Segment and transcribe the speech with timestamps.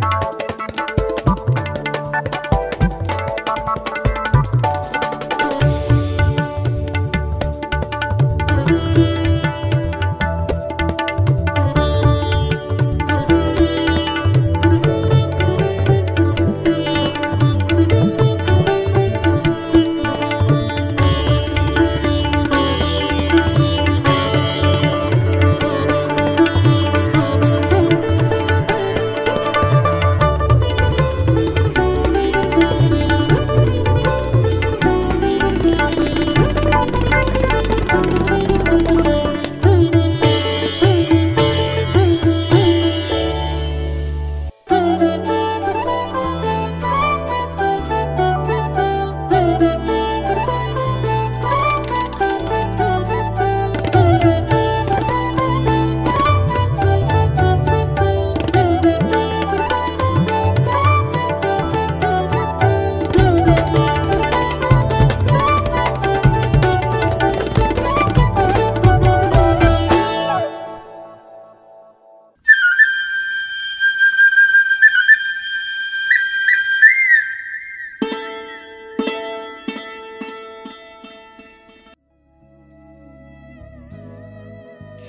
[0.00, 0.47] you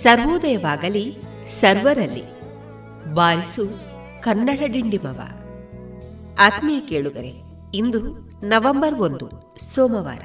[0.10, 1.18] ಸರ್ವೋದಯವಾಗಲಿ,
[1.48, 2.24] ಸರ್ವರಲ್ಲಿ.
[3.14, 3.66] ಬಾರಿಸು,
[4.22, 5.22] ಕನ್ನಡ ಡಿಂಡಿಮವ.
[6.40, 7.34] ಆತ್ಮೀಯ ಕೇಳುಗರೆ,
[7.74, 8.02] ಇಂದು
[8.48, 10.22] ನವೆಂಬರ್ ಒಂದು, ಸೋಮವಾರ.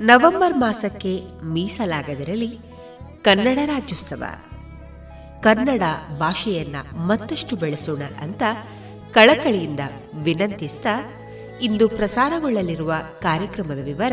[0.00, 2.58] ನವೆಂಬರ್ ಮಾಸಕ್ಕೆ ಮೀಸಲಾಗದಿರಲಿ
[3.22, 4.22] ಕನ್ನಡ ರಾಜ್ಯೋತ್ಸವ.
[5.40, 5.82] ಕನ್ನಡ
[6.18, 8.42] ಭಾಷೆಯನ್ನ ಮತ್ತಷ್ಟು ಬೆಳೆಸೋಣ ಅಂತ
[9.10, 9.80] ಕಳಕಳಿಯಿಂದ
[10.14, 11.12] ವಿನಂತಿಸ್ತಾ
[11.62, 14.12] ಇಂದು ಪ್ರಸಾರಗೊಳ್ಳಲಿರುವ ಕಾರ್ಯಕ್ರಮದ ವಿವರ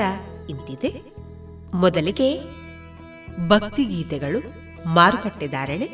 [0.50, 1.02] ಇಂತಿದೆ.
[1.74, 2.42] ಮೊದಲಿಗೆ
[3.48, 4.65] ಭಕ್ತಿಗೀತೆಗಳು.
[4.86, 5.90] ಮಾರುಕಟ್ಟೆ ಧಾರಣೆ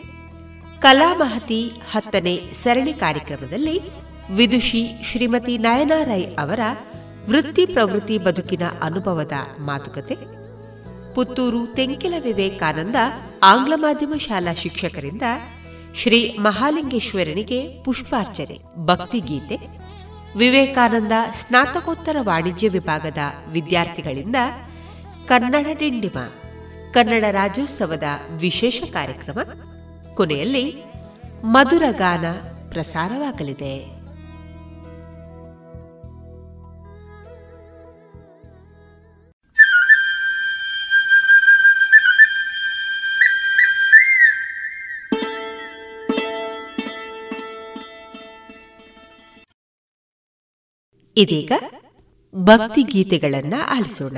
[0.80, 3.82] ಕಲಾಮಹತಿ ಹತ್ತನೇ ಸರಣಿ ಕಾರ್ಯಕ್ರಮದಲ್ಲಿ
[4.32, 6.60] ವಿದುಷಿ ಶ್ರೀಮತಿ ನಯನಾ ರೈ ಅವರ
[7.30, 10.16] ವೃತ್ತಿ ಪ್ರವೃತ್ತಿ ಬದುಕಿನ ಅನುಭವದ ಮಾತುಕತೆ.
[11.14, 12.96] ಪುತ್ತೂರು ತೆಂಕಿಲ ವಿವೇಕಾನಂದ
[13.44, 15.22] ಆಂಗ್ಲ ಮಾಧ್ಯಮ ಶಾಲಾ ಶಿಕ್ಷಕರಿಂದ
[15.96, 19.58] ಶ್ರೀ ಮಹಾಲಿಂಗೇಶ್ವರನಿಗೆ ಪುಷ್ಪಾರ್ಚನೆ ಭಕ್ತಿಗೀತೆ
[20.38, 23.18] ವಿವೇಕಾನಂದ ಸ್ನಾತಕೋತ್ತರ ವಾಣಿಜ್ಯ ವಿಭಾಗದ
[23.52, 24.36] ವಿದ್ಯಾರ್ಥಿಗಳಿಂದ
[25.26, 26.18] ಕನ್ನಡ ಡಿಂಡಿಮ
[26.94, 29.40] ಕನ್ನಡ ರಾಜ್ಯೋತ್ಸವದ ವಿಶೇಷ ಕಾರ್ಯಕ್ರಮ.
[30.16, 30.84] ಕೊನೆಯಲ್ಲಿ
[31.44, 32.26] ಮಧುರ ಗಾನ
[32.70, 34.02] ಪ್ರಸಾರವಾಗಲಿದೆ.
[51.18, 51.52] ಇದೀಗ
[52.36, 54.18] ಭಕ್ತಿ ಗೀತೆಗಳನ್ನ ಆಲಿಸೋಣ.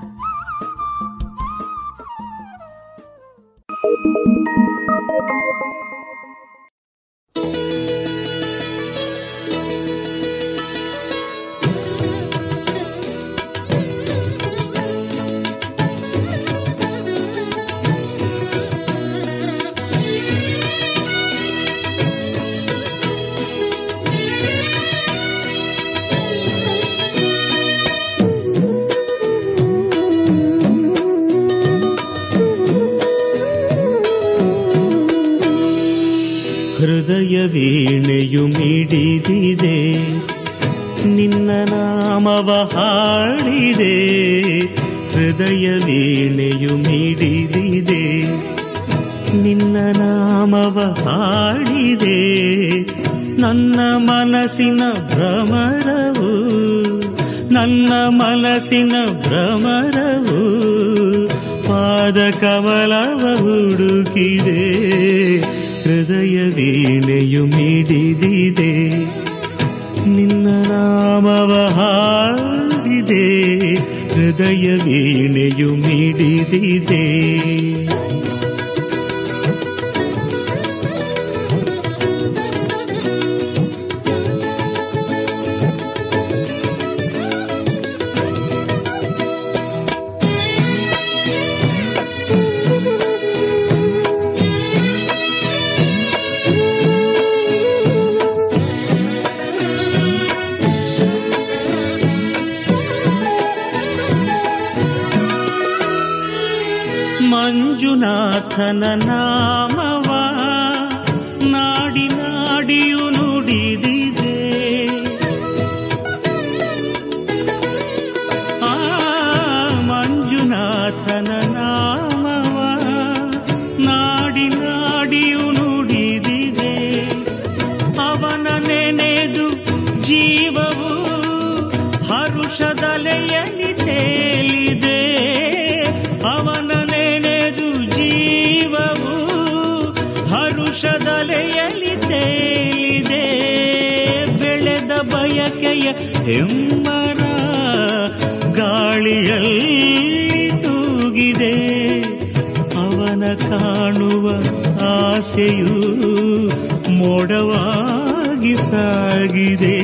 [155.31, 156.49] ಆಸೆಯು
[156.91, 159.79] ಮೋಡವಾಗಿ ಸಾಗಿದೆ.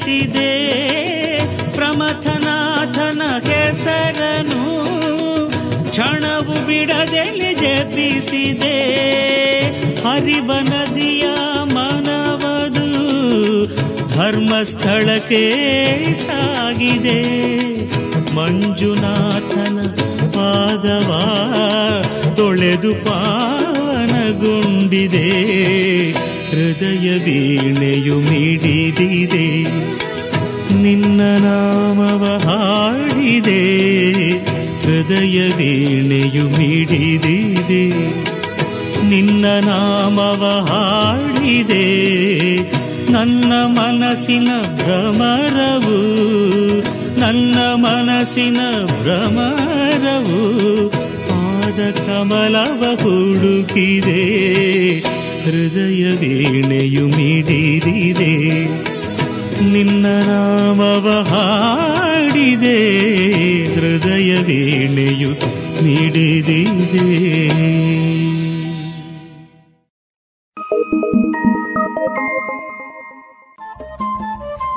[0.00, 0.52] ಜಪಿಸಿದೆ
[1.72, 4.62] ಪ್ರಮಥನಾಥನ ಹೆಸರನು
[5.90, 8.78] ಕ್ಷಣವು ಬಿಡದೆಲೆ ಜಪಿಸಿದೆ.
[10.02, 11.26] ಹರಿವ ನದಿಯ
[11.74, 12.86] ಮನವದು
[14.14, 15.44] ಧರ್ಮಸ್ಥಳಕ್ಕೆ
[16.14, 17.20] ಸಾಗಿದೆ.
[18.34, 19.78] ಮಂಜುನಾಥನ
[20.34, 21.10] ಪಾದವ
[22.36, 24.10] ತೊಳೆದು ಪಾವನಗೊಂಡಿದೆ
[26.50, 28.79] ಹೃದಯ ವೀಣೆಯು ಮಿಡಿದಿದೆ
[52.30, 54.20] ಕಮಲವ ಹುಡುಕಿದೆ,
[55.42, 58.64] ಹೃದಯ ವೀಣೆಯು ಮಿಡಿದಿದೆ.
[59.72, 62.78] ನಿನ್ನ ನಾಮವ ಹಾಡಿದೆ,
[63.66, 65.30] ಹೃದಯ ವೀಣೆಯು
[65.84, 67.08] ಮಿಡಿದಿದೆ.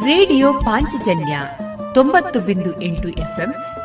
[0.06, 1.40] ರೇಡಿಯೋ ಪಾಂಚಜನ್ಯ
[1.94, 3.56] ತೊಂಬತ್ತು ಬಿಂದು ಎಂಟು ಎಫ್ಎಂ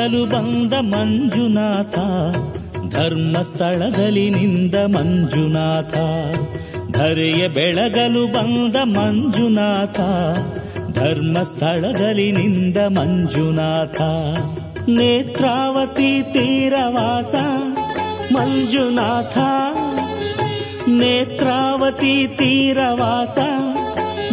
[0.00, 1.98] ಬೆಳಗಲು ಬಂದ ಮಂಜುನಾಥ,
[2.94, 5.96] ಧರ್ಮಸ್ಥಳದಲ್ಲಿ ನಿಂದ ಮಂಜುನಾಥ.
[6.96, 10.00] ಧರೆಯ ಬೆಳಗಲು ಬಂದ ಮಂಜುನಾಥ,
[10.98, 14.00] ಧರ್ಮಸ್ಥಳದಲ್ಲಿ ನಿಂದ ಮಂಜುನಾಥ.
[14.88, 17.34] ನೇತ್ರಾವತಿ ತೀರವಾಸ
[18.32, 19.38] ಮಂಜುನಾಥ,
[20.88, 23.38] ನೇತ್ರಾವತಿ ತೀರವಾಸ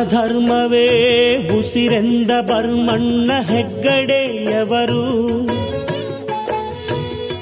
[0.03, 5.03] ಧರ್ಮವೇ ಉಸಿರೆಂದ ಬರ್ಮಣ್ಣ ಹೆಗ್ಗಡೆಯವರು.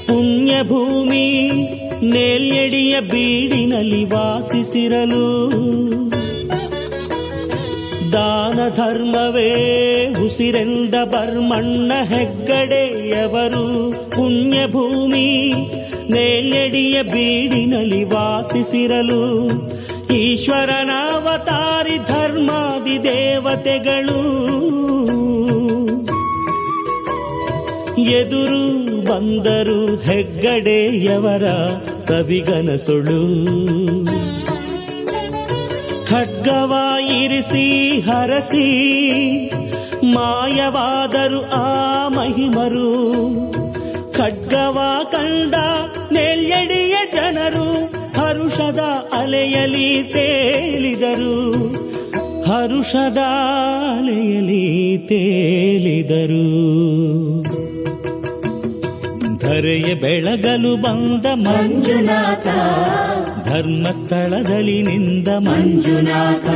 [0.08, 1.48] ಪುಣ್ಯಭೂಮಿ
[2.04, 5.52] ನೇಲ್ಯಡಿಯ ಬೀಡಿನಲ್ಲಿ ವಾಸಿಸಿರಲು.
[8.14, 9.52] ದಾನ ಧರ್ಮವೇ
[10.26, 13.92] ಉಸಿರೆಂದ ಬರ್ಮಣ್ಣ ಹೆಗ್ಗಡೆಯವರು.
[14.12, 15.54] ಪುಣ್ಯಭೂಮಿ
[16.10, 19.48] ನೇಲ್ಯಡಿಯ ಬೀಡಿನಲ್ಲಿ ವಾಸಿಸಿರಲು.
[20.14, 24.38] ಈಶ್ವರನಾವತಾರಿ ಧರ್ಮಾದಿ ದೇವತೆಗಳು.
[28.02, 31.46] ಎದುರು ಬಂದರು ಹೆಗ್ಗಡೆಯವರ
[32.00, 33.48] ಸವಿಗನಸುಳು.
[36.10, 36.74] ಖಡ್ಗವ
[37.12, 38.68] ಇರಿಸಿ, ಹರಸಿ,
[40.04, 43.18] ಮಾಯವಾದರು ಆ ಮಹಿಮರು.
[44.14, 44.80] ಖಡ್ಗವ
[45.12, 45.56] ಕಂಡ
[46.12, 47.86] ನೆಲ್ಯಡಿಯ ಜನರು,
[48.20, 48.80] ಹರುಷದ
[49.18, 51.67] ಅಲೆಯಲಿ ತೇಲಿದರು.
[52.48, 53.18] ಹರುಷದ
[53.98, 56.48] ಅಲೆಯಲಿ ತೇಲಿದರು.
[59.38, 62.48] ಧರೆಯ ಬೆಳಗಲು ಬಂದ ಮಂಜುನಾಥ.
[63.50, 66.50] ಧರ್ಮಸ್ಥಳದಲ್ಲಿ ನಿಂದ ಮಂಜುನಾಥ.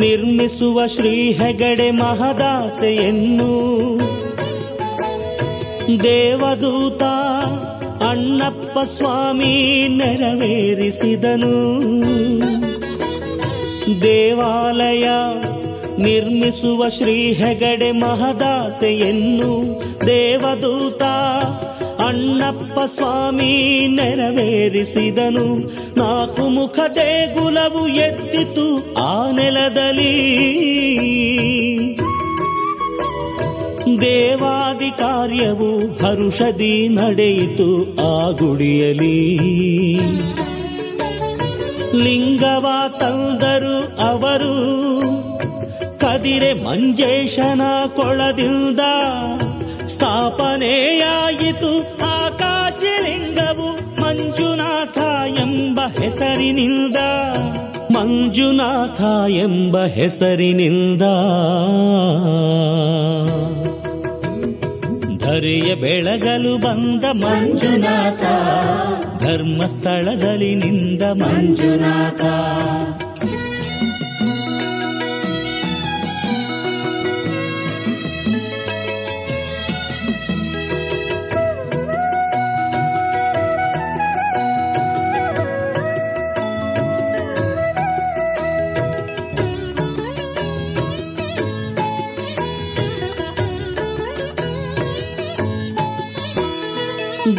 [0.00, 3.50] ನಿರ್ಮಿಸುವ ಶ್ರೀ ಹೆಗಡೆ ಮಹದಾಸೆಯನ್ನು
[6.02, 7.02] ದೇವದೂತ
[8.04, 11.54] ಅಣ್ಣಪ್ಪ ಸ್ವಾಮಿ ನೆರವೇರಿಸಿದನು.
[14.02, 15.08] ದೇವಾಲಯ
[15.98, 21.02] ನಿರ್ಮಿಸುವ ಶ್ರೀ ಹೆಗಡೆ ಮಹದಾಸೆಯನ್ನು ದೇವದೂತ
[22.02, 25.79] ಅಣ್ಣಪ್ಪ ಸ್ವಾಮಿ ನೆರವೇರಿಸಿದನು.
[25.98, 30.16] ನಾಲ್ಕು ಮುಖ ದೇಗುಲವು ಎತ್ತಿತು ಆ ನೆಲದಲ್ಲಿ.
[34.00, 39.38] ದೇವಾದಿ ಕಾರ್ಯವು ಹರುಷದಿ ನಡೆಯಿತು ಆ ಗುಡಿಯಲಿ
[42.04, 44.54] ಲಿಂಗವ ತಂದರು ಅವರು,
[45.98, 47.62] ಕದಿರೆ ಮಂಜೇಶನ
[47.96, 48.80] ಕೊಳದಿಂದ
[49.86, 51.99] ಸ್ಥಾಪನೆಯಾಯಿತು
[56.20, 56.96] ಹೆಸರಿನಿಂದ
[57.96, 61.02] ಮಂಜುನಾಥ ಎಂಬ ಹೆಸರಿನಿಂದ.
[65.22, 68.24] ಧರೆಯ ಬೆಳಗಲು ಬಂದ ಮಂಜುನಾಥ
[69.24, 72.24] ಧರ್ಮಸ್ಥಳದಲ್ಲಿ ನಿಂದ ಮಂಜುನಾಥ.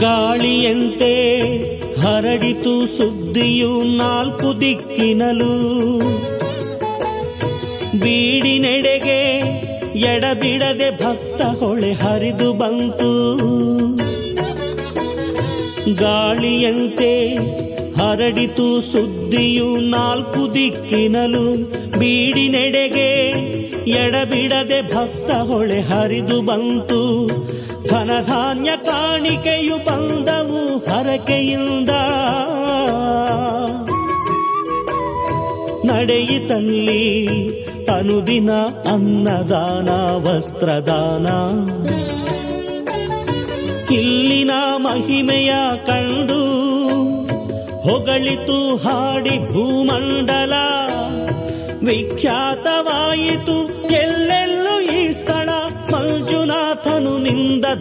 [0.02, 1.40] ಗಾಳಿಯಂತೆ
[2.00, 5.52] ಹರಡಿತು ಸುದ್ದಿಯು ನಾಲ್ಕು ದಿಕ್ಕಿನಲು
[8.00, 9.20] ಬೀಡಿನೆಡೆಗೆ
[10.00, 13.12] ಎಡಬಿಡದೆ ಭಕ್ತ ಹೊಳೆ ಹರಿದು ಬಂತು.
[15.94, 17.36] ಗಾಳಿಯಂತೆ
[17.96, 21.46] ಹರಡಿತು ಸುದ್ದಿಯು ನಾಲ್ಕು ದಿಕ್ಕಿನಲು
[22.00, 23.10] ಬೀಡಿನೆಡೆಗೆ
[23.90, 27.02] ಎಡಬಿಡದೆ ಭಕ್ತ ಹೊಳೆ ಹರಿದು ಬಂತು.
[27.88, 31.90] ಧನಧಾನ್ಯ ಕಾಣಿಕೆಯು ಬಂದವು ಹರಕೆಯಿಂದ.
[35.92, 37.28] ನಡೆಯಿತಲ್ಲಿ
[37.86, 38.52] ಅನುದಿನ
[38.92, 39.90] ಅನ್ನದಾನ,
[40.28, 41.28] ವಸ್ತ್ರದಾನ.
[43.94, 45.54] ಇಲ್ಲಿನ ಮಹಿಮೆಯ
[45.88, 46.42] ಕಂಡು
[47.82, 50.54] ಹೊಗಳಿತು ಹಾಡಿ ಭೂಮಂಡಲ.
[51.88, 54.31] ವಿಖ್ಯಾತವಾಯಿತು ಎಲ್ಲೆಲ್ಲೂ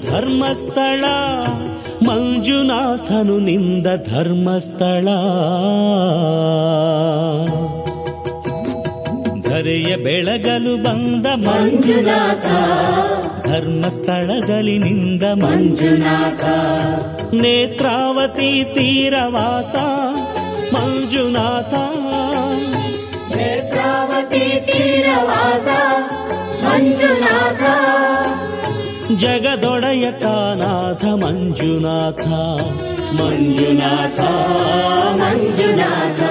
[0.06, 1.04] ಧರ್ಮಸ್ಥಳ.
[2.08, 5.04] ಮಂಜುನಾಥನು ನಿಂದ ಧರ್ಮಸ್ಥಳ.
[9.50, 12.46] ಧರೆಯ ಬೆಳಗಲು ಬಂದ ಮಂಜುನಾಥ.
[13.46, 16.44] ಧರ್ಮಸ್ಥಳದಲ್ಲಿ ನಿಂದ ಮಂಜುನಾಥ.
[17.34, 19.76] ನೇತ್ರಾವತಿ ತೀರವಾಸ.
[20.74, 21.74] ಮಂಜುನಾಥ.
[23.36, 25.66] ನೇತ್ರಾವತಿ ತೀರವಾಸ.
[26.64, 27.62] ಮಂಜುನಾಥ.
[29.18, 32.24] ಜಗದೊಡೆಯ ಕಾನಾಥ ಮಂಜುನಾಥ
[33.20, 34.20] ಮಂಜುನಾಥ
[35.20, 36.22] ಮಂಜುನಾಥ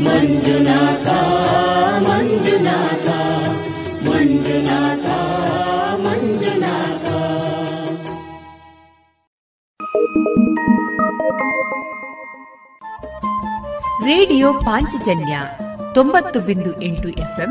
[0.00, 1.08] ಮಂಜುನಾಥ
[2.06, 3.08] ಮಂಜುನಾಥ
[4.08, 5.08] ಮಂಜುನಾಥ
[6.04, 7.06] ಮಂಜುನಾಥ
[14.06, 15.34] ರೇಡಿಯೋ ಪಾಂಚಜನ್ಯ
[15.94, 17.50] ತೊಂಬತ್ತು ಬಿಂದು ಎಂಟು ಎಫ್ಎಂ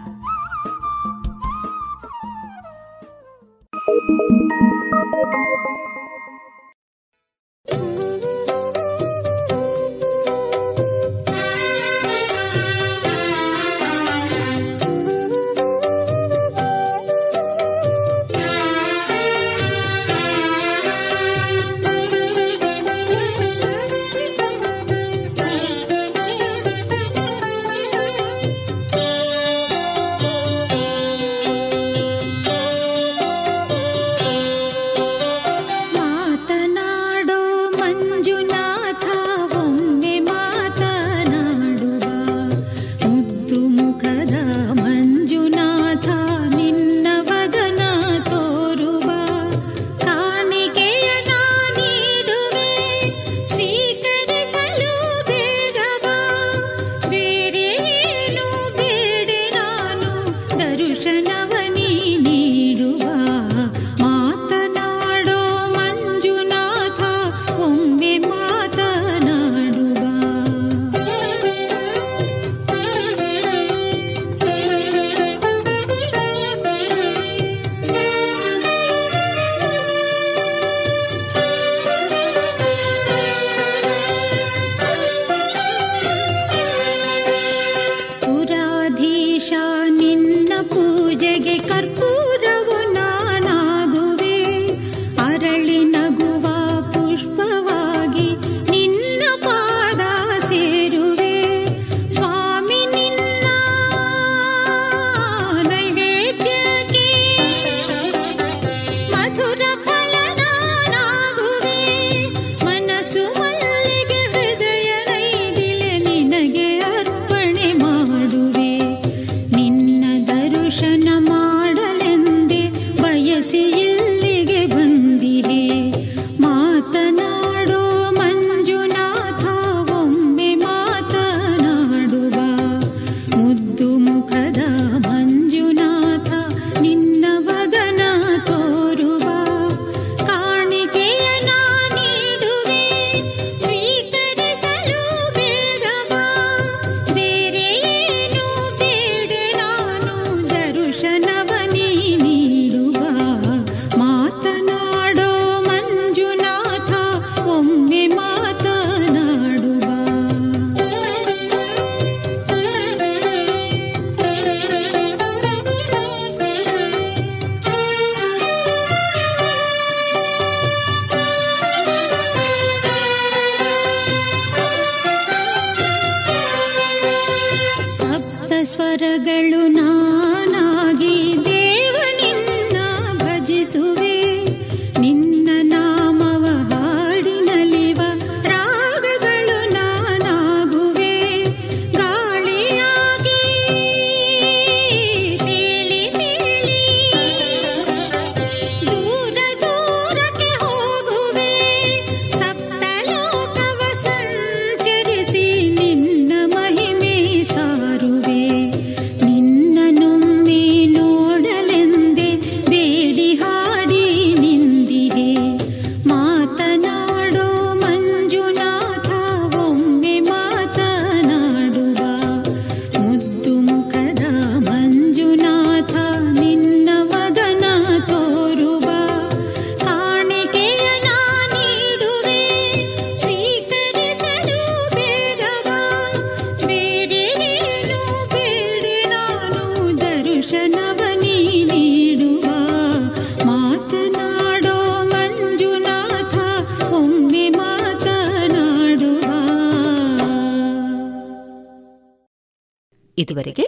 [253.31, 253.67] ಇದುವರೆಗೆ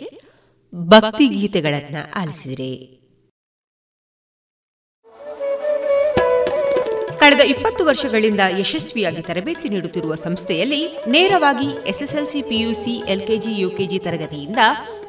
[0.73, 2.73] ಭಕ್ತಿ ಗೀತೆಗಳನ್ನ ಆಲಿಸಿದರೆ.
[7.19, 14.57] ಕಳೆದ ಇಪ್ಪತ್ತು ವರ್ಷಗಳಿಂದ ಯಶಸ್ವಿಯಾಗಿ ತರಬೇತಿ ನೀಡುತ್ತಿರುವ ಸಂಸ್ಥೆಯಲ್ಲಿ ನೇರವಾಗಿ ಎಸ್ಎಸ್ಎಲ್ಸಿ ಪಿಯುಸಿ, ಎಲ್ಕೆಜಿ, ಯುಕೆಜಿ ತರಗತಿಯಿಂದ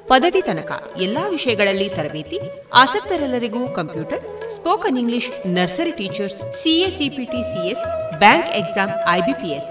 [0.09, 2.39] ಪದವಿ ತನಕ ಎಲ್ಲಾ ವಿಷಯಗಳಲ್ಲಿ ತರಬೇತಿ,
[2.75, 7.85] ಆಸಕ್ತರೆಲ್ಲರಿಗೂ computer, spoken English, nursery teachers CACPT CS
[8.19, 9.71] bank exam IBPS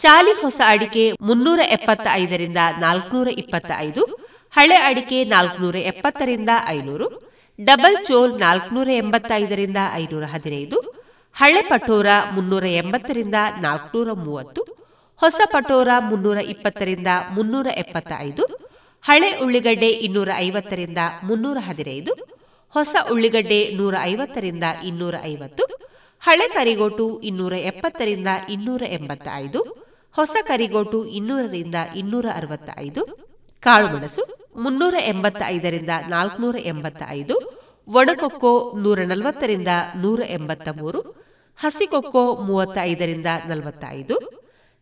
[0.00, 4.02] ಚಾಲಿ ಹೊಸ ಅಡಿಕೆ ಮುನ್ನೂರ ಎಪ್ಪತ್ತ ಐದರಿಂದ ನಾಲ್ಕನೂರ ಇಪ್ಪತ್ತ ಐದು
[4.54, 7.06] ಹಳೆ ಅಡಿಕೆ ನಾಲ್ಕನೂರ ಎಪ್ಪತ್ತರಿಂದ ಐನೂರು,
[7.58, 10.78] ಡಬಲ್ ಚೋಲ್ ನಾಲ್ಕನೂರ ಎಂಬತ್ತೈದರಿಂದ ಐನೂರ ಹದಿನೈದು,
[11.36, 14.62] ಹಳೆ ಪಟೋರ ಮುನ್ನೂರ ಎಂಬತ್ತರಿಂದ ನಾಲ್ಕನೂರ ಮೂವತ್ತು,
[15.20, 18.44] ಹೊಸ ಪಟೋರ ಮುನ್ನೂರ ಇಪ್ಪತ್ತರಿಂದ ಮುನ್ನೂರ ಎಪ್ಪತ್ತ ಐದು
[19.04, 22.12] ಹಳೆ ಉಳ್ಳಿಗಡ್ಡೆ ಇನ್ನೂರ ಐವತ್ತರಿಂದ ಮುನ್ನೂರ ಹದಿನೈದು,
[22.74, 25.64] ಹೊಸ ಉಳ್ಳಿಗಡ್ಡೆ ನೂರ ಐವತ್ತರಿಂದ ಇನ್ನೂರ ಐವತ್ತು
[26.22, 29.60] ಹಳೆ ಕರಿಗೋಟು ಇನ್ನೂರ ಎಪ್ಪತ್ತರಿಂದ ಇನ್ನೂರ ಎಂಬತ್ತ ಐದು
[30.12, 33.02] ಹೊಸ ಕರಿಗೋಟು ಇನ್ನೂರರಿಂದ ಇನ್ನೂರ ಅರವತ್ತ ಐದು
[33.62, 34.22] ಕಾಳುಮೆಣಸು
[34.56, 37.36] ಮುನ್ನೂರ ಎಂಬತ್ತ ಐದರಿಂದ ನಾಲ್ಕುನೂರ ಎಂಬತ್ತ ಐದು
[37.88, 41.00] ಒಣಕೊಕ್ಕೋ ನೂರ ನಲವತ್ತರಿಂದ ನೂರ ಎಂಬತ್ತ ಮೂರು
[41.56, 44.16] ಹಸಿಕೊಕ್ಕೋ ಮೂವತ್ತ ಐದರಿಂದ ನಲವತ್ತ ಐದು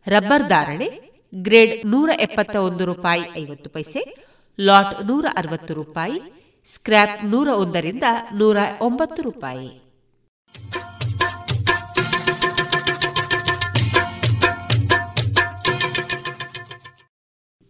[0.07, 0.87] ರಬ್ಬರ್ ಧಾರಣೆ
[1.35, 4.01] ಗ್ರೇಡ್ ನೂರ ಎಪ್ಪತ್ತ ಒಂದು ರೂಪಾಯಿ ಐವತ್ತು ಪೈಸೆ,
[4.59, 6.21] ಲಾಟ್ ನೂರ ಅರವತ್ತು ರೂಪಾಯಿ,
[6.65, 9.69] ಸ್ಕ್ರ್ಯಾಪ್ ನೂರ ಒಂದರಿಂದ ನೂರ ಒಂಬತ್ತು ರೂಪಾಯಿ.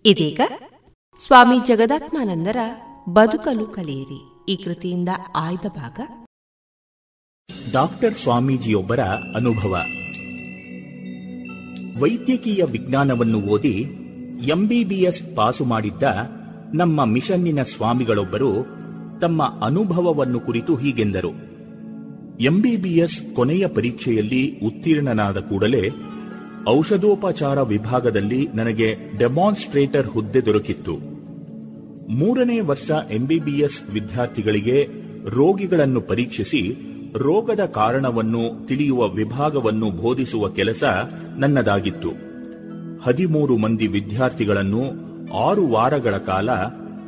[0.05, 0.41] ಇದೀಗ
[1.17, 2.57] ಸ್ವಾಮಿ ಜಗದಾತ್ಮಾನಂದರ
[3.09, 4.51] ಬದುಕಲು ಕಲಿಯಿರಿ.
[4.51, 5.99] ಈ ಕೃತಿಯಿಂದ ಆಯ್ದ ಭಾಗ.
[7.71, 8.99] ಡಾಕ್ಟರ್ ಸ್ವಾಮೀಜಿಯೊಬ್ಬರ
[9.35, 9.71] ಅನುಭವ.
[12.01, 13.85] ವೈದ್ಯಕೀಯ ವಿಜ್ಞಾನವನ್ನು ಓದಿ
[14.41, 16.03] ಎಂಬಿಬಿಎಸ್ ಪಾಸು ಮಾಡಿದ್ದ
[16.73, 18.51] ನಮ್ಮ ಮಿಷನ್ನಿನ ಸ್ವಾಮಿಗಳೊಬ್ಬರು
[19.21, 21.31] ತಮ್ಮ ಅನುಭವವನ್ನು ಕುರಿತು ಹೀಗೆಂದರು.
[22.39, 26.14] ಎಂಬಿಬಿಎಸ್ ಕೊನೆಯ ಪರೀಕ್ಷೆಯಲ್ಲಿ ಉತ್ತೀರ್ಣನಾದ ಕೂಡಲೇ
[26.70, 30.93] ಔಷಧೋಪಚಾರ ವಿಭಾಗದಲ್ಲಿ ನನಗೆ ಡೆಮಾನ್ಸ್ಟ್ರೇಟರ್ ಹುದ್ದೆ ದೊರಕಿತ್ತು.
[32.09, 34.88] ಮೂರನೇ ವರ್ಷ ಎಂಬಿಬಿಎಸ್ ವಿದ್ಯಾರ್ಥಿಗಳಿಗೆ
[35.30, 36.76] ರೋಗಿಗಳನ್ನು ಪರೀಕ್ಷಿಸಿ
[37.16, 40.84] ರೋಗದ ಕಾರಣವನ್ನು ತಿಳಿಯುವ ವಿಭಾಗವನ್ನು ಬೋಧಿಸುವ ಕೆಲಸ
[41.38, 42.09] ನನ್ನದಾಗಿತ್ತು.
[43.03, 44.82] ಹದಿಮೂರು ಮಂದಿ ವಿದ್ಯಾರ್ಥಿಗಳನ್ನು
[45.34, 46.49] ಆರು ವಾರಗಳ ಕಾಲ,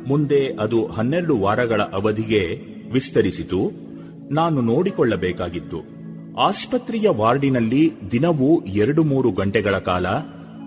[0.06, 3.88] ಮುಂದೆ ಅದು ಹನ್ನೆರಡು ವಾರಗಳ ಅವಧಿಗೆ ವಿಸ್ತರಿಸಿತು.
[4.30, 5.97] ನಾನು ನೋಡಿಕೊಳ್ಳಬೇಕಾಗಿತ್ತು.
[6.38, 10.06] ಆಸ್ಪತ್ರೆಯ ವಾರ್ಡಿನಲ್ಲಿ ದಿನವೂ ಎರಡು ಮೂರು ಗಂಟೆಗಳ ಕಾಲ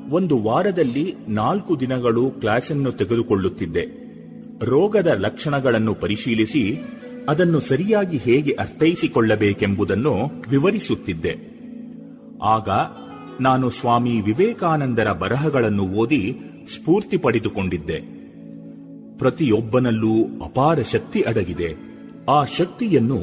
[0.09, 3.81] ಒಂದು ವಾರದಲ್ಲಿ ನಾಲ್ಕು ದಿನಗಳು ಕ್ಲಾಸನ್ನು ತೆಗೆದುಕೊಳ್ಳುತ್ತಿದ್ದೆ.
[4.65, 6.79] ರೋಗದ ಲಕ್ಷಣಗಳನ್ನು ಪರಿಶೀಲಿಸಿ
[7.29, 10.13] ಅದನ್ನು ಸರಿಯಾಗಿ ಹೇಗೆ ಅರ್ಥೈಸಿಕೊಳ್ಳಬೇಕೆಂಬುದನ್ನು
[10.49, 11.35] ವಿವರಿಸುತ್ತಿದ್ದೆ.
[12.43, 12.69] ಆಗ
[13.41, 16.39] ನಾನು ಸ್ವಾಮಿ ವಿವೇಕಾನಂದರ ಬರಹಗಳನ್ನು ಓದಿ
[16.73, 17.99] ಸ್ಫೂರ್ತಿ ಪಡೆದುಕೊಂಡಿದ್ದೆ.
[19.17, 21.75] ಪ್ರತಿಯೊಬ್ಬನಲ್ಲೂ ಅಪಾರ ಶಕ್ತಿ ಅಡಗಿದೆ.
[22.29, 23.19] ಆ ಶಕ್ತಿಯನ್ನು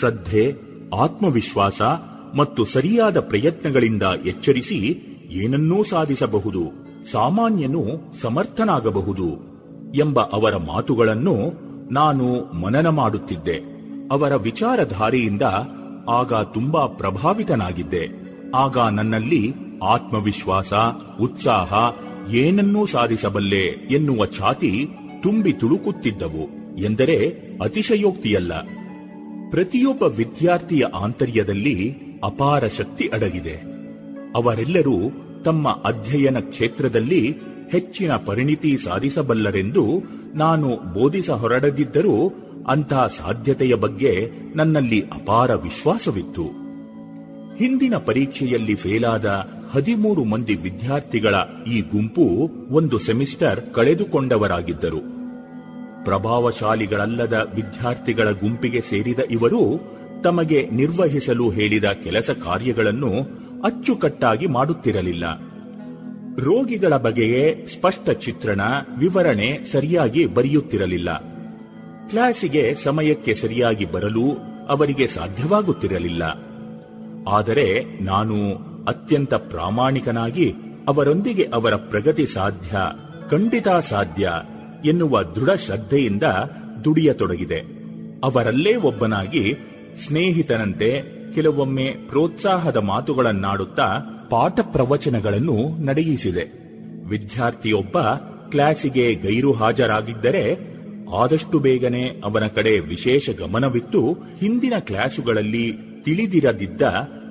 [0.00, 1.82] ಶ್ರದ್ಧೆ ಆತ್ಮವಿಶ್ವಾಸ
[2.36, 6.60] ಮತ್ತು ಸರಿಯಾದ ಪ್ರಯತ್ನಗಳಿಂದ ಎಚ್ಚರಿಸಿ ಏನನ್ನೂ ಸಾಧಿಸಬಹುದು,
[7.10, 7.84] ಸಾಮಾನ್ಯನು
[8.20, 9.28] ಸಮರ್ಥನಾಗಬಹುದು
[9.94, 11.36] ಎಂಬ ಅವರ ಮಾತುಗಳನ್ನು
[11.90, 13.56] ನಾನು ಮನನ ಮಾಡುತ್ತಿದ್ದೆ.
[14.10, 15.42] ಅವರ ವಿಚಾರಧಾರೆಯಿಂದ
[16.08, 18.08] ಆಗ ತುಂಬಾ ಪ್ರಭಾವಿತನಾಗಿದ್ದೆ.
[18.54, 20.72] ಆಗ ನನ್ನಲ್ಲಿ ಆತ್ಮವಿಶ್ವಾಸ,
[21.20, 21.72] ಉತ್ಸಾಹ
[22.34, 24.86] ಏನನ್ನೂ ಸಾಧಿಸಬಲ್ಲೆ ಎನ್ನುವ ಛಾತಿ
[25.22, 27.16] ತುಂಬಿ ತುಳುಕುತ್ತಿದ್ದವು ಎಂದರೆ
[27.62, 28.52] ಅತಿಶಯೋಕ್ತಿಯಲ್ಲ.
[29.52, 33.62] ಪ್ರತಿಯೊಬ್ಬ ವಿದ್ಯಾರ್ಥಿಯ ಆಂತರ್ಯದಲ್ಲಿ ಅಪಾರ ಶಕ್ತಿ ಅಡಗಿದೆ.
[34.34, 34.98] ಅವರೆಲ್ಲರೂ
[35.44, 37.36] ತಮ್ಮ ಅಧ್ಯಯನ ಕ್ಷೇತ್ರದಲ್ಲಿ
[37.70, 40.02] ಹೆಚ್ಚಿನ ಪರಿಣಿತಿ ಸಾಧಿಸಬಲ್ಲರೆಂದು
[40.34, 42.32] ನಾನು ಬೋಧಿಸ ಹೊರಡದಿದ್ದರೂ
[42.68, 46.44] ಅಂತಹ ಸಾಧ್ಯತೆಯ ಬಗ್ಗೆ ನನ್ನಲ್ಲಿ ಅಪಾರ ವಿಶ್ವಾಸವಿತ್ತು.
[47.56, 51.34] ಹಿಂದಿನ ಪರೀಕ್ಷೆಯಲ್ಲಿ ಫೇಲಾದ ಹದಿಮೂರು ಮಂದಿ ವಿದ್ಯಾರ್ಥಿಗಳ
[51.72, 55.21] ಈ ಗುಂಪು ಒಂದು ಸೆಮಿಸ್ಟರ್ ಕಳೆದುಕೊಂಡವರಾಗಿದ್ದರು.
[56.04, 59.92] ಪ್ರಭಾವಶಾಲಿಗಳಲ್ಲದ ವಿದ್ಯಾರ್ಥಿಗಳ ಗುಂಪಿಗೆ ಸೇರಿದ ಇವರು
[60.24, 65.24] ತಮಗೆ ನಿರ್ವಹಿಸಲು ಹೇಳಿದ ಕೆಲಸ ಕಾರ್ಯಗಳನ್ನು ಅಚ್ಚುಕಟ್ಟಾಗಿ ಮಾಡುತ್ತಿರಲಿಲ್ಲ.
[66.38, 68.60] ರೋಗಿಗಳ ಬಗೆಯೇ ಸ್ಪಷ್ಟ ಚಿತ್ರಣ,
[68.98, 71.18] ವಿವರಣೆ ಸರಿಯಾಗಿ ಬರೆಯುತ್ತಿರಲಿಲ್ಲ.
[72.08, 74.36] ಕ್ಲಾಸಿಗೆ ಸಮಯಕ್ಕೆ ಸರಿಯಾಗಿ ಬರಲು
[74.68, 76.22] ಅವರಿಗೆ ಸಾಧ್ಯವಾಗುತ್ತಿರಲಿಲ್ಲ.
[77.28, 78.34] ಆದರೆ ನಾನು
[78.84, 80.54] ಅತ್ಯಂತ ಪ್ರಾಮಾಣಿಕನಾಗಿ
[80.88, 82.76] ಅವರೊಂದಿಗೆ ಅವರ ಪ್ರಗತಿ ಸಾಧ್ಯ
[83.30, 84.32] ಖಂಡಿತ ಸಾಧ್ಯ
[84.84, 86.22] ಎನ್ನುವ ದೃಢ ಶ್ರದ್ಧೆಯಿಂದ
[86.84, 87.82] ದುಡಿಯತೊಡಗಿದೆ.
[88.24, 89.54] ಅವರಲ್ಲೇ ಒಬ್ಬನಾಗಿ
[90.06, 91.02] ಸ್ನೇಹಿತನಂತೆ
[91.34, 93.98] ಕೆಲವೊಮ್ಮೆ ಪ್ರೋತ್ಸಾಹದ ಮಾತುಗಳನ್ನಾಡುತ್ತಾ
[94.30, 96.62] ಪಾಠ ಪ್ರವಚನಗಳನ್ನು ನಡೆಯಿಸಿದೆ.
[97.08, 98.00] ವಿದ್ಯಾರ್ಥಿಯೊಬ್ಬ
[98.50, 100.72] ಕ್ಲಾಸಿಗೆ ಗೈರು ಹಾಜರಾಗಿದ್ದರೆ
[101.16, 104.12] ಆದಷ್ಟು ಬೇಗನೆ ಅವನ ಕಡೆ ವಿಶೇಷ ಗಮನವಿತ್ತು.
[104.12, 105.72] ಹಿಂದಿನ ಕ್ಲಾಸುಗಳಲ್ಲಿ
[106.02, 106.82] ತಿಳಿದಿರದಿದ್ದ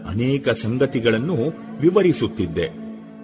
[0.07, 1.35] ಅನೇಕ ಸಂಗತಿಗಳನ್ನು
[1.81, 2.69] ವಿವರಿಸುತ್ತಿದ್ದೆ.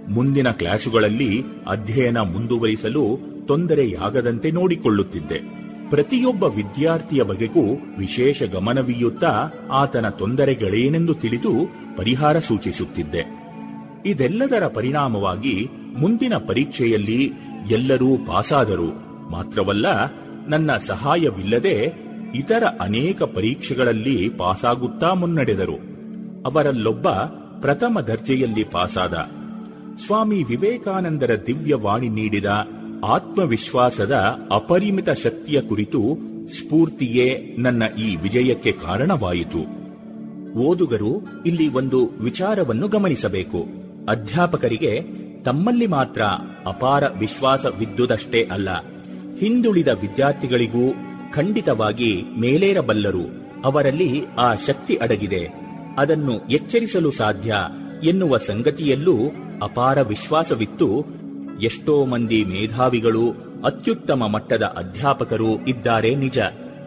[0.09, 5.57] ಮುಂದಿನ ಕ್ಲಾಸುಗಳಲ್ಲಿ ಅಧ್ಯಯನ ಮುಂದುವರಿಸಲು ತೊಂದರೆಯಾಗದಂತೆ ನೋಡಿಕೊಳ್ಳುತ್ತಿದ್ದೆ.
[5.89, 13.47] ಪ್ರತಿಯೊಬ್ಬ ವಿದ್ಯಾರ್ಥಿಯ ಬಗೆಗೂ ವಿಶೇಷ ಗಮನವೀಯುತ್ತಾ ಆತನ ತೊಂದರೆಗಳೇನೆಂದು ತಿಳಿದು ಪರಿಹಾರ ಸೂಚಿಸುತ್ತಿದ್ದೆ.
[14.05, 15.67] ಇದೆಲ್ಲದರ ಪರಿಣಾಮವಾಗಿ
[15.97, 17.33] ಮುಂದಿನ ಪರೀಕ್ಷೆಯಲ್ಲಿ
[17.71, 18.89] ಎಲ್ಲರೂ ಪಾಸಾದರು.
[19.31, 19.85] ಮಾತ್ರವಲ್ಲ,
[20.47, 21.93] ನನ್ನ ಸಹಾಯವಿಲ್ಲದೆ
[22.35, 25.75] ಇತರ ಅನೇಕ ಪರೀಕ್ಷೆಗಳಲ್ಲಿ ಪಾಸಾಗುತ್ತಾ ಮುನ್ನಡೆದರು.
[26.45, 27.09] ಅವರಲ್ಲೊಬ್ಬ
[27.61, 29.13] ಪ್ರಥಮ ದರ್ಜೆಯಲ್ಲಿ ಪಾಸಾದ.
[30.05, 32.45] ಸ್ವಾಮಿ ವಿವೇಕಾನಂದರ ದಿವ್ಯವಾಣಿ ನೀಡಿದ
[33.05, 34.11] ಆತ್ಮವಿಶ್ವಾಸದ
[34.51, 36.01] ಅಪರಿಮಿತ ಶಕ್ತಿಯ ಕುರಿತು
[36.47, 39.61] ಸ್ಫೂರ್ತಿಯೇ ನನ್ನ ಈ ವಿಜಯಕ್ಕೆ ಕಾರಣವಾಯಿತು.
[40.59, 43.65] ಓದುಗರು ಇಲ್ಲಿ ಒಂದು ವಿಚಾರವನ್ನು ಗಮನಿಸಬೇಕು.
[44.09, 45.01] ಅಧ್ಯಾಪಕರಿಗೆ
[45.43, 46.21] ತಮ್ಮಲ್ಲಿ ಮಾತ್ರ
[46.65, 48.69] ಅಪಾರ ವಿಶ್ವಾಸವಿದ್ದುದಷ್ಟೇ ಅಲ್ಲ,
[49.39, 50.93] ಹಿಂದುಳಿದ ವಿದ್ಯಾರ್ಥಿಗಳಿಗೂ
[51.33, 53.25] ಖಂಡಿತವಾಗಿ ಮೇಲೇರಬಲ್ಲರು.
[53.63, 55.47] ಅವರಲ್ಲಿ ಆ ಶಕ್ತಿ ಅಡಗಿದೆ.
[55.97, 57.55] ಅದನ್ನು ಎಚ್ಚರಿಸಲು ಸಾಧ್ಯ
[58.03, 59.17] ಎನ್ನುವ ಸಂಗತಿಯಲ್ಲೂ
[59.63, 61.05] ಅಪಾರ ವಿಶ್ವಾಸವಿತ್ತು
[61.61, 63.31] ಎಷ್ಟೋ ಮಂದಿ ಮೇಧಾವಿಗಳು
[63.65, 66.39] ಅತ್ಯುತ್ತಮ ಮಟ್ಟದ ಅಧ್ಯಾಪಕರು ಇದ್ದಾರೆ ನಿಜ.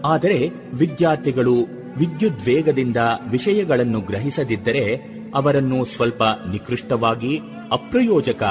[0.05, 1.55] ಆದರೆ ವಿದ್ಯಾರ್ಥಿಗಳು
[1.99, 2.97] ವಿದ್ಯುದ್ವೇಗದಿಂದ
[3.31, 4.95] ವಿಷಯಗಳನ್ನು ಗ್ರಹಿಸದಿದ್ದರೆ
[5.35, 7.41] ಅವರನ್ನು ಸ್ವಲ್ಪ ನಿಕೃಷ್ಟವಾಗಿ
[7.73, 8.43] ಅಪ್ರಯೋಜಕ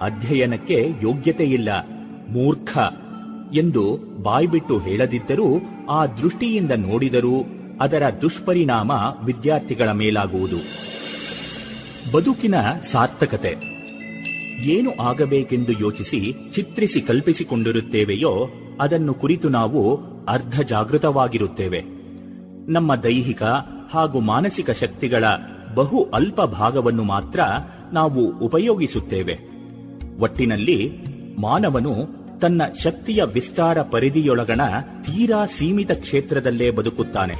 [0.00, 1.68] ಅಧ್ಯಯನಕ್ಕೆ ಯೋಗ್ಯತೆಯಿಲ್ಲ.
[2.28, 2.78] ಮೂರ್ಖ
[3.54, 5.46] ಎಂದು ಬಾಯ್ಬಿಟ್ಟು ಹೇಳದಿದ್ದರೂ
[5.90, 7.44] ಆ ದೃಷ್ಟಿಯಿಂದ ನೋಡಿದರೂ
[7.80, 8.90] ಅದರ ದುಷ್ಪರಿಣಾಮ
[9.24, 10.56] ವಿದ್ಯಾರ್ಥಿಗಳ ಮೇಲಾಗುವುದು.
[12.12, 12.54] ಬದುಕಿನ
[12.92, 13.69] ಸಾರ್ಥಕತೆ.
[14.62, 18.48] ಏನು ಆಗಬೇಕೆಂದು ಯೋಚಿಸಿ ಚಿತ್ರಿಸಿ ಕಲ್ಪಿಸಿಕೊಂಡಿರುತ್ತೇವೆಯೋ
[18.80, 21.84] ಅದನ್ನು ಕುರಿತು ನಾವು ಅರ್ಧ ಜಾಗೃತವಾಗಿರುತ್ತೇವೆ
[22.68, 23.42] ನಮ್ಮ ದೈಹಿಕ
[23.90, 25.24] ಹಾಗೂ ಮಾನಸಿಕ ಶಕ್ತಿಗಳ
[25.74, 27.40] ಬಹು ಅಲ್ಪ ಭಾಗವನ್ನು ಮಾತ್ರ
[27.92, 29.38] ನಾವು ಉಪಯೋಗಿಸುತ್ತೇವೆ.
[30.20, 30.90] ಒಟ್ಟಿನಲ್ಲಿ
[31.38, 31.94] ಮಾನವನು
[32.40, 34.60] ತನ್ನ ಶಕ್ತಿಯ ವಿಸ್ತಾರ ಪರಿಧಿಯೊಳಗಣ
[35.02, 37.34] ತೀರಾ ಸೀಮಿತ ಕ್ಷೇತ್ರದಲ್ಲೇ ಬದುಕುತ್ತಾನೆ.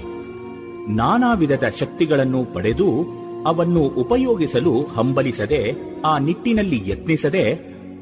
[0.94, 5.74] ನಾನಾ ವಿಧದ ಶಕ್ತಿಗಳನ್ನು ಪಡೆದು ಅವನ್ನು ಉಪಯೋಗಿಸಲು ಹಂಬಲಿಸದೆ,
[6.04, 7.52] ಆ ನಿಟ್ಟಿನಲ್ಲಿ ಯತ್ನಿಸದೆ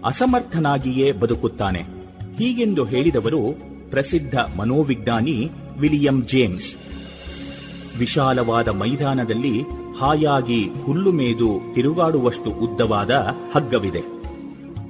[0.05, 1.79] ಅಸಮರ್ಥನಾಗಿಯೇ ಬದುಕುತ್ತಾನೆ.
[2.39, 3.41] ಹೀಗೆಂದು ಹೇಳಿದವರು
[3.91, 6.77] ಪ್ರಸಿದ್ಧ ಮನೋವಿಜ್ಞಾನಿ ವಿಲಿಯಂ ಜೇಮ್ಸ್.
[7.99, 9.61] ವಿಶಾಲವಾದ ಮೈದಾನದಲ್ಲಿ
[9.99, 13.11] ಹಾಯಾಗಿ ಹುಲ್ಲು ಮೇದು ತಿರುಗಾಡುವಷ್ಟು ಉದ್ದವಾದ
[13.55, 14.03] ಹಗ್ಗವಿದೆ.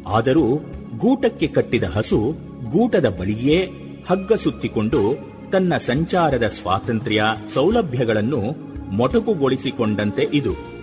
[0.07, 0.57] ಆದರೂ
[0.99, 2.35] ಗೂಟಕ್ಕೆ ಕಟ್ಟಿದ ಹಸು
[2.71, 3.67] ಗೂಟದ ಬಳಿಯೇ
[4.09, 7.23] ಹಗ್ಗ ಸುತ್ತಿಕೊಂಡು ತನ್ನ ಸಂಚಾರದ ಸ್ವಾತಂತ್ರ್ಯ
[7.55, 10.79] ಸೌಲಭ್ಯಗಳನ್ನು ಮೊಟಕುಗೊಳಿಸಿಕೊಂಡಂತೆ ಇದು.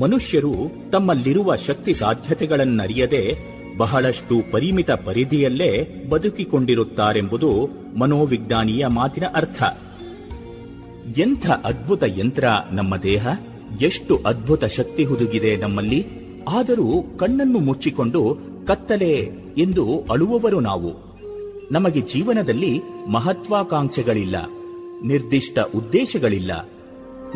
[0.00, 0.54] ಮನುಷ್ಯರು
[0.92, 9.62] ತಮ್ಮಲ್ಲಿರುವ ಶಕ್ತಿ ಸಾಧ್ಯತೆಗಳನ್ನರಿಯದೆ ಬಹಳಷ್ಟು ಪರಿಮಿತ ಪರಿಧಿಯಲ್ಲೇ ಬದುಕಿಕೊಂಡಿರುತ್ತಾರೆಂಬುದು ಮನೋವಿಜ್ಞಾನಿಯ ಮಾತಿನ ಅರ್ಥ.
[11.18, 13.26] ಎಂಥ ಅದ್ಭುತ ಯಂತ್ರ ನಮ್ಮ ದೇಹ?
[13.82, 16.06] ಎಷ್ಟು ಅದ್ಭುತ ಶಕ್ತಿ ಹುದುಗಿದೆ ನಮ್ಮಲ್ಲಿ?
[16.48, 21.12] ಆದರೂ ಕಣ್ಣನ್ನು ಮುಚ್ಚಿಕೊಂಡು ಕತ್ತಲೆ ಎಂದು ಅಳುವವರು ನಾವು.
[21.72, 24.36] ನಮಗೆ ಜೀವನದಲ್ಲಿ ಮಹತ್ವಾಕಾಂಕ್ಷೆಗಳಿಲ್ಲ,
[25.04, 26.68] ನಿರ್ದಿಷ್ಟ ಉದ್ದೇಶಗಳಿಲ್ಲ.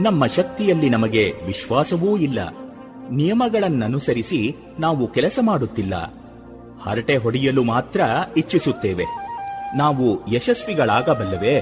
[0.01, 2.55] ನಮ್ಮ ಶಕ್ತಿಯಲ್ಲಿ ನಮಗೆ ವಿಶ್ವಾಸವೂ ಇಲ್ಲ.
[3.11, 5.95] ನಿಯಮಗಳನ್ನನುಸರಿಸಿ ನಾವು ಕೆಲಸ ಮಾಡುತ್ತಿಲ್ಲ.
[6.83, 8.01] ಹರಟೆ ಹೊಡೆಯಲು ಮಾತ್ರ
[8.37, 9.05] ಇಚ್ಛಿಸುತ್ತೇವೆ.
[9.77, 11.61] ನಾವು ಯಶಸ್ವಿಗಳಾಗಬಲ್ಲವೇ?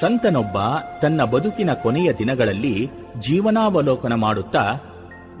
[0.00, 0.58] ಸಂತನೊಬ್ಬ
[1.02, 2.90] ತನ್ನ ಬದುಕಿನ ಕೊನೆಯ ದಿನಗಳಲ್ಲಿ
[3.20, 4.72] ಜೀವನಾವಲೋಕನ ಮಾಡುತ್ತಾ,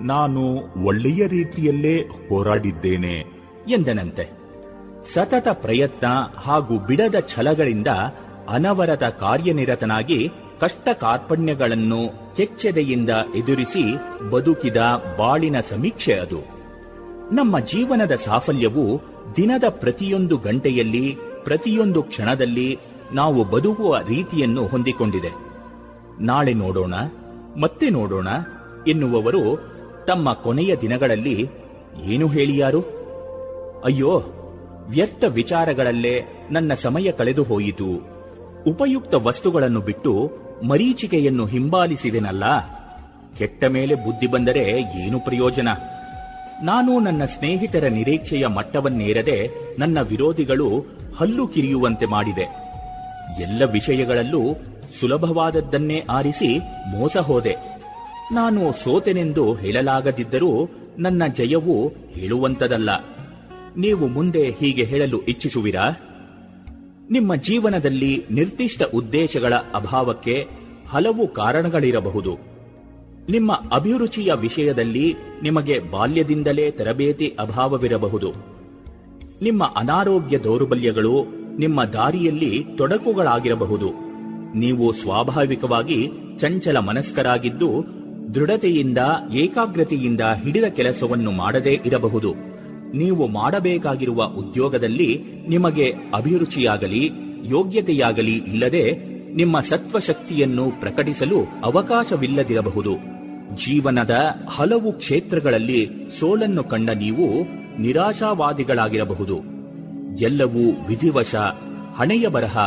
[0.00, 0.40] ನಾನು
[0.84, 3.24] ಒಳ್ಳೆಯ ರೀತಿಯಲ್ಲೇ ಹೋರಾಡಿದ್ದೇನೆ
[3.68, 4.28] ಎಂದನಂತೆ.
[5.14, 7.86] ಸತತ ಪ್ರಯತ್ನ ಹಾಗೂ ಬಿಡದ ಛಲಗಳಿಂದ
[8.48, 10.30] ಅನವರತ ಕಾರ್ಯನಿರತನಾಗಿ
[10.62, 12.00] ಕಷ್ಟ ಕಾರ್ಪಣ್ಯಗಳನ್ನು
[12.36, 13.84] ಕೆಚ್ಚೆದೆಯಿಂದ ಎದುರಿಸಿ
[14.30, 14.76] ಬದುಕಿದ
[15.18, 16.40] ಬಾಳಿನ ಸಮೀಕ್ಷೆ ಅದು.
[17.32, 18.84] ನಮ್ಮ ಜೀವನದ ಸಾಫಲ್ಯವು
[19.36, 22.78] ದಿನದ ಪ್ರತಿಯೊಂದು ಗಂಟೆಯಲ್ಲಿ, ಪ್ರತಿಯೊಂದು ಕ್ಷಣದಲ್ಲಿ
[23.12, 25.32] ನಾವು ಬದುಕುವ ರೀತಿಯನ್ನು ಹೊಂದಿಕೊಂಡಿದೆ.
[26.20, 26.94] ನಾಳೆ ನೋಡೋಣ,
[27.60, 28.28] ಮತ್ತೆ ನೋಡೋಣ
[28.88, 29.42] ಎನ್ನುವವರು
[30.06, 31.36] ತಮ್ಮ ಕೊನೆಯ ದಿನಗಳಲ್ಲಿ
[32.04, 32.80] ಏನು ಹೇಳಿಯಾರು
[33.84, 34.14] ಅಯ್ಯೋ,
[34.88, 36.14] ವ್ಯರ್ಥ ವಿಚಾರಗಳಲ್ಲೇ
[36.50, 38.11] ನನ್ನ ಸಮಯ ಕಳೆದು ಹೋಯಿತು
[38.66, 40.30] ಉಪಯುಕ್ತ ವಸ್ತುಗಳನ್ನು ಬಿಟ್ಟು
[40.68, 42.44] ಮರೀಚಿಕೆಯನ್ನು ಹಿಂಬಾಲಿಸಿದೆನಲ್ಲ?
[43.38, 44.62] ಕೆಟ್ಟ ಮೇಲೆ ಬುದ್ಧಿ ಬಂದರೆ
[45.04, 45.68] ಏನು ಪ್ರಯೋಜನ?
[46.62, 50.86] ನಾನು ನನ್ನ ಸ್ನೇಹಿತರ ನಿರೀಕ್ಷೆಯ ಮಟ್ಟವನ್ನೇರದೆ ನನ್ನ ವಿರೋಧಿಗಳು
[51.16, 52.48] ಹಲ್ಲು ಕಿರಿಯುವಂತೆ ಮಾಡಿದೆ.
[53.42, 54.40] ಎಲ್ಲ ವಿಷಯಗಳಲ್ಲೂ
[55.00, 56.58] ಸುಲಭವಾದದ್ದನ್ನೇ ಆರಿಸಿ
[56.90, 57.56] ಮೋಸ ಹೋದೆ.
[58.32, 62.90] ನಾನು ಸೋತೆನೆಂದು ಹೇಳಲಾಗದಿದ್ದರೂ ನನ್ನ ಜಯವು ಹೇಳುವಂತದಲ್ಲ
[63.76, 66.11] ನೀವು ಮುಂದೆ ಹೀಗೆ ಹೇಳಲು ಇಚ್ಛಿಸುವಿರಾ?
[67.12, 70.48] ನಿಮ್ಮ ಜೀವನದಲ್ಲಿ ನಿರ್ದಿಷ್ಟ ಉದ್ದೇಶಗಳ ಅಭಾವಕ್ಕೆ
[70.88, 72.38] ಹಲವು ಕಾರಣಗಳಿರಬಹುದು.
[73.28, 78.32] ನಿಮ್ಮ ಅಭಿರುಚಿಯ ವಿಷಯದಲ್ಲಿ ನಿಮಗೆ ಬಾಲ್ಯದಿಂದಲೇ ತರಬೇತಿ ಅಭಾವವಿರಬಹುದು.
[79.42, 81.24] ನಿಮ್ಮ ಅನಾರೋಗ್ಯ ದೌರ್ಬಲ್ಯಗಳು
[81.58, 83.92] ನಿಮ್ಮ ದಾರಿಯಲ್ಲಿ ತೊಡಕುಗಳಾಗಿರಬಹುದು.
[84.58, 86.08] ನೀವು ಸ್ವಾಭಾವಿಕವಾಗಿ
[86.38, 87.84] ಚಂಚಲ ಮನಸ್ಕರಾಗಿದ್ದು
[88.34, 88.98] ದೃಢತೆಯಿಂದ
[89.34, 92.51] ಏಕಾಗ್ರತೆಯಿಂದ ಹಿಡಿದ ಕೆಲಸವನ್ನು ಮಾಡದೇ ಇರಬಹುದು.
[92.92, 97.06] ನೀವು ಮಾಡಬೇಕಾಗಿರುವ ಉದ್ಯೋಗದಲ್ಲಿ ನಿಮಗೆ ಅಭಿರುಚಿಯಾಗಲಿ,
[97.44, 102.90] ಯೋಗ್ಯತೆಯಾಗಲಿ ಇಲ್ಲದೆ ನಿಮ್ಮ ಸತ್ವಶಕ್ತಿಯನ್ನು ಪ್ರಕಟಿಸಲು ಅವಕಾಶವಿಲ್ಲದಿರಬಹುದು.
[103.56, 104.10] ಜೀವನದ
[104.48, 105.86] ಹಲವು ಕ್ಷೇತ್ರಗಳಲ್ಲಿ
[106.20, 107.26] ಸೋಲನ್ನು ಕಂಡ ನೀವು
[107.82, 109.40] ನಿರಾಶಾವಾದಿಗಳಾಗಿರಬಹುದು.
[110.20, 111.34] ಎಲ್ಲವೂ ವಿಧಿವಶ,
[111.96, 112.58] ಹಣೆಯ ಬರಹ,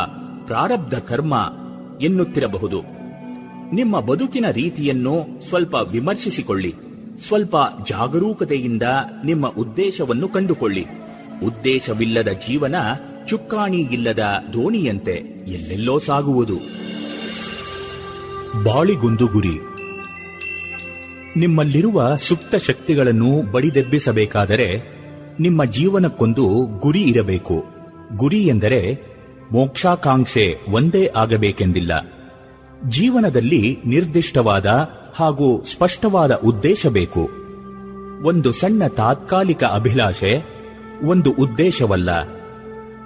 [0.46, 1.52] ಪ್ರಾರಬ್ಧ ಕರ್ಮ
[2.02, 2.82] ಎನ್ನುತ್ತಿರಬಹುದು.
[3.72, 6.74] ನಿಮ್ಮ ಬದುಕಿನ ರೀತಿಯನ್ನು ಸ್ವಲ್ಪ ವಿಮರ್ಶಿಸಿಕೊಳ್ಳಿ.
[7.20, 7.56] ಸ್ವಲ್ಪ
[7.90, 8.82] ಜಾಗರೂಕತೆಯಿಂದ
[9.24, 10.86] ನಿಮ್ಮ ಉದ್ದೇಶವನ್ನು ಕಂಡುಕೊಳ್ಳಿ.
[11.44, 12.74] ಉದ್ದೇಶವಿಲ್ಲದ ಜೀವನ
[13.28, 14.18] ಚುಕ್ಕಾಣಿ ಇಲ್ಲದ
[14.52, 15.12] ದೋಣಿಯಂತೆ
[15.46, 16.56] ಎಲ್ಲೆಲ್ಲೋ ಸಾಗುವುದು.
[18.64, 19.60] ಬಾಳಿಗೊಂದು ಗುರಿ.
[21.36, 24.96] ನಿಮ್ಮಲ್ಲಿರುವ ಸುಪ್ತ ಶಕ್ತಿಗಳನ್ನು ಬಡಿದೆಬ್ಬಿಸಬೇಕಾದರೆ
[25.40, 26.48] ನಿಮ್ಮ ಜೀವನಕ್ಕೊಂದು
[26.78, 27.64] ಗುರಿ ಇರಬೇಕು.
[28.16, 28.94] ಗುರಿ ಎಂದರೆ
[29.52, 31.92] ಮೋಕ್ಷಾಕಾಂಕ್ಷೆ ಒಂದೇ ಆಗಬೇಕೆಂದಿಲ್ಲ.
[32.88, 34.66] ಜೀವನದಲ್ಲಿ ನಿರ್ದಿಷ್ಟವಾದ
[35.16, 37.30] ಹಾಗೂ ಸ್ಪಷ್ಟವಾದ ಉದ್ದೇಶ ಬೇಕು.
[38.26, 40.44] ಒಂದು ಸಣ್ಣ ತಾತ್ಕಾಲಿಕ ಅಭಿಲಾಷೆ,
[41.06, 42.28] ಒಂದು ಉದ್ದೇಶವಲ್ಲ.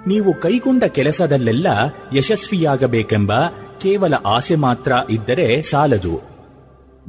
[0.07, 1.67] ನೀವು ಕೈಗೊಂಡ ಕೆಲಸದಲ್ಲೆಲ್ಲ
[2.15, 3.31] ಯಶಸ್ವಿಯಾಗಬೇಕೆಂಬ
[3.81, 6.21] ಕೇವಲ ಆಸೆ ಮಾತ್ರ ಇದ್ದರೆ ಸಾಲದು.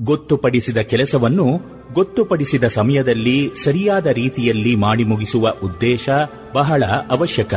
[0.01, 1.61] ಗೊತ್ತುಪಡಿಸಿದ ಕೆಲಸವನ್ನು
[1.93, 6.09] ಗೊತ್ತುಪಡಿಸಿದ ಸಮಯದಲ್ಲಿ ಸರಿಯಾದ ರೀತಿಯಲ್ಲಿ ಮಾಡಿ ಮುಗಿಸುವ ಉದ್ದೇಶ
[6.55, 7.55] ಬಹಳ ಅವಶ್ಯಕ.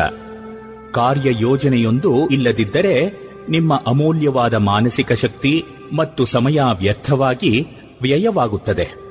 [0.91, 5.65] ಕಾರ್ಯಯೋಜನೆಯೊಂದು ಇಲ್ಲದಿದ್ದರೆ ನಿಮ್ಮ ಅಮೂಲ್ಯವಾದ ಮಾನಸಿಕ ಶಕ್ತಿ
[5.95, 7.67] ಮತ್ತು ಸಮಯ ವ್ಯರ್ಥವಾಗಿ
[8.01, 9.05] ವ್ಯಯವಾಗುತ್ತದೆ.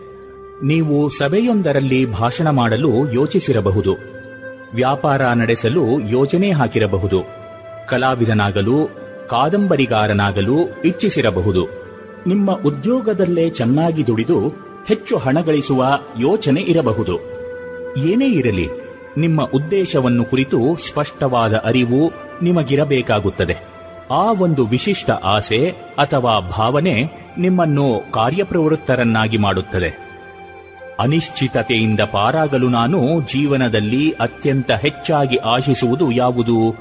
[0.64, 3.97] ನೀವು ಸಭೆಯೊಂದರಲ್ಲಿ ಭಾಷಣ ಮಾಡಲು ಯೋಚಿಸಿರಬಹುದು.
[4.74, 7.22] ವ್ಯಾಪಾರ ನಡೆಸಲು ಯೋಜನೆ ಹಾಕಿರಬಹುದು.
[7.89, 8.89] ಕಲಾವಿದನಾಗಲು,
[9.28, 11.66] ಕಾದಂಬರಿಗಾರನಾಗಲು ಇಚ್ಛಿಸಿರಬಹುದು.
[12.26, 14.49] ನಿಮ್ಮ ಉದ್ಯೋಗದಲ್ಲೇ ಚೆನ್ನಾಗಿ ದುಡಿದು
[14.89, 17.18] ಹೆಚ್ಚು ಹಣ ಗಳಿಸುವ ಯೋಚನೆ ಇರಬಹುದು.
[17.97, 18.68] ಏನೇ ಇರಲಿ,
[19.16, 22.12] ನಿಮ್ಮ ಉದ್ದೇಶವನ್ನು ಕುರಿತು ಸ್ಪಷ್ಟವಾದ ಅರಿವು
[22.43, 23.74] ನಿಮಗಿರಬೇಕಾಗುತ್ತದೆ.
[24.11, 27.05] ಆ ಒಂದು ವಿಶಿಷ್ಟ ಆಸೆ ಅಥವಾ ಭಾವನೆ
[27.38, 30.05] ನಿಮ್ಮನ್ನು ಕಾರ್ಯಪ್ರವೃತ್ತರನ್ನಾಗಿ ಮಾಡುತ್ತದೆ.
[31.00, 36.74] ಅನಿಶ್ಚಿತತೆಯಿಂದ ಪಾರಾಗಲು ನಾನು ಜೀವನದಲ್ಲಿ ಅತ್ಯಂತ ಹೆಚ್ಚಾಗಿ ಆಶಿಸುವುದು ಯಾವುದು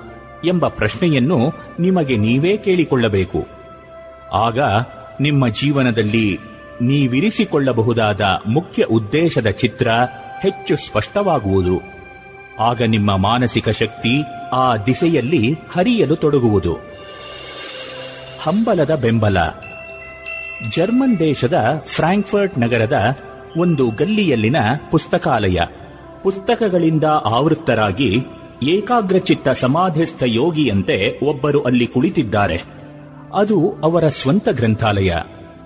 [0.45, 3.47] ಎಂಬ ಪ್ರಶ್ನೆಯನ್ನು ನಿಮಗೆ ನೀವೇ ಕೇಳಿಕೊಳ್ಳಬೇಕು.
[4.33, 4.59] ಆಗ
[5.19, 6.39] ನಿಮ್ಮ ಜೀವನದಲ್ಲಿ
[6.81, 9.87] ನೀವಿರಿಸಿಕೊಳ್ಳಬಹುದಾದ ಮುಖ್ಯ ಉದ್ದೇಶದ ಚಿತ್ರ
[10.41, 11.81] ಹೆಚ್ಚು ಸ್ಪಷ್ಟವಾಗುವುದು.
[12.59, 16.92] ಆಗ ನಿಮ್ಮ ಮಾನಸಿಕ ಶಕ್ತಿ ಆ ದಿಸೆಯಲ್ಲಿ ಹರಿಯಲು ತೊಡಗುವುದು.
[18.43, 19.37] ಹಂಬಲದ ಬೆಂಬಲ.
[20.75, 23.17] ಜರ್ಮನ್ ದೇಶದ ಫ್ರಾಂಕ್ಫರ್ಟ್ ನಗರದ
[23.57, 24.55] ಒಂದು ಗಲ್ಲಿಯಲ್ಲಿನ
[24.91, 25.59] ಪುಸ್ತಕಾಲಯ.
[26.23, 28.17] ಪುಸ್ತಕಗಳಿಂದ ಆವೃತ್ತರಾಗಿ
[28.63, 32.63] ಏಕಾಗ್ರಚಿತ್ತ ಸಮಾಧಿಸ್ಥ ಯೋಗಿಯಂತೆ ಒಬ್ಬರು ಅಲ್ಲಿ ಕುಳಿತಿದ್ದಾರೆ.
[33.33, 35.15] ಅದು ಅವರ ಸ್ವಂತ ಗ್ರಂಥಾಲಯ.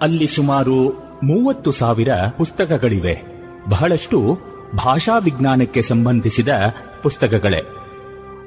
[0.01, 0.89] ಅಲ್ಲಿ ಸುಮಾರು
[1.23, 3.21] ಮೂವತ್ತು ಸಾವಿರ ಪುಸ್ತಕಗಳಿವೆ.
[3.69, 4.39] ಬಹಳಷ್ಟು
[4.75, 6.47] ಭಾಷಾ ವಿಜ್ಞಾನಕ್ಕೆ ಸಂಬಂಧಿಸಿದ
[7.03, 7.59] ಪುಸ್ತಕಗಳೇ.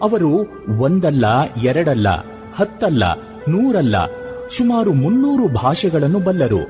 [0.03, 0.47] ಅವರು
[0.81, 1.25] ಒಂದಲ್ಲ,
[1.63, 2.09] ಎರಡಲ್ಲ,
[2.57, 3.03] ಹತ್ತಲ್ಲ,
[3.49, 4.20] ನೂರಲ್ಲ
[4.57, 6.63] ಸುಮಾರು ಮುನ್ನೂರು ಭಾಷೆಗಳನ್ನು ಬಲ್ಲರು.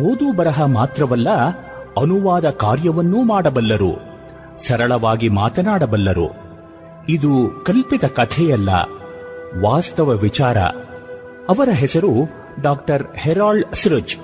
[0.00, 1.28] ಓದು ಬರಹ ಮಾತ್ರವಲ್ಲ,
[2.00, 3.92] ಅನುವಾದ ಕಾರ್ಯವನ್ನೂ ಮಾಡಬಲ್ಲರು.
[4.66, 6.28] ಸರಳವಾಗಿ ಮಾತನಾಡಬಲ್ಲರು.
[7.08, 8.70] ಇದು ಕಲ್ಪಿತ ಕಥೆಯಲ್ಲ,
[9.62, 10.58] ವಾಸ್ತವ ವಿಚಾರ.
[11.48, 12.12] ಅವರ ಹೆಸರು
[12.62, 14.16] ಡಾಕ್ಟರ್ ಹೆರಾಲ್ಡ್ ಸ್ರಜ್.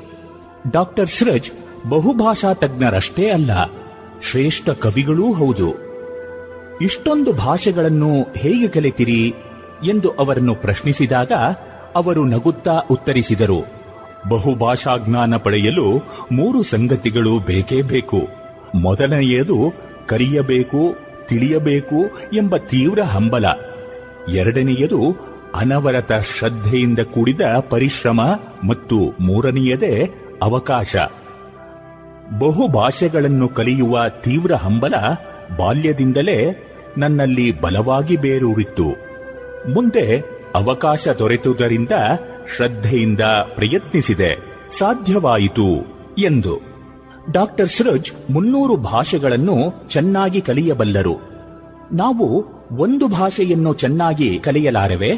[0.72, 1.50] ಡಾಕ್ಟರ್ ಸ್ರಜ್
[1.88, 3.50] ಬಹುಭಾಷಾ ತಜ್ಞರಷ್ಟೇ ಅಲ್ಲ,
[4.22, 5.68] ಶ್ರೇಷ್ಠ ಕವಿಗಳೂ ಹೌದು.
[6.80, 9.34] ಇಷ್ಟೊಂದು ಭಾಷೆಗಳನ್ನು ಹೇಗೆ ಕಲಿತಿರಿ
[9.84, 11.32] ಎಂದು ಅವರನ್ನು ಪ್ರಶ್ನಿಸಿದಾಗ
[11.94, 13.80] ಅವರು ನಗುತ್ತಾ ಉತ್ತರಿಸಿದರು
[14.28, 15.98] ಬಹುಭಾಷಾ ಜ್ಞಾನ ಪಡೆಯಲು
[16.32, 18.20] ಮೂರು ಸಂಗತಿಗಳು ಬೇಕೇ ಬೇಕು.
[18.74, 19.72] ಮೊದಲನೆಯದು
[20.06, 20.94] ಕಲಿಯಬೇಕು
[21.26, 21.96] ತಿಳಿಯಬೇಕು
[22.36, 23.44] ಎಂಬ ತೀವ್ರ ಹಂಬಲ.
[24.34, 25.16] ಎರಡನೆಯದು,
[25.54, 28.20] ಅನವರತ ಶ್ರದ್ಧೆಯಿಂದ ಕೂಡಿದ ಪರಿಶ್ರಮ
[28.64, 30.10] ಮತ್ತು ಮೂರನೆಯದೇ,
[30.42, 30.96] ಅವಕಾಶ.
[32.38, 34.94] ಬಹುಭಾಷೆಗಳನ್ನು ಕಲಿಯುವ ತೀವ್ರ ಹಂಬಲ
[35.56, 36.66] ಬಾಲ್ಯದಿಂದಲೇ
[36.98, 38.88] ನನ್ನಲ್ಲಿ ಬಲವಾಗಿ ಬೇರೂರಿತ್ತು.
[39.72, 41.90] ಮುಂದೆ ಅವಕಾಶ ದೊರೆತುದರಿಂದ
[42.56, 43.20] ಶ್ರದ್ಧೆಯಿಂದ
[43.54, 44.38] ಪ್ರಯತ್ನಿಸಿದೆ.
[44.78, 45.68] ಸಾಧ್ಯವಾಯಿತು
[46.18, 46.60] ಎಂದು.
[47.32, 51.16] ಡಾಕ್ಟರ್ ಸೃಜ್ ಮುನ್ನೂರು ಭಾಷೆಗಳನ್ನು ಚೆನ್ನಾಗಿ ಕಲಿಯಬಲ್ಲರು.
[51.92, 55.10] ನಾವು ಒಂದು ಭಾಷೆಯನ್ನು ಚೆನ್ನಾಗಿ ಕಲಿಯಲಾರವೆ?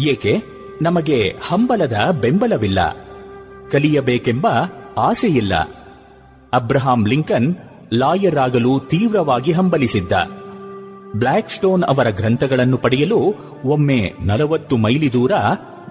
[0.00, 0.34] ಏಕೆ?
[0.82, 2.96] ನಮಗೆ ಹಂಬಲದ ಬೆಂಬಲವಿಲ್ಲ.
[3.72, 4.46] ಕಲಿಯಬೇಕೆಂಬ
[4.98, 5.54] ಆಸೆಯಿಲ್ಲ.
[6.52, 7.56] ಅಬ್ರಹಾಂ ಲಿಂಕನ್
[7.94, 10.12] ಲಾಯರ್ ಆಗಲು ತೀವ್ರವಾಗಿ ಹಂಬಲಿಸಿದ್ದ.
[11.16, 13.34] ಬ್ಲ್ಯಾಕ್ ಸ್ಟೋನ್ ಅವರ ಗ್ರಂಥಗಳನ್ನು ಪಡೆಯಲು
[13.64, 15.32] ಒಮ್ಮೆ ನಲವತ್ತು ಮೈಲಿ ದೂರ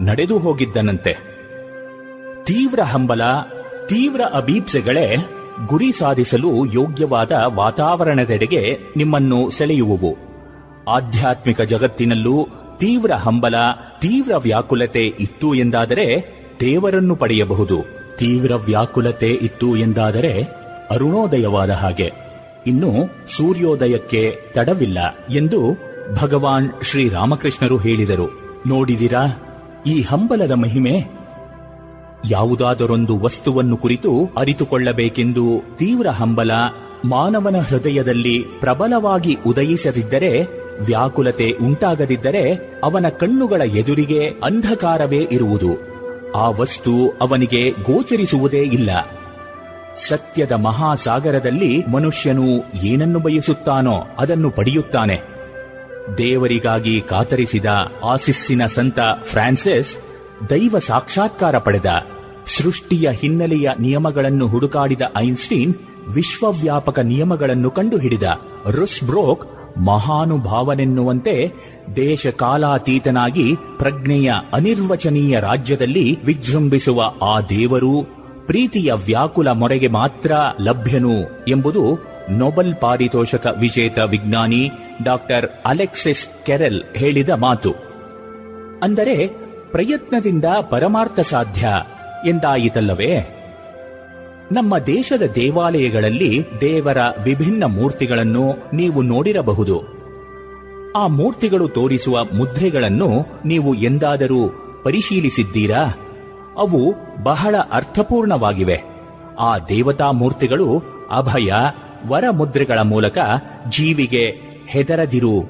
[0.02, 1.18] ನಡೆದು ಹೋಗಿದ್ದನಂತೆ.
[2.44, 3.22] ತೀವ್ರ ಹಂಬಲ,
[3.86, 5.16] ತೀವ್ರ ಅಭೀಪ್ಸೆಗಳೇ
[5.68, 10.18] ಗುರಿ ಸಾಧಿಸಲು ಯೋಗ್ಯವಾದ ವಾತಾವರಣದೆಡೆಗೆ ನಿಮ್ಮನ್ನು ಸೆಳೆಯುವುವು.
[10.90, 12.48] ಆಧ್ಯಾತ್ಮಿಕ ಜಗತ್ತಿನಲ್ಲೂ
[12.78, 13.56] ತೀವ್ರ ಹಂಬಲ,
[14.00, 17.82] ತೀವ್ರ ವ್ಯಾಕುಲತೆ ಇತ್ತು ಎಂದಾದರೆ ದೇವರನ್ನು ಪಡೆಯಬಹುದು.
[18.18, 20.42] ತೀವ್ರ ವ್ಯಾಕುಲತೆ ಇತ್ತು ಎಂದಾದರೆ
[20.92, 22.27] ಅರುಣೋದಯವಾದ ಹಾಗೆ.
[22.68, 22.92] ಇನ್ನು
[23.38, 24.98] ಸೂರ್ಯೋದಯಕ್ಕೆ ತಡವಿಲ್ಲ
[25.30, 25.60] ಎಂದು
[26.22, 28.28] ಭಗವಾನ್ ಶ್ರೀರಾಮಕೃಷ್ಣರು ಹೇಳಿದರು.
[28.68, 29.24] ನೋಡಿದಿರಾ,
[29.88, 31.18] ಈ ಹಂಬಲದ ಮಹಿಮೆ?
[32.30, 36.52] ಯಾವುದಾದರೊಂದು ವಸ್ತುವನ್ನು ಕುರಿತು ಅರಿತುಕೊಳ್ಳಬೇಕೆಂದು ತೀವ್ರ ಹಂಬಲ
[37.06, 40.44] ಮಾನವನ ಹೃದಯದಲ್ಲಿ ಪ್ರಬಲವಾಗಿ ಉದಯಿಸದಿದ್ದರೆ,
[40.86, 42.54] ವ್ಯಾಕುಲತೆ ಉಂಟಾಗದಿದ್ದರೆ
[42.84, 45.98] ಅವನ ಕಣ್ಣುಗಳ ಎದುರಿಗೆ ಅಂಧಕಾರವೇ ಇರುವುದು.
[46.36, 49.17] ಆ ವಸ್ತು ಅವನಿಗೆ ಗೋಚರಿಸುವುದೇ ಇಲ್ಲ.
[50.00, 55.16] ಸತ್ಯದ ಮಹಾಸಾಗರದಲ್ಲಿ ಮನುಷ್ಯನು ಏನನ್ನು ಬಯಸುತ್ತಾನೋ ಅದನ್ನು ಪಡೆಯುತ್ತಾನೆ.
[56.18, 57.66] ದೇವರಿಗಾಗಿ ಕಾತರಿಸಿದ
[58.04, 59.96] ಆಸಿಸ್ಸಿನ ಸಂತ ಫ್ರಾನ್ಸಿಸ್
[60.50, 61.86] ದೈವ ಸಾಕ್ಷಾತ್ಕಾರ ಪಡೆದ.
[62.46, 65.76] ಸೃಷ್ಟಿಯ ಹಿನ್ನೆಲೆಯ ನಿಯಮಗಳನ್ನು ಹುಡುಕಾಡಿದ ಐನ್ಸ್ಟೀನ್
[66.08, 68.24] ವಿಶ್ವವ್ಯಾಪಕ ನಿಯಮಗಳನ್ನು ಕಂಡುಹಿಡಿದ.
[68.72, 69.46] ರುಸ್ ಬ್ರೋಕ್
[69.80, 71.52] ಮಹಾನುಭಾವನೆನ್ನುವಂತೆ
[71.96, 78.17] ದೇಶ ಕಾಲಾತೀತನಾಗಿ ಪ್ರಜ್ಞೆಯ ಅನಿರ್ವಚನೀಯ ರಾಜ್ಯದಲ್ಲಿ ವಿಜೃಂಭಿಸುವ ಆ ದೇವರು
[78.48, 80.32] ಪ್ರೀತಿಯ ವ್ಯಾಕುಲ ಮೊರೆಗೆ ಮಾತ್ರ
[80.62, 84.72] ಲಭ್ಯನು ಎಂಬುದು ನೊಬೆಲ್ ಪಾರಿತೋಷಕ ವಿಜೇತ ವಿಜ್ಞಾನಿ
[85.04, 87.74] ಡಾಕ್ಟರ್ ಅಲೆಕ್ಸಿಸ್ ಕೆರೆಲ್ ಹೇಳಿದ ಮಾತು.
[88.84, 89.28] ಅಂದರೆ
[89.72, 91.68] ಪ್ರಯತ್ನದಿಂದ ಪರಮಾರ್ಥ ಸಾಧ್ಯ
[92.28, 93.36] ಎಂದಾಯಿತಲ್ಲವೇ?
[94.52, 99.82] ನಮ್ಮ ದೇಶದ ದೇವಾಲಯಗಳಲ್ಲಿ ದೇವರ ವಿಭಿನ್ನ ಮೂರ್ತಿಗಳನ್ನು ನೀವು ನೋಡಿರಬಹುದು.
[100.96, 103.10] ಆ ಮೂರ್ತಿಗಳು ತೋರಿಸುವ ಮುದ್ರೆಗಳನ್ನು
[103.46, 104.50] ನೀವು ಎಂದಾದರೂ
[104.84, 106.07] ಪರಿಶೀಲಿಸಿದ್ದೀರಾ?
[106.58, 108.84] ಅವು ಬಹಳ ಅರ್ಥಪೂರ್ಣವಾಗಿವೆ.
[109.40, 111.54] ಆ ದೇವತಾ ಮೂರ್ತಿಗಳು ಅಭಯ
[112.08, 113.18] ವರ ಮುದ್ರೆಗಳ ಮೂಲಕ
[113.70, 114.36] ಜೀವಿಗೆ
[114.68, 115.44] ಹೆದರದಿರು.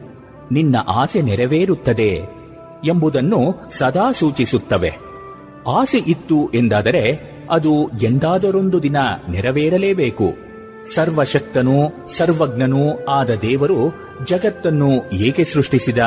[0.52, 2.38] ನಿನ್ನ ಆಸೆ ನೆರವೇರುತ್ತದೆ
[2.86, 4.94] ಎಂಬುದನ್ನು ಸದಾ ಸೂಚಿಸುತ್ತವೆ.
[5.68, 8.98] ಆಸೆ ಇತ್ತು ಎಂದಾದರೆ ಅದು ಎಂದಾದರೊಂದು ದಿನ
[9.30, 10.48] ನೆರವೇರಲೇಬೇಕು.
[10.96, 13.96] ಸರ್ವಶಕ್ತನೂ ಸರ್ವಜ್ಞನೂ ಆದ ದೇವರು
[14.26, 15.98] ಜಗತ್ತನ್ನು ಏಕೆ ಸೃಷ್ಟಿಸಿದ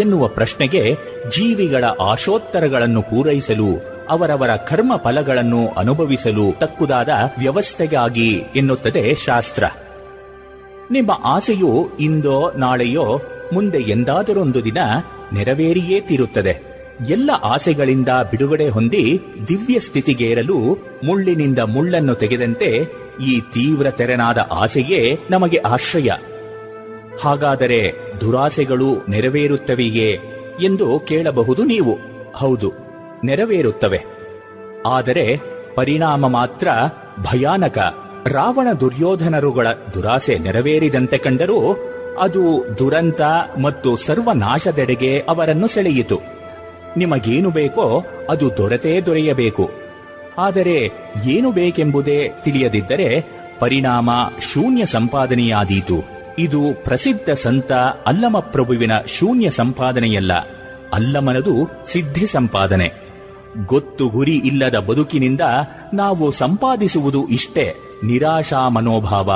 [0.00, 0.94] ಎನ್ನುವ ಪ್ರಶ್ನೆಗೆ
[1.30, 7.08] ಜೀವಿಗಳ ಆಶೋತ್ತರಗಳನ್ನು ಪೂರೈಸಲು ಅವರವರ ಕರ್ಮ ಫಲಗಳನ್ನು ಅನುಭವಿಸಲು ತಕ್ಕುದಾದ
[7.38, 9.64] ವ್ಯವಸ್ಥೆಗಾಗಿ ಎನ್ನುತ್ತದೆ ಶಾಸ್ತ್ರ.
[10.90, 13.20] ನಿಮ್ಮ ಆಸೆಯು ಇಂದೋ ನಾಳೆಯೋ
[13.52, 14.78] ಮುಂದೆ ಎಂದಾದರೊಂದು ದಿನ
[15.32, 16.72] ನೆರವೇರಿಯೇ ತೀರುತ್ತದೆ.
[17.08, 22.70] ಎಲ್ಲ ಆಸೆಗಳಿಂದ ಬಿಡುಗಡೆ ಹೊಂದಿ ದಿವ್ಯ ಸ್ಥಿತಿಗೇರಲು ಮುಳ್ಳಿನಿಂದ ಮುಳ್ಳನ್ನು ತೆಗೆದಂತೆ
[23.24, 26.10] ಈ ತೀವ್ರ ತೆರನಾದ ಆಸೆಯೇ ನಮಗೆ ಆಶ್ರಯ.
[27.22, 30.18] ಹಾಗಾದರೆ ದುರಾಸೆಗಳು ನೆರವೇರುತ್ತವೆಯೇ
[30.64, 31.98] ಎಂದು ಕೇಳಬಹುದು ನೀವು.
[32.34, 32.91] ಹೌದು.
[33.24, 34.04] ನೆರವೇರುತ್ತವೆ.
[34.86, 35.40] ಆದರೆ
[35.74, 36.68] ಪರಿಣಾಮ ಮಾತ್ರ
[37.20, 37.78] ಭಯಾನಕ.
[38.26, 41.76] ರಾವಣ ದುರ್ಯೋಧನರುಗಳ ದುರಾಸೆ ನೆರವೇರಿದಂತೆ ಕಂಡರೂ
[42.20, 43.20] ಅದು ದುರಂತ
[43.62, 46.20] ಮತ್ತು ಸರ್ವನಾಶದೆಡೆಗೆ ಅವರನ್ನು ಸೆಳೆಯಿತು.
[46.96, 49.70] ನಿಮಗೇನು ಬೇಕೋ ಅದು ದೊರೆತೇ ದೊರೆಯಬೇಕು.
[50.38, 50.90] ಆದರೆ
[51.26, 53.20] ಏನು ಬೇಕೆಂಬುದೇ ತಿಳಿಯದಿದ್ದರೆ
[53.58, 54.10] ಪರಿಣಾಮ
[54.52, 56.02] ಶೂನ್ಯ ಸಂಪಾದನೆಯಾದೀತು.
[56.38, 57.72] ಇದು ಪ್ರಸಿದ್ಧ ಸಂತ
[58.06, 60.32] ಅಲ್ಲಮಪ್ರಭುವಿನ ಶೂನ್ಯ ಸಂಪಾದನೆಯಲ್ಲ.
[60.92, 63.01] ಅಲ್ಲಮನದು ಸಿದ್ಧಿ ಸಂಪಾದನೆ.
[63.66, 65.40] ಗೊತ್ತು ಗುರಿ ಇಲ್ಲದ ಬದುಕಿನಿಂದ
[65.94, 67.74] ನಾವು ಸಂಪಾದಿಸುವುದು ಇಷ್ಟೇ.
[68.04, 69.32] ನಿರಾಶಾ ಮನೋಭಾವ,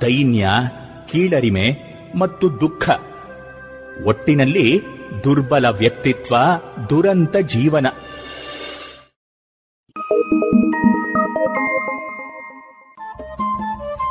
[0.00, 0.48] ದೈನ್ಯ,
[1.12, 1.88] ಕೀಳರಿಮೆ
[2.18, 2.90] ಮತ್ತು ದುಃಖ.
[4.06, 4.82] ಒಟ್ಟಿನಲ್ಲಿ
[5.24, 6.36] ದುರ್ಬಲ ವ್ಯಕ್ತಿತ್ವ,
[6.90, 7.86] ದುರಂತ ಜೀವನ.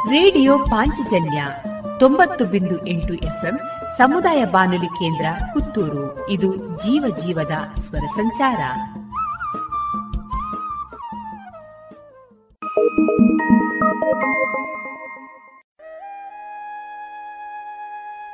[0.10, 1.44] ರೇಡಿಯೋ ಪಾಂಚಜನ್ಯ
[2.00, 3.60] ತೊಂಬತ್ತು ಬಿಂದು ಎಂಟು ಎಫ್ಎಂ
[3.98, 6.30] ಸಮುದಾಯ ಬಾನುಲಿ ಕೇಂದ್ರ ಪುತ್ತೂರು.
[6.30, 8.58] ಇದು ಜೀವ ಜೀವದ ಸ್ವರ ಸಂಚಾರ.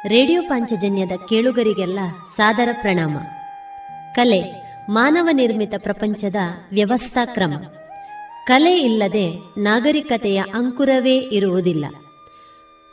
[0.07, 1.99] ರೇಡಿಯೋ ಪಾಂಚಜನ್ಯದ ಕೇಳುಗರಿಗೆಲ್ಲ
[2.35, 3.17] ಸಾದರ ಪ್ರಣಾಮ.
[4.15, 4.41] ಕಲೆ,
[4.89, 6.35] ಮಾನವ ನಿರ್ಮಿತ ಪ್ರಪಂಚದ
[6.71, 7.53] ವ್ಯವಸ್ಥಾ ಕ್ರಮ.
[8.47, 11.85] ಕಲೆ ಇಲ್ಲದೆ ನಾಗರಿಕತೆಯ ಅಂಕುರವೇ ಇರುವುದಿಲ್ಲ.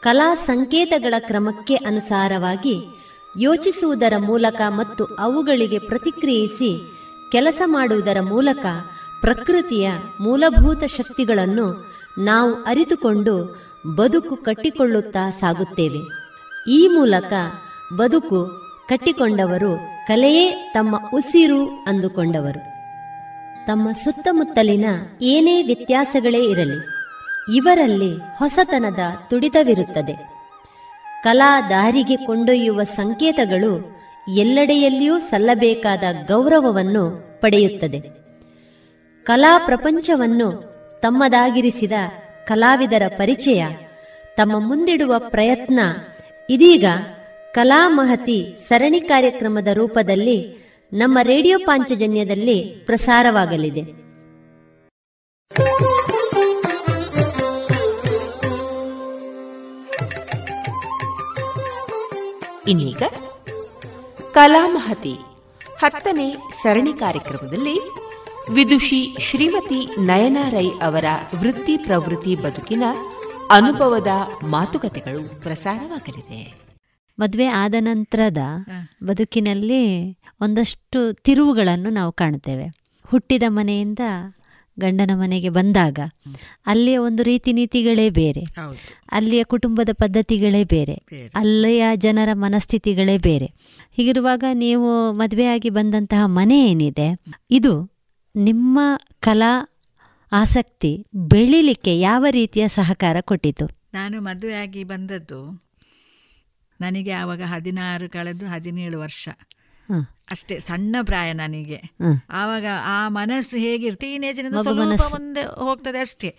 [0.03, 2.85] ಕಲಾ ಸಂಕೇತಗಳ ಕ್ರಮಕ್ಕೆ ಅನುಸಾರವಾಗಿ
[3.41, 6.83] ಯೋಚಿಸುವುದರ ಮೂಲಕ ಮತ್ತು ಅವುಗಳಿಗೆ ಪ್ರತಿಕ್ರಿಯಿಸಿ
[7.33, 8.66] ಕೆಲಸ ಮಾಡುವುದರ ಮೂಲಕ
[9.21, 9.91] ಪ್ರಕೃತಿಯ
[10.21, 13.62] ಮೂಲಭೂತ ಶಕ್ತಿಗಳನ್ನು ನಾವು ಅರಿತುಕೊಂಡು
[13.97, 15.99] ಬದುಕು ಕಟ್ಟಿಕೊಳ್ಳುತ್ತಾ ಸಾಗುತ್ತೇವೆ.
[16.71, 17.33] ಈ ಮೂಲಕ
[17.97, 18.47] ಬದುಕು
[18.89, 22.59] ಕಟ್ಟಿಕೊಂಡವರು ಕಲೆಯೇ ತಮ್ಮ ಉಸಿರು ಅಂದುಕೊಂಡವರು.
[23.66, 24.85] ತಮ್ಮ ಸುತ್ತಮುತ್ತಲಿನ
[25.23, 26.87] ಏನೇ ವ್ಯತ್ಯಾಸಗಳೇ ಇರಲಿ,
[27.57, 28.99] ಇವರಲ್ಲಿ ಹೊಸತನದ
[29.31, 30.31] ತುಡಿತವಿರುತ್ತದೆ.
[31.23, 34.03] ಕಲಾ ದಾರಿಗೆ ಕೊಂಡೊಯ್ಯುವ ಸಂಕೇತಗಳು
[34.37, 38.20] ಎಲ್ಲೆಡೆಯಲ್ಲಿಯೂ ಸಲ್ಲಬೇಕಾದ ಗೌರವವನ್ನು ಪಡೆಯುತ್ತದೆ.
[39.25, 40.51] ಕಲಾ ಪ್ರಪಂಚವನ್ನು
[41.03, 41.93] ತಮ್ಮದಾಗಿರಿಸಿದ
[42.47, 43.66] ಕಲಾವಿದರ ಪರಿಚಯ,
[44.37, 45.81] ತಮ್ಮ ಮುಂದಿಡುವ ಪ್ರಯತ್ನ,
[46.51, 46.85] ಇದೀಗ
[47.55, 50.57] ಕಲಾ ಮಹತಿ ಸರಣಿ ಕಾರ್ಯಕ್ರಮದ ರೂಪದಲ್ಲಿ
[50.93, 53.81] ನಮ್ಮ ರೇಡಿಯೋ ಪಾಂಚಜನ್ಯದಲ್ಲಿ ಪ್ರಸಾರವಾಗಲಿದೆ.
[62.71, 63.03] ಇನ್ನೀಗ
[64.33, 65.16] ಕಲಾಮಹತಿ
[65.83, 67.79] ಹತ್ತನೇ ಸರಣಿ ಕಾರ್ಯಕ್ರಮದಲ್ಲಿ
[68.55, 71.05] ವಿದುಷಿ ಶ್ರೀಮತಿ ನಯನಾ ರೈ ಅವರ
[71.40, 72.82] ವೃತ್ತಿ ಪ್ರವೃತ್ತಿ ಬದುಕಿನ
[73.51, 74.07] ಅನುಭವದ
[74.46, 76.55] ಮಾತುಕತೆಗಳು ಪ್ರಸಾರವಾಗಲಿದೆ.
[77.18, 78.36] ಮದುವೆ ಆದ ನಂತರದ
[79.05, 82.66] ಬದುಕಿನಲ್ಲಿ ಒಂದಷ್ಟು ತಿರುವುಗಳನ್ನು ನಾವು ಕಾಣುತ್ತೇವೆ.
[83.07, 83.98] ಹುಟ್ಟಿದ ಮನೆಯಿಂದ
[84.80, 85.98] ಗಂಡನ ಮನೆಗೆ ಬಂದಾಗ
[86.66, 88.44] ಅಲ್ಲಿಯ ಒಂದು ರೀತಿ ನೀತಿಗಳೇ ಬೇರೆ.
[89.12, 90.94] ಅಲ್ಲಿಯ ಕುಟುಂಬದ ಪದ್ಧತಿಗಳೇ ಬೇರೆ.
[91.34, 93.53] ಅಲ್ಲಿಯ ಜನರ ಮನಸ್ಥಿತಿಗಳೇ ಬೇರೆ.
[93.92, 97.20] ಹೀಗಿರುವಾಗ ನೀವು ಮದುವೆಯಾಗಿ ಬಂದಂತಹ ಮನೆ ಏನಿದೆ?
[97.51, 97.99] ಇದು
[98.37, 98.78] ನಿಮ್ಮ
[99.20, 99.81] ಕಲಾ
[100.33, 103.66] ಆಸಕ್ತಿ ಬೆಳಿಲಿಕ್ಕೆ ಯಾವ ರೀತಿಯ ಸಹಕಾರ ಕೊಟ್ಟಿತು?
[103.95, 105.70] ನಾನು ಮದುವೆಯಾಗಿ ಬಂದದ್ದು
[106.81, 109.28] ನನಗೆ ಆವಾಗ ಹದಿನಾರು ಕಳೆದು ಹದಿನೇಳು ವರ್ಷ.
[110.31, 111.81] ಅಷ್ಟೇ ಸಣ್ಣ ಪ್ರಾಯ ನನಗೆ.
[112.31, 116.37] ಆವಾಗ ಆ ಮನಸ್ಸು ಹೇಗಿರ್ತಿ ಟೀನೇಜಿನಿಂದ ಸ್ವಲ್ಪ ಮುಂದೆ ಹೋಗ್ತದೆ ಅಷ್ಟೇ.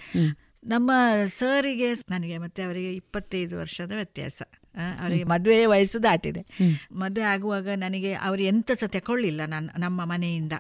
[0.64, 0.92] ನಮ್ಮ
[1.26, 4.42] ಸರಿಗೆ ನನಗೆ ಮತ್ತೆ ಅವರಿಗೆ ಇಪ್ಪತ್ತೈದು ವರ್ಷದ ವ್ಯತ್ಯಾಸ.
[4.76, 6.46] ಅವರಿಗೆ ಮದುವೆ ವಯಸ್ಸು ದಾಟಿದೆ.
[6.92, 10.54] ಮದುವೆ ಆಗುವಾಗ ನನಗೆ ಅವರು ಎಂತ ಸಹ ತಕೊಳ್ಳಿಲ್ಲ ನನ್ನ ನಮ್ಮ ಮನೆಯಿಂದ.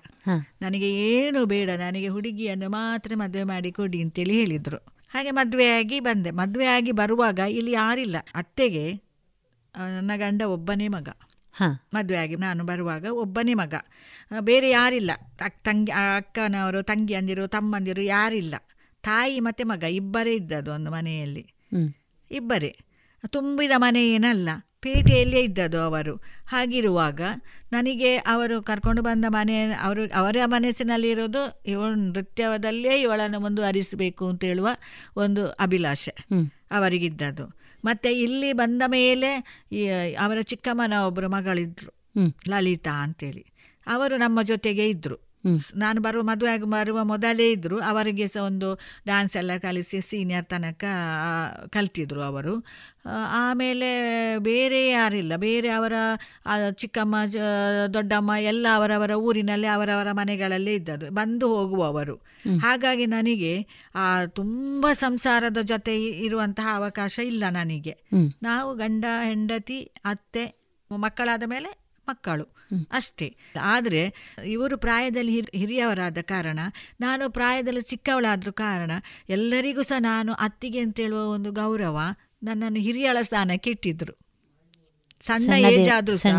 [0.62, 4.80] ನನಗೆ ಏನು ಬೇಡ ನನಗೆ ಹುಡುಗಿಯನ್ನು ಮಾತ್ರ ಮದುವೆ ಮಾಡಿ ಕೊಡಿ ಅಂತೇಳಿ ಹೇಳಿದರು.
[5.14, 6.32] ಹಾಗೆ ಮದುವೆಯಾಗಿ ಬಂದೆ.
[6.32, 8.16] ಮದುವೆಯಾಗಿ ಬರುವಾಗ ಇಲ್ಲಿ ಯಾರಿಲ್ಲ.
[8.36, 8.86] ಅತ್ತೆಗೆ
[9.76, 11.09] ನನ್ನ ಗಂಡ ಒಬ್ಬನೇ ಮಗ.
[11.93, 13.74] ಮದುವೆ ಆಗಿ ನಾನು ಬರುವಾಗ ಒಬ್ಬನೇ ಮಗ.
[14.39, 15.12] ಬೇರೆ ಯಾರಿಲ್ಲ.
[15.41, 18.55] ಅಕ್ಕ ತಂಗಿ ಅಕ್ಕನವರು ಅಕ್ಕನವರು ತಂಗಿಯಂದಿರು ತಮ್ಮಂದಿರು ಯಾರಿಲ್ಲ.
[19.03, 21.45] ತಾಯಿ ಮತ್ತೆ ಮಗ ಇಬ್ಬರೇ ಇದ್ದದ್ದು ಒಂದು ಮನೆಯಲ್ಲಿ.
[22.32, 22.78] ಇಬ್ಬರೇ.
[23.28, 24.50] ತುಂಬಿದ ಮನೆ ಏನಲ್ಲ
[24.82, 26.16] ಪೇಟೆಯಲ್ಲೇ ಇದ್ದದ್ದು ಅವರು.
[26.46, 27.22] ಹಾಗಿರುವಾಗ
[27.72, 34.70] ನನಗೆ ಅವರು ಕರ್ಕೊಂಡು ಬಂದ ಮನೆ ಅವರು ಅವರ ಮನಸ್ಸಿನಲ್ಲಿರೋದು ಇವಳು ನೃತ್ಯದಲ್ಲೇ ಇವಳನ್ನು ಮುಂದುವರಿಸಬೇಕು ಅಂತ ಹೇಳುವ
[35.16, 36.14] ಒಂದು ಅಭಿಲಾಷೆ
[36.72, 37.46] ಅವರಿಗಿದ್ದದ್ದು.
[37.86, 39.30] ಮತ್ತು ಇಲ್ಲಿ ಬಂದ ಮೇಲೆ
[40.20, 41.92] ಅವರ ಚಿಕ್ಕಮ್ಮನ ಒಬ್ಬರು ಮಗಳಿದ್ರು
[42.50, 43.46] ಲಲಿತಾ ಅಂತೇಳಿ.
[43.88, 45.18] ಅವರು ನಮ್ಮ ಜೊತೆಗೆ ಇದ್ದರು
[45.76, 50.84] ನಾನು ಬರುವ ಮದುವೆ ಆಗಿ ಬರುವ ಮೊದಲೇ ಇದ್ದರು ಅವರಿಗೆ ಸಹ ಒಂದು ಡ್ಯಾನ್ಸ್ ಎಲ್ಲ ಕಲಿಸಿ ಸೀನಿಯರ್ ತನಕ
[51.70, 52.66] ಕಲ್ತಿದ್ರು ಅವರು.
[53.30, 53.89] ಆಮೇಲೆ
[54.38, 55.36] ಬೇರೆ ಯಾರಿಲ್ಲ.
[55.36, 55.94] ಬೇರೆ ಅವರ
[56.72, 57.16] ಚಿಕ್ಕಮ್ಮ
[57.94, 61.12] ದೊಡ್ಡಮ್ಮ ಎಲ್ಲ ಅವರವರ ಊರಿನಲ್ಲಿ ಅವರವರ ಮನೆಗಳಲ್ಲೇ ಇದ್ದದ್ದು.
[61.12, 62.16] ಬಂದು ಹೋಗುವವರು
[62.60, 63.54] ಹಾಗಾಗಿ ನನಗೆ
[63.96, 67.96] ಆ ತುಂಬ ಸಂಸಾರದ ಜೊತೆ ಇರುವಂತಹ ಅವಕಾಶ ಇಲ್ಲ ನನಗೆ.
[68.44, 70.62] ನಾವು ಗಂಡ ಹೆಂಡತಿ ಅತ್ತೆ
[70.98, 71.81] ಮಕ್ಕಳಾದ ಮೇಲೆ
[72.12, 72.62] ಮಕ್ಕಳು.
[72.91, 73.36] ಅಷ್ಟೇ.
[73.62, 74.14] ಆದರೆ
[74.45, 76.59] ಇವರು ಪ್ರಾಯದಲ್ಲಿ ಹಿರಿಯವರಾದ ಕಾರಣ
[77.01, 78.91] ನಾನು ಪ್ರಾಯದಲ್ಲಿ ಚಿಕ್ಕವಳಾದ ಕಾರಣ
[79.30, 81.99] ಎಲ್ಲರಿಗೂ ಸಹ ನಾನು ಅತ್ತಿಗೆ ಅಂತ ಹೇಳುವ ಒಂದು ಗೌರವ
[82.43, 84.21] ನನ್ನನ್ನು ಹಿರಿಯಳ ಸ್ಥಾನಕ್ಕೆ ಇಟ್ಟಿದ್ರು.
[85.28, 86.38] ಸಣ್ಣ ಏಜ್ ಆದ್ರೂ ಸಹ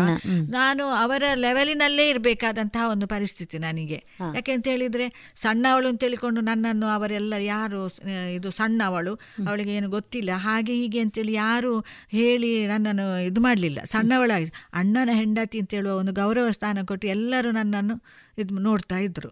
[0.49, 4.03] ನಾನು ಅವರ ಲೆವೆಲಿನಲ್ಲೇ ಇರಬೇಕಾದಂತಹ ಒಂದು ಪರಿಸ್ಥಿತಿ ನನಗೆ.
[4.35, 7.87] ಯಾಕೆಂತ ಹೇಳಿದ್ರೆ ಸಣ್ಣವಳು ಅಂತ ಹೇಳಿಕೊಂಡು ನನ್ನನ್ನು ಅವರೆಲ್ಲ ಯಾರು
[8.33, 9.13] ಇದು ಸಣ್ಣವಳು
[9.47, 10.29] ಅವಳಿಗೆ ಏನು ಗೊತ್ತಿಲ್ಲ.
[10.35, 11.79] ಹಾಗೆ ಹೀಗೆ ಅಂತೇಳಿ ಯಾರು
[12.11, 13.79] ಹೇಳಿ ನನ್ನನ್ನು ಇದು ಮಾಡಲಿಲ್ಲ.
[13.83, 17.97] ಸಣ್ಣವಳಾಗಿ ಅಣ್ಣನ ಹೆಂಡತಿ ಅಂತ ಹೇಳುವ ಒಂದು ಗೌರವ ಸ್ಥಾನ ಕೊಟ್ಟು ಎಲ್ಲರೂ ನನ್ನನ್ನು
[18.37, 19.31] ಇದು ನೋಡ್ತಾ ಇದ್ರು.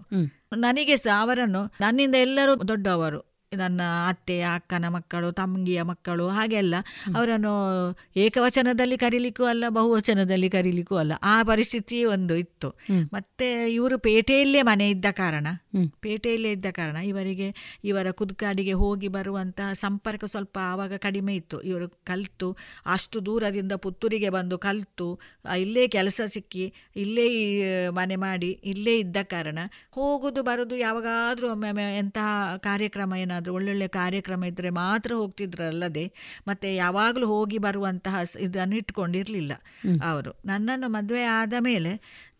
[0.58, 3.30] ನನಗೆ ಸಹ ಅವರನ್ನು ನನ್ನಿಂದ ಎಲ್ಲರೂ ದೊಡ್ಡವರು.
[3.52, 6.76] ನನ್ನ ಅತ್ತೆ ಅಕ್ಕನ ಮಕ್ಕಳು ತಂಗಿಯ ಮಕ್ಕಳು ಹಾಗೆಲ್ಲ
[7.16, 7.54] ಅವರನ್ನು
[8.16, 11.14] ಏಕವಚನದಲ್ಲಿ ಕರೀಲಿಕ್ಕೂ ಅಲ್ಲ ಬಹುವಚನದಲ್ಲಿ ಕರೀಲಿಕ್ಕೂ ಅಲ್ಲ.
[11.24, 12.70] ಆ ಪರಿಸ್ಥಿತಿ ಒಂದು ಇತ್ತು.
[13.14, 15.47] ಮತ್ತೆ ಇವರು ಪೇಟೆಯಲ್ಲೇ ಮನೆ ಇದ್ದ ಕಾರಣ.
[15.99, 17.47] ಪೇಟೆಯಲ್ಲೇ ಇದ್ದ ಕಾರಣ ಇವರಿಗೆ
[17.84, 21.60] ಇವರ ಕುದ್ಕಾಡಿಗೆ ಹೋಗಿ ಬರುವಂತಹ ಸಂಪರ್ಕ ಸ್ವಲ್ಪ ಆವಾಗ ಕಡಿಮೆ ಇತ್ತು.
[21.62, 22.49] ಇವರು ಕಲಿತು
[22.86, 25.10] ಅಷ್ಟು ದೂರದಿಂದ ಪುತ್ತೂರಿಗೆ ಬಂದು ಕಲಿತು
[25.58, 27.28] ಇಲ್ಲೇ ಕೆಲಸ ಸಿಕ್ಕಿ ಇಲ್ಲೇ
[27.89, 29.60] ಮನೆ ಮಾಡಿ ಇಲ್ಲೇ ಇದ್ದ ಕಾರಣ.
[29.91, 32.28] ಹೋಗುದು ಬರುದು ಯಾವಾಗಾದ್ರೂ ಒಮ್ಮೆ ಎಂತಹ
[32.64, 36.05] ಕಾರ್ಯಕ್ರಮ ಏನಾದರೂ ಒಳ್ಳೊಳ್ಳೆ ಕಾರ್ಯಕ್ರಮ ಇದ್ದರೆ ಮಾತ್ರ ಹೋಗ್ತಿದ್ರಲ್ಲದೆ
[36.47, 39.53] ಮತ್ತೆ ಯಾವಾಗಲೂ ಹೋಗಿ ಬರುವಂತಹ ಇದನ್ನು ಇಟ್ಕೊಂಡಿರಲಿಲ್ಲ
[40.03, 40.31] ಅವರು.
[40.45, 41.91] ನನ್ನನ್ನು ಮದುವೆ ಆದ ಮೇಲೆ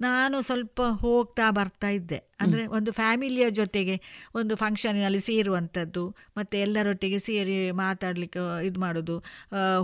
[0.02, 2.20] ನಾನು ಸ್ವಲ್ಪ ಹೋಗ್ತಾ ಬರ್ತಾ ಇದ್ದೆ.
[2.44, 3.96] ಅಂದರೆ ಒಂದು ಫ್ಯಾಮಿಲಿಯ ಜೊತೆಗೆ
[4.36, 6.04] ಒಂದು ಫಂಕ್ಷನಿನಲ್ಲಿ ಸೇರುವಂಥದ್ದು
[6.38, 9.16] ಮತ್ತು ಎಲ್ಲರೊಟ್ಟಿಗೆ ಸೇರಿ ಮಾತಾಡಲಿಕ್ಕೆ ಇದು ಮಾಡೋದು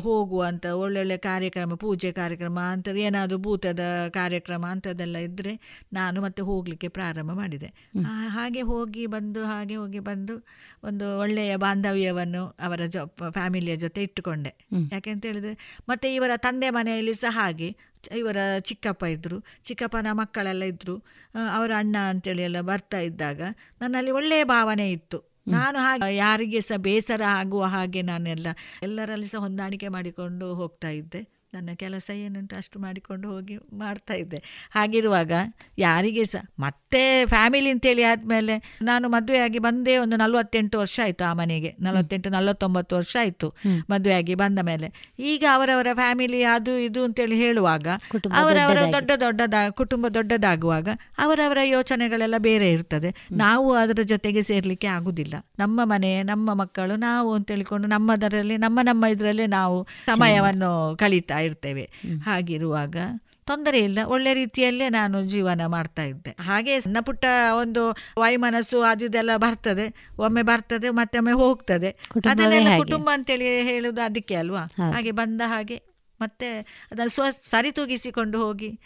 [0.06, 3.80] ಹೋಗುವಂಥ ಒಳ್ಳೊಳ್ಳೆ ಕಾರ್ಯಕ್ರಮ ಪೂಜೆ ಕಾರ್ಯಕ್ರಮ ಅಂಥದ್ದು ಏನಾದರೂ ಭೂತದ
[4.14, 5.54] ಕಾರ್ಯಕ್ರಮ ಅಂಥದ್ದೆಲ್ಲ ಇದ್ದರೆ
[5.94, 7.70] ನಾನು ಮತ್ತೆ ಹೋಗಲಿಕ್ಕೆ ಪ್ರಾರಂಭ ಮಾಡಿದೆ.
[8.38, 10.36] ಹಾಗೆ ಹೋಗಿ ಬಂದು ಹಾಗೆ ಹೋಗಿ ಬಂದು
[10.84, 14.54] ಒಂದು ಒಳ್ಳೆಯ ಬಾಂಧವ್ಯವನ್ನು ಅವರ ಜೊ ಫ್ಯಾಮಿಲಿಯ ಜೊತೆ ಇಟ್ಟುಕೊಂಡೆ.
[14.92, 15.54] ಯಾಕೆಂತ ಹೇಳಿದ್ರೆ
[15.90, 17.70] ಮತ್ತು ಇವರ ತಂದೆ ಮನೆಯಲ್ಲಿ ಸಹ ಹಾಗೆ.
[18.16, 20.96] ಇವರ ಚಿಕ್ಕಪ್ಪ ಇದ್ದರು ಚಿಕ್ಕಪ್ಪನ ಮಕ್ಕಳೆಲ್ಲ ಇದ್ದರು
[21.54, 23.42] ಅವರ ಅಣ್ಣ ಅಂತೇಳಿ ಎಲ್ಲ ಬರ್ತಾ ಇದ್ದಾಗ
[23.82, 25.38] ನನ್ನಲ್ಲಿ ಒಳ್ಳೆಯ ಭಾವನೆ ಇತ್ತು.
[25.48, 28.48] ನಾನು ಹಾಗೆ ಯಾರಿಗೆ ಸಹ ಬೇಸರ ಆಗುವ ಹಾಗೆ ನಾನೆಲ್ಲ
[28.84, 31.37] ಎಲ್ಲರಲ್ಲಿ ಸಹ ಹೊಂದಾಣಿಕೆ ಮಾಡಿಕೊಂಡು ಹೋಗ್ತಾ ಇದ್ದೆ.
[31.54, 34.40] ನನ್ನ ಕೆಲಸ ಏನುಂಟು ಅಷ್ಟು ಮಾಡಿಕೊಂಡು ಹೋಗಿ ಮಾಡ್ತಾ ಇದ್ದೆ.
[34.76, 35.32] ಹಾಗಿರುವಾಗ
[35.78, 41.72] ಯಾರಿಗೆ ಸಹ ಮತ್ತೆ ಫ್ಯಾಮಿಲಿ ಅಂತೇಳಿ ಆದಮೇಲೆ ನಾನು ಮದುವೆಯಾಗಿ ಬಂದೇ ಒಂದು ನಲವತ್ತೆಂಟು ವರ್ಷ ಆಯಿತು ಆ ಮನೆಗೆ.
[41.80, 43.48] ನಲವತ್ತೆಂಟು ನಲವತ್ತೊಂಬತ್ತು ವರ್ಷ ಆಯಿತು
[43.90, 44.90] ಮದುವೆಯಾಗಿ ಬಂದ ಮೇಲೆ.
[45.20, 47.88] ಈಗ ಅವರವರ ಫ್ಯಾಮಿಲಿ ಅದು ಇದು ಅಂತೇಳಿ ಹೇಳುವಾಗ
[48.34, 48.78] ಅವರವರ.
[48.94, 50.88] ದೊಡ್ಡ ದೊಡ್ಡದ ಕುಟುಂಬ ದೊಡ್ಡದಾಗುವಾಗ
[51.18, 53.12] ಅವರವರ ಯೋಚನೆಗಳೆಲ್ಲ ಬೇರೆ ಇರ್ತದೆ.
[53.32, 55.36] ನಾವು ಅದರ ಜೊತೆಗೆ ಸೇರಲಿಕ್ಕೆ ಆಗುದಿಲ್ಲ.
[55.60, 59.78] ನಮ್ಮ ಮನೆ ನಮ್ಮ ಮಕ್ಕಳು ನಾವು ಅಂತ ಹೇಳಿಕೊಂಡು ನಮ್ಮದರಲ್ಲಿ ನಮ್ಮ ನಮ್ಮ ಇದರಲ್ಲೇ ನಾವು
[60.16, 61.90] ಸಮಯವನ್ನು ಕಳೀತಾ ಇರ್ತೇವೆ.
[62.26, 62.96] ಹಾಗಿರುವಾಗ
[63.46, 64.00] ತೊಂದರೆ ಇಲ್ಲ.
[64.06, 66.36] ಒಳ್ಳೆ ರೀತಿಯಲ್ಲೇ ನಾನು ಜೀವನ ಮಾಡ್ತಾ ಇದ್ದೆ.
[66.40, 69.86] ಹಾಗೆ ಸಣ್ಣ ಪುಟ್ಟ ಒಂದು ವೈಮನಸ್ಸು ಅದು ಇದೆಲ್ಲ ಬರ್ತದೆ.
[70.18, 71.92] ಒಮ್ಮೆ ಬರ್ತದೆ ಮತ್ತೆ ಒಮ್ಮೆ ಹೋಗ್ತದೆ
[72.26, 74.64] ಅದನ್ನೆಲ್ಲ ಕುಟುಂಬ ಅಂತೇಳಿ ಹೇಳುದು ಅದಕ್ಕೆ ಅಲ್ವಾ?
[74.94, 75.78] ಹಾಗೆ ಬಂದ ಹಾಗೆ
[76.20, 76.60] ಮತ್ತೆ
[76.92, 78.80] ಅದನ್ನು ಸ್ವ ಸರಿತೂಗಿಸಿಕೊಂಡು ಹೋಗಿ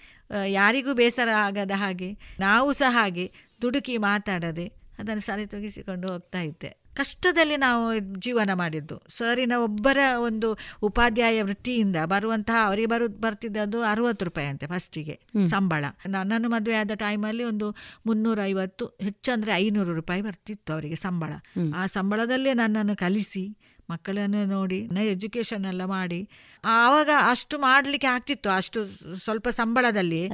[0.48, 3.32] ಯಾರಿಗೂ ಬೇಸರ ಆಗದ ಹಾಗೆ ನಾವು ಸಹ ಹಾಗೆ
[3.62, 4.66] ದುಡುಕಿ ಮಾತಾಡದೆ
[5.00, 6.81] ಅದನ್ನು ಸರಿತೂಗಿಸಿಕೊಂಡು ಹೋಗ್ತಾ ಇದ್ದೆ.
[6.96, 9.02] ಕಷ್ಟದಲ್ಲಿ ನಾವು ಜೀವನ ಮಾಡಿದ್ದು.
[9.10, 15.86] ಸರಿನ ಒಬ್ಬರ ಒಂದು ಉಪಾಧ್ಯಾಯ ವೃತ್ತಿಯಿಂದ ಬರುವಂತಹ ಅವರಿಗೆ ಬರು ಬರ್ತಿದ್ದದ್ದು ಅರವತ್ತು ರೂಪಾಯಿ ಅಂತೆ ಫಸ್ಟಿಗೆ ಸಂಬಳ.
[16.08, 17.76] ನನ್ನನ್ನು ಮದುವೆ ಆದ ಟೈಮಲ್ಲಿ ಒಂದು
[18.06, 21.34] ಮುನ್ನೂರ ಐವತ್ತು ಹೆಚ್ಚಂದ್ರೆ ಐನೂರು ರೂಪಾಯಿ ಬರ್ತಿತ್ತು ಅವರಿಗೆ ಸಂಬಳ.
[21.76, 23.58] ಆ ಸಂಬಳದಲ್ಲೇ ನನ್ನನ್ನು ಕಲಿಸಿ
[23.90, 26.30] ಮಕ್ಕಳನ್ನು ನೋಡಿ ಎಜುಕೇಶನ್ ಎಲ್ಲ ಮಾಡಿ.
[26.66, 28.86] ಆವಾಗ ಅಷ್ಟು ಮಾಡಲಿಕ್ಕೆ ಆಗ್ತಿತ್ತು ಅಷ್ಟು
[29.16, 30.28] ಸ್ವಲ್ಪ ಸಂಬಳದಲ್ಲಿ.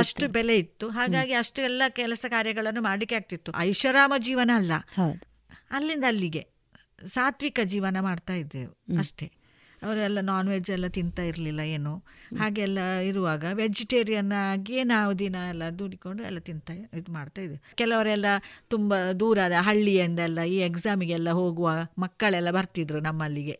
[0.00, 0.88] ಅಷ್ಟು- ಬೆಲೆ ಇತ್ತು.
[0.88, 3.52] ಹಾಗಾಗಿ ಅಷ್ಟು ಎಲ್ಲ ಕೆಲಸ ಕಾರ್ಯಗಳನ್ನು ಮಾಡಲಿಕ್ಕೆ ಆಗ್ತಿತ್ತು.
[3.56, 4.72] ಐಷಾರಾಮ ಜೀವನ ಅಲ್ಲ.
[5.70, 6.42] ಅಲ್ಲಿಂದ ಅಲ್ಲಿಗೆ.
[7.06, 9.26] ಸಾತ್ವಿಕ ಜೀವನ ಮಾಡ್ತಾ ಇದ್ದೆವು ಅಷ್ಟೇ.
[9.82, 11.92] ಅವರೆಲ್ಲ ನಾನ್ ವೆಜ್ ಎಲ್ಲ ತಿಂತಾ ಇರಲಿಲ್ಲ ಏನು.
[12.38, 18.26] ಹಾಗೆಲ್ಲ ಇರುವಾಗ ವೆಜಿಟೇರಿಯನ್ ಆಗಿ ನಾವು ದಿನ ಎಲ್ಲ ದುಡಿಕೊಂಡು ಎಲ್ಲ ತಿಂತಾ ಇದು ಮಾಡ್ತಾ ಇದ್ವಿ ಕೆಲವರೆಲ್ಲ
[18.68, 23.56] ತುಂಬ ದೂರದ ಹಳ್ಳಿಯಿಂದೆಲ್ಲ ಈ ಎಕ್ಸಾಮಿಗೆಲ್ಲ ಹೋಗುವ ಮಕ್ಕಳೆಲ್ಲ ಬರ್ತಿದ್ರು ನಮ್ಮಲ್ಲಿಗೆ.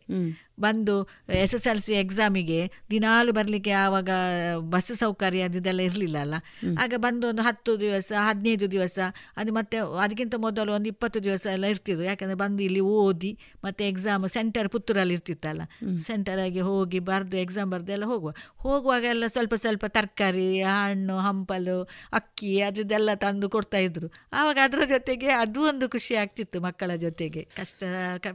[0.61, 0.95] ಬಂದು
[1.29, 4.11] ಎಸ್ ಎಸ್ ಎಲ್ ಸಿ ಎಕ್ಸಾಮಿಗೆ ದಿನಾಲು ಬರಲಿಕ್ಕೆ ಆವಾಗ
[4.59, 6.35] ಬಸ್ ಸೌಕರ್ಯ ಅದೆಲ್ಲ ಇರಲಿಲ್ಲ ಅಲ್ಲ?
[6.79, 8.99] ಆಗ ಬಂದು ಒಂದು ಹತ್ತು ದಿವಸ ಹದಿನೈದು ದಿವಸ
[9.37, 14.29] ಅದು ಮತ್ತೆ ಅದಕ್ಕಿಂತ ಮೊದಲು ಒಂದು ಇಪ್ಪತ್ತು ದಿವಸ ಎಲ್ಲ ಇರ್ತಿದ್ರು ಯಾಕಂದರೆ ಬಂದು ಇಲ್ಲಿ ಓದಿ ಮತ್ತೆ ಎಕ್ಸಾಮ್
[14.29, 15.63] ಸೆಂಟರ್ ಪುತ್ತೂರಲ್ಲಿ ಇರ್ತಿತ್ತಲ್ಲ?
[15.99, 18.33] ಸೆಂಟರಾಗಿ ಹೋಗಿ ಬರೆದು ಎಕ್ಸಾಮ್ ಬರೆದು ಎಲ್ಲ ಹೋಗುವ.
[18.57, 21.79] ಹೋಗುವಾಗ ಎಲ್ಲ ಸ್ವಲ್ಪ ಸ್ವಲ್ಪ ತರಕಾರಿ ಹಣ್ಣು ಹಂಪಲು
[22.13, 24.09] ಅಕ್ಕಿ ಅದ್ರದ್ದೆಲ್ಲ ತಂದು ಕೊಡ್ತಾ ಇದ್ರು.
[24.33, 27.43] ಆವಾಗ ಅದರ ಜೊತೆಗೆ ಅದು ಒಂದು ಖುಷಿ ಆಗ್ತಿತ್ತು ಮಕ್ಕಳ ಜೊತೆಗೆ.
[27.57, 27.85] ಕಷ್ಟ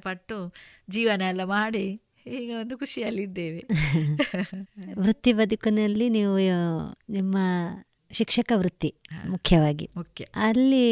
[0.03, 0.53] ಪಟ್ಟು
[0.89, 2.01] ಜೀವನ ಎಲ್ಲ ಮಾಡಿ.
[2.26, 3.61] ಈಗ ಒಂದು ಖುಷಿಯಲ್ಲಿದ್ದೇವೆ
[4.99, 6.36] ವೃತ್ತಿ ಬದುಕಿನಲ್ಲಿ ನೀವು
[7.09, 7.36] ನಿಮ್ಮ
[8.11, 8.93] ಶಿಕ್ಷಕ ವೃತ್ತಿ
[9.26, 9.89] ಮುಖ್ಯವಾಗಿ.
[9.97, 10.26] ಮುಖ್ಯ.
[10.36, 10.88] ಅಲ್ಲಿ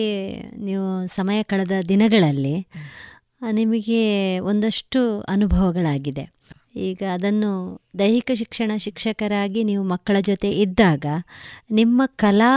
[0.56, 2.56] ನೀವು ಸಮಯ ಕಳೆದ ದಿನಗಳಲ್ಲಿ
[3.52, 4.02] ನಿಮಗೆ
[4.40, 6.26] ಒಂದಷ್ಟು ಅನುಭವಗಳಾಗಿದೆ.
[6.76, 7.52] ಈಗ ಅದನ್ನು
[8.00, 11.06] ದೈಹಿಕ ಶಿಕ್ಷಣ ಶಿಕ್ಷಕರಾಗಿ ನೀವು ಮಕ್ಕಳ ಜೊತೆ ಇದ್ದಾಗ
[11.72, 12.54] ನಿಮ್ಮ ಕಲಾ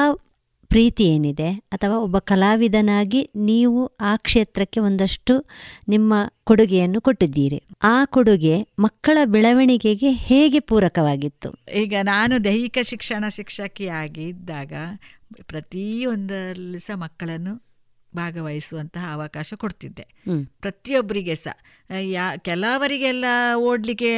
[0.68, 5.34] ಪ್ರೀತಿ ಏನಿದೆ ಅಥವಾ ಒಬ್ಬ ಕಲಾವಿದನಾಗಿ ನೀವು ಆ ಕ್ಷೇತ್ರಕ್ಕೆ ಒಂದಷ್ಟು
[5.88, 6.14] ನಿಮ್ಮ
[6.44, 7.62] ಕೊಡುಗೆಯನ್ನು ಕೊಟ್ಟಿದ್ದೀರಿ.
[7.82, 11.48] ಆ ಕೊಡುಗೆ ಮಕ್ಕಳ ಬೆಳವಣಿಗೆಗೆ ಹೇಗೆ ಪೂರಕವಾಗಿತ್ತು?
[11.74, 14.72] ಈಗ ನಾನು ದೈಹಿಕ ಶಿಕ್ಷಣ ಶಿಕ್ಷಕಿಯಾಗಿ ಇದ್ದಾಗ
[15.46, 17.65] ಪ್ರತಿಯೊಂದರಲ್ಲಿ ಸಹ ಮಕ್ಕಳನ್ನು
[18.16, 20.04] ಭಾಗವಹಿಸುವಂತಹ ಅವಕಾಶ ಕೊಡ್ತಿದ್ದೆ.
[20.60, 21.56] ಪ್ರತಿಯೊಬ್ಬರಿಗೆ ಸಹ.
[22.10, 23.24] ಯಾ ಕೆಲವರಿಗೆಲ್ಲ
[23.56, 24.10] ಓಡಲಿಕ್ಕೆ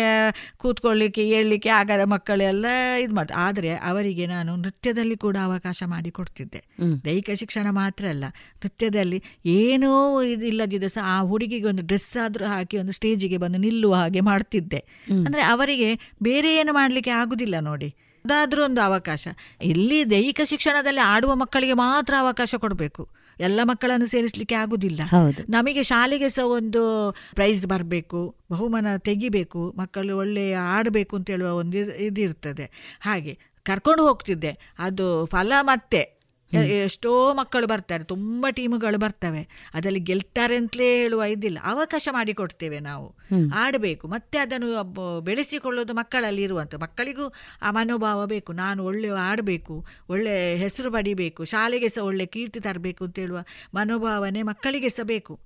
[0.57, 2.67] ಕೂತ್ಕೊಳ್ಳಿಕ್ಕೆ ಏಳಲಿಕ್ಕೆ ಆಗದ ಮಕ್ಕಳೆಲ್ಲ
[3.01, 6.61] ಇದು ಮಾಡ್ತಾರೆ ಆದರೆ ಅವರಿಗೆ ನಾನು ನೃತ್ಯದಲ್ಲಿ ಕೂಡ ಅವಕಾಶ ಮಾಡಿ ಕೊಡ್ತಿದ್ದೆ.
[7.05, 8.25] ದೈಹಿಕ ಶಿಕ್ಷಣ ಮಾತ್ರ ಅಲ್ಲ
[8.57, 14.21] ನೃತ್ಯದಲ್ಲಿ ಏನೋ ಇದಿಲ್ಲದಿದ್ದ ಸಹ ಆ ಹುಡುಗಿಗೆ ಒಂದು ಡ್ರೆಸ್ ಆದರೂ ಹಾಕಿ ಒಂದು ಸ್ಟೇಜಿಗೆ ಬಂದು ನಿಲ್ಲುವ ಹಾಗೆ
[14.21, 14.83] ಮಾಡ್ತಿದ್ದೆ.
[15.27, 15.91] ಅಂದರೆ ಅವರಿಗೆ
[16.23, 17.91] ಬೇರೆ ಏನು ಮಾಡಲಿಕ್ಕೆ ಆಗುದಿಲ್ಲ ನೋಡಿ.
[18.25, 19.29] ಅದಾದ್ರೂ ಒಂದು ಅವಕಾಶ.
[19.63, 23.03] ಇಲ್ಲಿ ದೈಹಿಕ ಶಿಕ್ಷಣದಲ್ಲಿ ಆಡುವ ಮಕ್ಕಳಿಗೆ ಮಾತ್ರ ಅವಕಾಶ ಕೊಡಬೇಕು.
[23.41, 25.01] ಎಲ್ಲ ಮಕ್ಕಳನ್ನು ಸೇರಿಸಲಿಕ್ಕೆ ಆಗುದಿಲ್ಲ.
[25.49, 31.93] ನಮಗೆ ಶಾಲೆಗೆ ಸಹ ಒಂದು ಪ್ರೈಸ್ ಬರಬೇಕು ಬಹುಮಾನ ತೆಗಿಬೇಕು ಮಕ್ಕಳು ಒಳ್ಳೆಯ ಆಡಬೇಕು ಅಂತ ಹೇಳುವ ಒಂದು ಇದ್-
[31.93, 32.99] ಇದಿರ್ತದೆ.
[33.01, 34.59] ಹಾಗೆ ಕರ್ಕೊಂಡು ಹೋಗ್ತಿದ್ದೆ.
[34.79, 36.18] ಅದು ಫಲ ಮತ್ತೆ.
[36.57, 39.49] ಎಷ್ಟೋ ಮಕ್ಕಳು ಬರ್ತಾರೆ ತುಂಬ ಟೀಮುಗಳು ಬರ್ತವೆ.
[39.75, 41.59] ಅದರಲ್ಲಿ ಗೆಲ್ತಾರೆ ಅಂತಲೇ ಹೇಳುವ ಇದಿಲ್ಲ.
[41.65, 43.15] ಅವಕಾಶ ಮಾಡಿಕೊಡ್ತೇವೆ ನಾವು.
[43.55, 44.09] ಆಡಬೇಕು.
[44.09, 44.85] ಮತ್ತೆ ಅದನ್ನು
[45.21, 47.33] ಬೆಳೆಸಿಕೊಳ್ಳೋದು ಮಕ್ಕಳಲ್ಲಿ ಇರುವಂಥ ಮಕ್ಕಳಿಗೂ
[47.63, 48.53] ಆ ಮನೋಭಾವ ಬೇಕು.
[48.53, 53.39] ನಾನು ಒಳ್ಳೆ ಆಡಬೇಕು ಒಳ್ಳೆ ಹೆಸರು ಪಡಿಬೇಕು ಶಾಲೆಗೆ ಸಹ ಒಳ್ಳೆ ಕೀರ್ತಿ ತರಬೇಕು ಅಂತ ಹೇಳುವ
[53.75, 55.39] ಮನೋಭಾವನೆ ಮಕ್ಕಳಿಗೆ ಸಹ ಬೇಕು.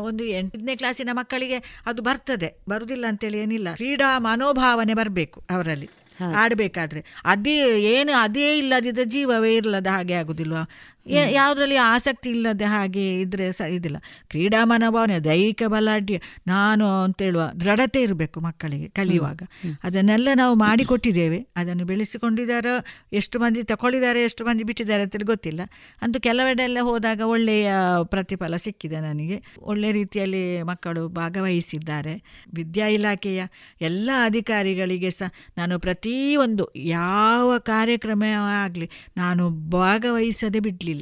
[0.00, 2.64] ಒಂದು ಎಂಟನೇ ಕ್ಲಾಸಿನ ಮಕ್ಕಳಿಗೆ ಅದು ಬರ್ತದೆ.
[2.68, 3.68] ಬರುವುದಿಲ್ಲ ಅಂತೇಳಿ ಏನಿಲ್ಲ.
[3.74, 5.90] ಕ್ರೀಡಾ ಮನೋಭಾವನೆ ಬರಬೇಕು ಅವರಲ್ಲಿ.
[6.36, 7.04] ಆಡಬೇಕಾದ್ರೆ.
[7.24, 10.62] ಅದೇ ಏನು ಅದೇ ಇಲ್ಲದಿದ್ದ ಜೀವವೇ ಇರ್ಲದ ಹಾಗೆ ಆಗುದಿಲ್ವಾ?
[11.06, 13.96] ಯಾವುದ್ರಲ್ಲಿ ಆಸಕ್ತಿ ಇಲ್ಲದೆ ಹಾಗೆ ಇದ್ರೆ ಸ ಇದಿಲ್ಲ.
[14.28, 19.42] ಕ್ರೀಡಾ ಮನೋಭಾವನೆ ದೈಹಿಕ ಬಲಾಢ್ಯ ನಾನು ಅಂತೇಳುವ ದೃಢತೆ ಇರಬೇಕು ಮಕ್ಕಳಿಗೆ ಕಲಿಯುವಾಗ.
[19.84, 21.46] ಅದನ್ನೆಲ್ಲ ನಾವು ಮಾಡಿಕೊಟ್ಟಿದ್ದೇವೆ.
[21.56, 22.72] ಅದನ್ನು ಬೆಳೆಸಿಕೊಂಡಿದ್ದಾರೆ
[23.12, 25.60] ಎಷ್ಟು ಮಂದಿ ತಗೊಳ್ಳಿದ್ದಾರೆ ಎಷ್ಟು ಮಂದಿ ಬಿಟ್ಟಿದ್ದಾರೆ ಅಂತೇಳಿ ಗೊತ್ತಿಲ್ಲ.
[26.02, 27.72] ಅಂತೂ ಕೆಲವೆಡೆಲ್ಲ ಹೋದಾಗ ಒಳ್ಳೆಯ
[28.04, 29.44] ಪ್ರತಿಫಲ ಸಿಕ್ಕಿದೆ ನನಗೆ.
[29.62, 32.14] ಒಳ್ಳೆ ರೀತಿಯಲ್ಲಿ ಮಕ್ಕಳು ಭಾಗವಹಿಸಿದ್ದಾರೆ.
[32.54, 33.42] ವಿದ್ಯಾ ಇಲಾಖೆಯ
[33.80, 40.93] ಎಲ್ಲ ಅಧಿಕಾರಿಗಳಿಗೆ ಸಹ ನಾನು ಪ್ರತಿಯೊಂದು ಯಾವ ಕಾರ್ಯಕ್ರಮ ಆಗಲಿ ನಾನು ಭಾಗವಹಿಸದೆ ಬಿಡಲಿಲ್ಲ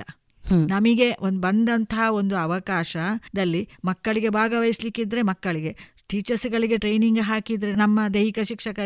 [0.67, 5.77] ನಮಗೆ ಒಂದು ಬಂದಂತಹ ಒಂದು ಅವಕಾಶದಲ್ಲಿ ಮಕ್ಕಳಿಗೆ ಭಾಗವಹಿಸ್ಲಿಕ್ಕಿದ್ರೆ ಮಕ್ಕಳಿಗೆ.
[6.09, 8.79] ಟೀಚರ್ಸ್ಗಳಿಗೆ ಟ್ರೈನಿಂಗ್ ಹಾಕಿದರೆ ನಮ್ಮ ದೈಹಿಕ ಶಿಕ್ಷಕ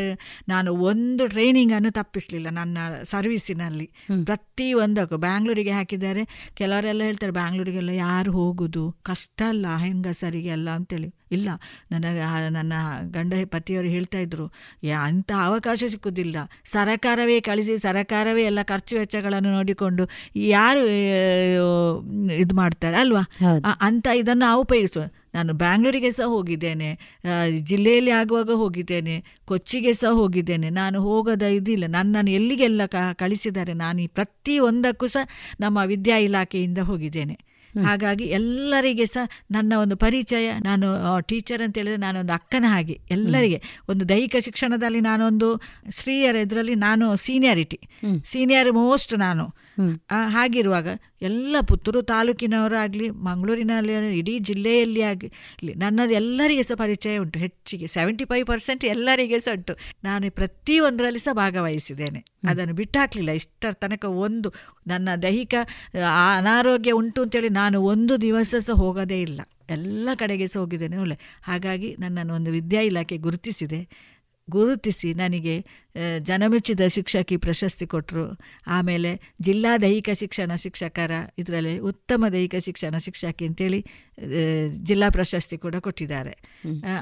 [0.49, 3.87] ನಾನು ಒಂದು ಟ್ರೈನಿಂಗನ್ನು ತಪ್ಪಿಸಲಿಲ್ಲ ನನ್ನ ಸರ್ವಿಸಿನಲ್ಲಿ
[4.25, 6.23] ಪ್ರತಿ ಒಂದಕ್ಕೂ ಬ್ಯಾಂಗ್ಳೂರಿಗೆ ಹಾಕಿದ್ದಾರೆ.
[6.55, 8.85] ಕೆಲವರೆಲ್ಲ ಹೇಳ್ತಾರೆ ಬ್ಯಾಂಗ್ಳೂರಿಗೆಲ್ಲ ಯಾರು ಹೋಗುದು?
[9.03, 10.71] ಕಷ್ಟ ಅಲ್ಲ ಹೆಂಗಸರಿಗೆಲ್ಲ?
[10.71, 11.15] ಅಂತೇಳಿ.
[11.33, 11.49] ಇಲ್ಲ
[11.91, 12.73] ನನಗೆ ನನ್ನ
[13.11, 14.47] ಗಂಡ ಪತಿಯವರು ಹೇಳ್ತಾ ಇದ್ರು
[15.03, 16.37] ಅಂಥ ಅವಕಾಶ ಸಿಕ್ಕುದಿಲ್ಲ.
[16.65, 20.85] ಸರಕಾರವೇ ಕಳಿಸಿ ಸರಕಾರವೇ ಎಲ್ಲ ಖರ್ಚು ವೆಚ್ಚಗಳನ್ನು ನೋಡಿಕೊಂಡು ಯಾರು
[22.35, 23.25] ಇದು ಮಾಡ್ತಾರೆ ಅಲ್ವಾ?
[23.81, 24.65] ಅಂತ ಇದನ್ನು ನಾವು
[25.37, 26.91] ನಾನು ಬ್ಯಾಂಗ್ಳೂರಿಗೆ ಸಹ ಹೋಗಿದ್ದೇನೆ.
[27.63, 29.17] ಜಿಲ್ಲೆಯಲ್ಲಿ ಆಗುವಾಗ ಹೋಗಿದ್ದೇನೆ.
[29.45, 30.71] ಕೊಚ್ಚಿಗೆ ಸಹ ಹೋಗಿದ್ದೇನೆ.
[30.81, 31.85] ನಾನು ಹೋಗದ ಇದಿಲ್ಲ.
[31.89, 35.25] ನನ್ನನ್ನು ಎಲ್ಲಿಗೆಲ್ಲ ಕ ಕಳಿಸಿದ್ದಾರೆ ನಾನು ಈ ಪ್ರತಿ ಒಂದಕ್ಕೂ ಸಹ
[35.61, 37.37] ನಮ್ಮ ವಿದ್ಯಾ ಇಲಾಖೆಯಿಂದ ಹೋಗಿದ್ದೇನೆ.
[37.85, 40.87] ಹಾಗಾಗಿ ಎಲ್ಲರಿಗೆ ಸಹ ನನ್ನ ಒಂದು ಪರಿಚಯ ನಾನು
[41.21, 43.59] ಟೀಚರ್ ಅಂತ ಹೇಳಿದ್ರೆ ನಾನೊಂದು ಅಕ್ಕನ ಹಾಗೆ ಎಲ್ಲರಿಗೆ.
[43.89, 45.49] ಒಂದು ದೈಹಿಕ ಶಿಕ್ಷಣದಲ್ಲಿ ನಾನೊಂದು
[45.91, 47.79] ಸ್ತ್ರೀಯರ ಇದರಲ್ಲಿ ನಾನು ಸೀನಿಯಾರಿಟಿ.
[48.25, 49.45] ಸೀನಿಯರ್ ಮೋಸ್ಟ್ ನಾನು.
[50.35, 50.89] ಹಾಗಿರುವಾಗ
[51.23, 55.31] ಎಲ್ಲ ಪುತ್ತೂರು ತಾಲೂಕಿನವರಾಗಲಿ ಮಂಗಳೂರಿನಲ್ಲಿ ಇಡೀ ಜಿಲ್ಲೆಯಲ್ಲಿ ಆಗಲಿ
[55.77, 59.75] ನನ್ನದು ಎಲ್ಲರಿಗೆ ಸಹ ಪರಿಚಯ ಉಂಟು ಹೆಚ್ಚಿಗೆ ಸೆವೆಂಟಿ ಫೈವ್ ಪರ್ಸೆಂಟ್ ಎಲ್ಲರಿಗೆ ಸಹ ಉಂಟು.
[60.05, 62.21] ನಾನು ಪ್ರತಿಯೊಂದರಲ್ಲಿ ಸಹ ಭಾಗವಹಿಸಿದ್ದೇನೆ.
[62.49, 64.51] ಅದನ್ನು ಬಿಟ್ಟು ಹಾಕಲಿಲ್ಲ ಇಷ್ಟರ ತನಕ ಒಂದು
[64.87, 65.55] ನನ್ನ ದೈಹಿಕ
[66.39, 69.41] ಅನಾರೋಗ್ಯ ಉಂಟು ಅಂತೇಳಿ ನಾನು ಒಂದು ದಿವಸ ಸಹ ಹೋಗೋದೇ ಇಲ್ಲ.
[69.77, 71.17] ಎಲ್ಲ ಕಡೆಗೆ ಸಹ ಹೋಗಿದ್ದೇನೆ ಒಳ್ಳೆ.
[71.43, 73.81] ಹಾಗಾಗಿ ನನ್ನನ್ನು ಒಂದು ವಿದ್ಯಾ ಇಲಾಖೆ ಗುರುತಿಸಿದೆ.
[74.49, 75.55] ಗುರುತಿಸಿ ನನಗೆ
[76.23, 78.25] ಜನಮೆಚ್ಚಿದ ಶಿಕ್ಷಕಿ ಪ್ರಶಸ್ತಿ ಕೊಟ್ಟರು
[78.67, 79.11] ಆಮೇಲೆ
[79.41, 83.81] ಜಿಲ್ಲಾ ದೈಹಿಕ ಶಿಕ್ಷಣ ಶಿಕ್ಷಕರ ಇದರಲ್ಲಿ ಉತ್ತಮ ದೈಹಿಕ ಶಿಕ್ಷಣ ಶಿಕ್ಷಕಿ ಅಂತೇಳಿ
[84.83, 86.33] ಜಿಲ್ಲಾ ಪ್ರಶಸ್ತಿ ಕೂಡ ಕೊಟ್ಟಿದ್ದಾರೆ.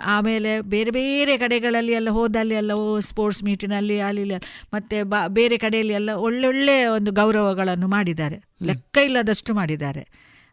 [0.07, 5.59] ಆಮೇಲೆ ಬೇರೆ ಬೇರೆ ಕಡೆಗಳಲ್ಲಿ ಎಲ್ಲ ಹೋದಲ್ಲಿ ಎಲ್ಲ ಓ ಸ್ಪೋರ್ಟ್ಸ್ ಮೀಟಿನಲ್ಲಿ ಅಲ್ಲಿ ಮತ್ತೆ ಮತ್ತು ಬಾ ಬೇರೆ
[5.59, 8.39] ಕಡೆಯಲ್ಲಿ ಎಲ್ಲ ಒಳ್ಳೊಳ್ಳೆ ಒಂದು ಗೌರವಗಳನ್ನು ಮಾಡಿದ್ದಾರೆ.
[8.63, 10.05] ಲೆಕ್ಕ ಇಲ್ಲದಷ್ಟು ಮಾಡಿದ್ದಾರೆ.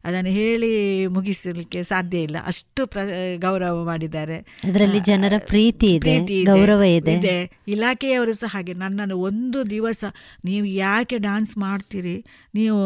[0.05, 0.69] ಅದನ್ನು ಹೇಳಿ
[1.07, 2.37] ಮುಗಿಸಲಿಕ್ಕೆ ಸಾಧ್ಯ ಇಲ್ಲ.
[2.45, 2.99] ಅಷ್ಟು ಪ್ರ
[3.37, 4.37] ಗೌರವ ಮಾಡಿದ್ದಾರೆ.
[4.63, 7.13] ಅದರಲ್ಲಿ ಜನರ ಪ್ರೀತಿ ಇದೆ, ಗೌರವ ಇದೆ.
[7.13, 7.37] ಇದೆ.
[7.67, 10.03] ಇಲಾಖೆಯವರು ಸಹ ಹಾಗೆ ನನ್ನನ್ನು ಒಂದು ದಿವಸ
[10.45, 12.25] ನೀವು ಯಾಕೆ ಡಾನ್ಸ್ ಮಾಡ್ತೀರಿ?
[12.55, 12.79] ನೀವು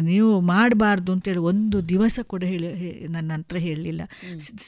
[0.00, 2.68] ನೀವು ಮಾಡಬಾರ್ದು ಅಂತೇಳಿ ಒಂದು ದಿವಸ ಕೂಡ ಹೇಳಿ
[3.08, 4.02] ನನ್ನ ಹತ್ರ ಹೇಳಲಿಲ್ಲ.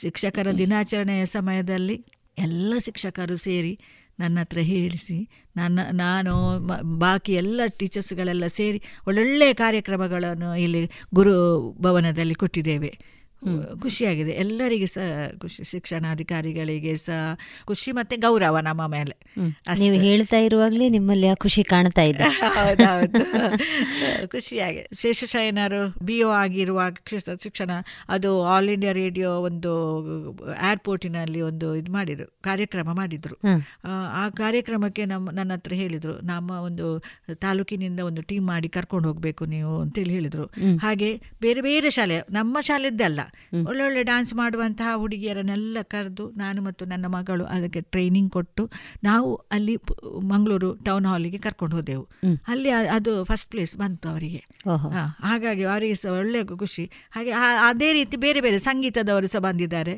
[0.01, 2.05] ಶಿಕ್ಷಕರ ದಿನಾಚರಣೆಯ ಸಮಯದಲ್ಲಿ
[2.39, 3.81] ಎಲ್ಲ ಶಿಕ್ಷಕರು ಸೇರಿ
[4.21, 5.29] ನನ್ನ ಹತ್ರ ಹೇಳಿಸಿ.
[5.57, 6.59] ನನ್ನ, ನಾನು
[6.99, 11.35] ಬಾಕಿ ಎಲ್ಲ ಟೀಚರ್ಸ್ಗಳೆಲ್ಲ ಸೇರಿ ಒಳ್ಳೊಳ್ಳೆಯ ಕಾರ್ಯಕ್ರಮಗಳನ್ನು ಇಲ್ಲಿ ಗುರು
[11.81, 12.99] ಭವನದಲ್ಲಿ ಕೊಟ್ಟಿದ್ದೇವೆ.
[13.81, 14.31] ಖುಷಿಯಾಗಿದೆ.
[14.31, 15.09] ಎಲ್ಲರಿಗೆ ಸಹ
[15.39, 19.17] ಖುಷಿ ಶಿಕ್ಷಣಾಧಿಕಾರಿಗಳಿಗೆ ಸಹ ಖುಷಿ ಮತ್ತೆ ಗೌರವ ನಮ್ಮ ಮೇಲೆ.
[19.81, 22.23] ನೀವು ಹೇಳ್ತಾ ಇರುವಾಗಲೇ ನಿಮ್ಮಲ್ಲಿ ಆ ಖುಷಿ ಕಾಣ್ತಾ ಇದೆ.
[22.59, 23.21] ಹೌದೌದು.
[24.29, 27.71] ಖುಷಿಯಾಗಿದೆ ಶೇಷಶಯನರು ಬಿ ಒ ಆಗಿರುವಾಗ ಶಿಕ್ಷ- ಶಿಕ್ಷಣ
[28.09, 29.73] ಅದು ಆಲ್ ಇಂಡಿಯಾ ರೇಡಿಯೋ ಒಂದು
[30.71, 33.37] ಏರ್ಪೋರ್ಟಿನಲ್ಲಿ ಒಂದು ಇದು ಮಾಡಿದ್ರು ಕಾರ್ಯಕ್ರಮ ಮಾಡಿದ್ರು.
[33.85, 37.03] ಆ, ಆ ಕಾರ್ಯಕ್ರಮಕ್ಕೆ ನಮ್ಮ ನನ್ನ ಹತ್ರ ಹೇಳಿದ್ರು ನಮ್ಮ ಒಂದು
[37.35, 40.45] ತಾಲೂಕಿನಿಂದ ಒಂದು ಟೀಮ್ ಮಾಡಿ ಕರ್ಕೊಂಡು ಹೋಗ್ಬೇಕು ನೀವು ಅಂತೇಳಿ ಹೇಳಿದ್ರು.
[40.79, 41.11] ಹಾಗೆ
[41.41, 43.21] ಬೇರೆ ಬೇರೆ ಶಾಲೆ ನಮ್ಮ ಶಾಲೆದ್ದಲ್ಲ
[43.67, 48.71] ಒಳ್ಳೊಳ್ಳೆ ಡ್ಯಾನ್ಸ್ ಮಾಡುವಂತಹ ಹುಡುಗಿಯರನ್ನೆಲ್ಲ ಕರೆದು ನಾನು ಮತ್ತು ನನ್ನ ಮಗಳು ಅದಕ್ಕೆ ಟ್ರೈನಿಂಗ್ ಕೊಟ್ಟು
[49.05, 49.77] ನಾವು ಅಲ್ಲಿ
[50.23, 52.09] ಮಂಗಳೂರು ಟೌನ್ ಹಾಲಿಗೆ ಕರ್ಕೊಂಡು ಹೋದೆವು.
[52.49, 54.45] ಅಲ್ಲಿ ಅದು ಫಸ್ಟ್ ಪ್ಲೇಸ್ ಬಂತು ಅವರಿಗೆ.
[55.21, 56.85] ಹಾಗಾಗಿ ಅವರಿಗೆ ಸಹ ಒಳ್ಳೆ ಖುಷಿ.
[57.11, 57.31] ಹಾಗೆ
[57.69, 59.95] ಅದೇ ರೀತಿ ಬೇರೆ ಬೇರೆ ಸಂಗೀತದವರು ಸಹ ಬಂದಿದ್ದಾರೆ.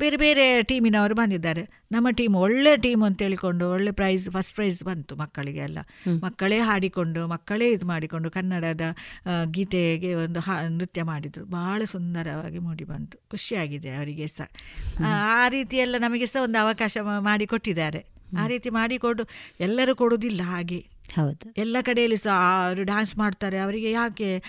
[0.00, 1.68] ಬೇರೆ ಬೇರೆ ಟೀಮಿನವರು ಬಂದಿದ್ದಾರೆ.
[1.92, 5.78] ನಮ್ಮ ಟೀಮ್ ಒಳ್ಳೆ ಟೀಮ್ ಅಂತ ಹೇಳಿಕೊಂಡು ಒಳ್ಳೆ ಪ್ರೈಸ್ ಫಸ್ಟ್ ಪ್ರೈಸ್ ಬಂತು ಮಕ್ಕಳಿಗೆ ಎಲ್ಲ.
[6.22, 8.80] ಮಕ್ಕಳೇ ಹಾಡಿಕೊಂಡು ಮಕ್ಕಳೇ ಇದು ಮಾಡಿಕೊಂಡು ಕನ್ನಡದ
[9.50, 11.44] ಗೀತೆಗೆ ಒಂದು ಹಾ ನೃತ್ಯ ಮಾಡಿದರು.
[11.44, 13.18] ಬಹಳ ಸುಂದರವಾಗಿ ಮೂಡಿ ಬಂತು.
[13.30, 14.48] ಖುಷಿಯಾಗಿದೆ ಅವರಿಗೆ ಸಹ.
[15.06, 18.20] ಆ, ರೀತಿಯೆಲ್ಲ ನಮಗೆ ಸಹ ಒಂದು ಅವಕಾಶ ಮಾಡಿಕೊಟ್ಟಿದ್ದಾರೆ.
[18.38, 19.24] ಆ ರೀತಿ ಮಾಡಿಕೊಡು
[19.60, 20.89] ಎಲ್ಲರೂ ಕೊಡುವುದಿಲ್ಲ ಹಾಗೆ.
[21.14, 21.52] ಹೌದು.
[21.56, 23.58] ಎಲ್ಲ ಕಡೆಯಲ್ಲಿ ಸಹ ಅವರು ಡ್ಯಾನ್ಸ್ ಮಾಡ್ತಾರೆ.
[23.58, 24.42] ಅವರಿಗೆ ಯಾಕೆ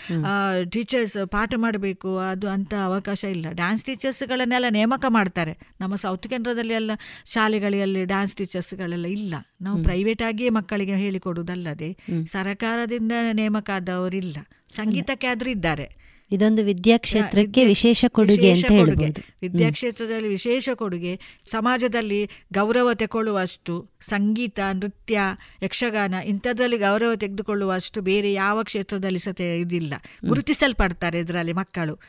[0.70, 2.18] ಟೀಚರ್ಸ್ ಪಾಠ ಮಾಡಬೇಕು?
[2.18, 3.46] ಅದು ಅಂತ ಅವಕಾಶ ಇಲ್ಲ.
[3.52, 5.58] ಡ್ಯಾನ್ಸ್ ಟೀಚರ್ಸ್ಗಳನ್ನೆಲ್ಲ ನೇಮಕ ಮಾಡ್ತಾರೆ.
[5.82, 6.92] ನಮ್ಮ ಸೌತ್ ಕೇಂದ್ರದಲ್ಲಿ ಎಲ್ಲ
[7.26, 9.34] ಶಾಲೆಗಳಲ್ಲಿ ಡ್ಯಾನ್ಸ್ ಟೀಚರ್ಸ್ಗಳೆಲ್ಲ ಇಲ್ಲ.
[9.62, 11.98] ನಾವು ಪ್ರೈವೇಟ್ ಆಗಿಯೇ ಮಕ್ಕಳಿಗೆ ಹೇಳಿಕೊಡುವುದಲ್ಲದೆ
[12.32, 14.38] ಸರಕಾರದಿಂದ ನೇಮಕ ಆದವರಿಲ್ಲ
[14.76, 16.02] ಸಂಗೀತಕ್ಕೆ ಆದರೂ ಇದ್ದಾರೆ.
[16.32, 19.08] ಇದೊಂದು ವಿದ್ಯಾಕ್ಷೇತ್ರಕ್ಕೆ ವಿಶೇಷ ಕೊಡುಗೆ ವಿಶೇಷ ಅಂತ ಕೊಡುಗೆ.
[19.42, 21.20] ವಿದ್ಯಾಕ್ಷೇತ್ರದಲ್ಲಿ ವಿಶೇಷ ಕೊಡುಗೆ.
[21.52, 25.19] ಸಮಾಜದಲ್ಲಿ ಗೌರವ ತೆಗೊಳ್ಳುವಷ್ಟು ಸಂಗೀತ ನೃತ್ಯ
[25.64, 29.94] ಯಕ್ಷಗಾನ ಇಂಥದ್ರಲ್ಲಿ ಗೌರವ ತೆಗೆದುಕೊಳ್ಳುವ ಅಷ್ಟು ಬೇರೆ ಯಾವ ಕ್ಷೇತ್ರದಲ್ಲಿ ಸಹ ಇದಿಲ್ಲ.
[30.26, 31.99] ಗುರುತಿಸಲ್ಪಡ್ತಾರೆ ಇದರಲ್ಲಿ ಮಕ್ಕಳು.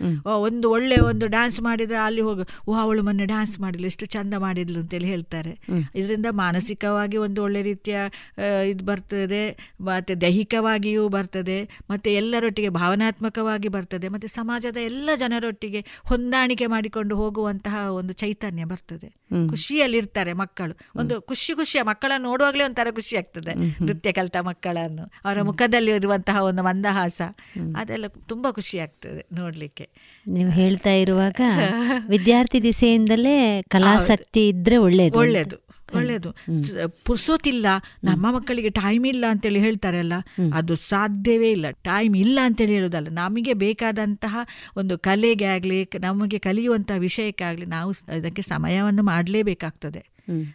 [0.40, 2.70] ಒಂದು ಒಳ್ಳೆ ಒಂದು ಡ್ಯಾನ್ಸ್ ಮಾಡಿದ್ರೆ ಅಲ್ಲಿ ಹೋಗಿ.
[2.70, 5.52] ಓ ಅವಳು ಮೊನ್ನೆ ಡ್ಯಾನ್ಸ್ ಮಾಡಿದ್ಲು ಎಷ್ಟು ಚಂದ ಮಾಡಿದ್ಲು ಅಂತೇಳಿ ಹೇಳ್ತಾರೆ.
[5.94, 7.98] ಇದರಿಂದ ಮಾನಸಿಕವಾಗಿ ಒಂದು ಒಳ್ಳೆ ರೀತಿಯ
[8.66, 9.42] ಇದು ಬರ್ತದೆ.
[9.80, 11.58] ಮತ್ತೆ ದೈಹಿಕವಾಗಿಯೂ ಬರ್ತದೆ.
[11.90, 14.08] ಮತ್ತೆ ಎಲ್ಲರೊಟ್ಟಿಗೆ ಭಾವನಾತ್ಮಕವಾಗಿ ಬರ್ತದೆ.
[14.08, 19.08] ಮತ್ತೆ ಸಮಾಜದ ಎಲ್ಲ ಜನರೊಟ್ಟಿಗೆ ಹೊಂದಾಣಿಕೆ ಮಾಡಿಕೊಂಡು ಹೋಗುವಂತಹ ಒಂದು ಚೈತನ್ಯ ಬರ್ತದೆ.
[19.48, 20.74] ಖುಷಿಯಲ್ಲಿರ್ತಾರೆ ಮಕ್ಕಳು.
[21.00, 23.54] ಒಂದು ಖುಷಿ ಖುಷಿಯ ಮಕ್ಕಳನ್ನು ನೋಡುವಾಗಲೇ ಒಂಥರ ಖುಷಿ ಆಗ್ತದೆ.
[23.84, 27.22] ನೃತ್ಯ ಕಲಿತ ಮಕ್ಕಳನ್ನು ಅವರ ಮುಖದಲ್ಲಿ ಇರುವಂತಹ ಒಂದು ಮಂದಹಾಸ
[27.76, 29.90] ಅದೆಲ್ಲ ತುಂಬಾ ಖುಷಿ ಆಗ್ತದೆ ನೋಡ್ಲಿಕ್ಕೆ.
[30.30, 31.40] ನೀವು ಹೇಳ್ತಾ ಇರುವಾಗ
[32.08, 35.18] ವಿದ್ಯಾರ್ಥಿ ದಿಸೆಯಿಂದಲೇ ಕಲಾಸಕ್ತಿ ಇದ್ರೆ ಒಳ್ಳೇದು.
[35.18, 35.56] ಒಳ್ಳೇದು
[35.94, 36.32] ಒಳ್ಳೇದು.
[36.64, 36.70] ಸ-
[37.04, 37.66] ಪುರ್ಸೋತಿಲ್ಲ
[38.04, 40.12] ನಮ್ಮ ಮಕ್ಕಳಿಗೆ ಟೈಮ್ ಇಲ್ಲ ಅಂತೇಳಿ ಹೇಳ್ತಾರಲ್ಲ
[40.54, 41.70] ಅದು ಸಾಧ್ಯವೇ ಇಲ್ಲ.
[41.70, 44.38] ಟೈಮ್ ಇಲ್ಲ ಅಂತೇಳಿ ಹೇಳೋದಲ್ಲ ನಮಗೆ ಬೇಕಾದಂತಹ
[44.76, 50.11] ಒಂದು ಕಲೆಗೆ ಆಗಲಿ ನಮಗೆ ಕಲಿಯುವಂತಹ ವಿಷಯಕ್ಕಾಗಲಿ ನಾವು ಅದಕ್ಕೆ ಸಮಯವನ್ನು ಮಾಡಲೇಬೇಕಾಗ್ತದೆ.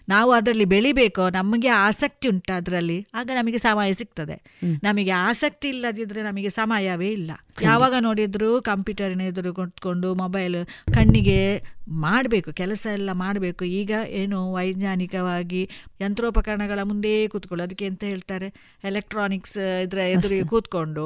[0.10, 4.58] ನಾವು ಅದರಲ್ಲಿ ಬೆಳಿಬೇಕು ನಮಗೆ ಆಸಕ್ತಿ ಉಂಟು ಅದರಲ್ಲಿ ಆಗ ನಮಗೆ ಸಮಯ ಸಿಗ್ತದೆ.
[4.84, 7.32] ನಮಗೆ ಆಸಕ್ತಿ ಇಲ್ಲದಿದ್ದರೆ ನಮಗೆ ಸಮಯವೇ ಇಲ್ಲ.
[7.66, 10.56] ಯಾವಾಗ ನೋಡಿದ್ರು ಕಂಪ್ಯೂಟರ್ ಎದುರು ಕುತ್ಕೊಂಡು ಮೊಬೈಲ್
[10.94, 13.66] ಕಣ್ಣಿಗೆ ಮಾಡಬೇಕು ಕೆಲಸ ಎಲ್ಲ ಮಾಡಬೇಕು.
[13.66, 15.70] ಈಗ ಏನು ವೈಜ್ಞಾನಿಕವಾಗಿ
[16.02, 18.78] ಯಂತ್ರೋಪಕರಣಗಳ ಮುಂದೆ ಕೂತ್ಕೊಳ್ಳು ಅದಕ್ಕೆ ಎಂತ ಹೇಳ್ತಾರೆ?
[18.84, 21.06] ಎಲೆಕ್ಟ್ರಾನಿಕ್ಸ್ ಇದರ ಎದುರಿಗೆ ಕೂತ್ಕೊಂಡು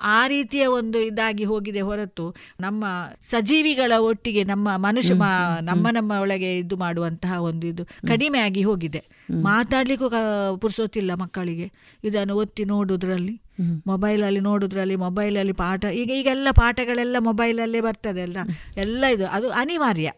[0.00, 2.84] ಆ- ರೀತಿಯ ಒಂದು ಇದಾಗಿ ಹೋಗಿದೆ ಹೊರತು ನಮ್ಮ
[3.20, 5.14] ಸಜೀವಿಗಳ ಒಟ್ಟಿಗೆ ನಮ್ಮ ಮನುಷ್ಯ
[5.60, 9.04] ನಮ್ಮ ನಮ್ಮ ಒಳಗೆ ಇದು ಮಾಡುವಂತಹ ಒಂದು ಇದು ಕಡಿಮೆ ಆಗಿ ಹೋಗಿದೆ.
[9.42, 11.72] ಮಾತಾಡ್ಲಿಕ್ಕೂ ಪುರ್ಸೋತಿಲ್ಲ ಪುರ್ಸೊತ್ತಿಲ್ಲ ಮಕ್ಕಳಿಗೆ.
[12.04, 13.42] ಇದನ್ನು ಒತ್ತಿ ನೋಡುದ್ರಲ್ಲಿ.
[13.86, 18.36] ಮೊಬೈಲಲ್ಲಿ ನೋಡುದ್ರಲ್ಲಿ ಮೊಬೈಲಲ್ಲಿ ಪಾಠ ಈಗ ಈಗೆಲ್ಲ ಪಾಠಗಳೆಲ್ಲ ಮೊಬೈಲಲ್ಲೇ ಬರ್ತದೆ ಅಲ್ಲ?
[18.76, 20.12] ಎಲ್ಲ ಇದು ಅದು ಅನಿವಾರ್ಯ.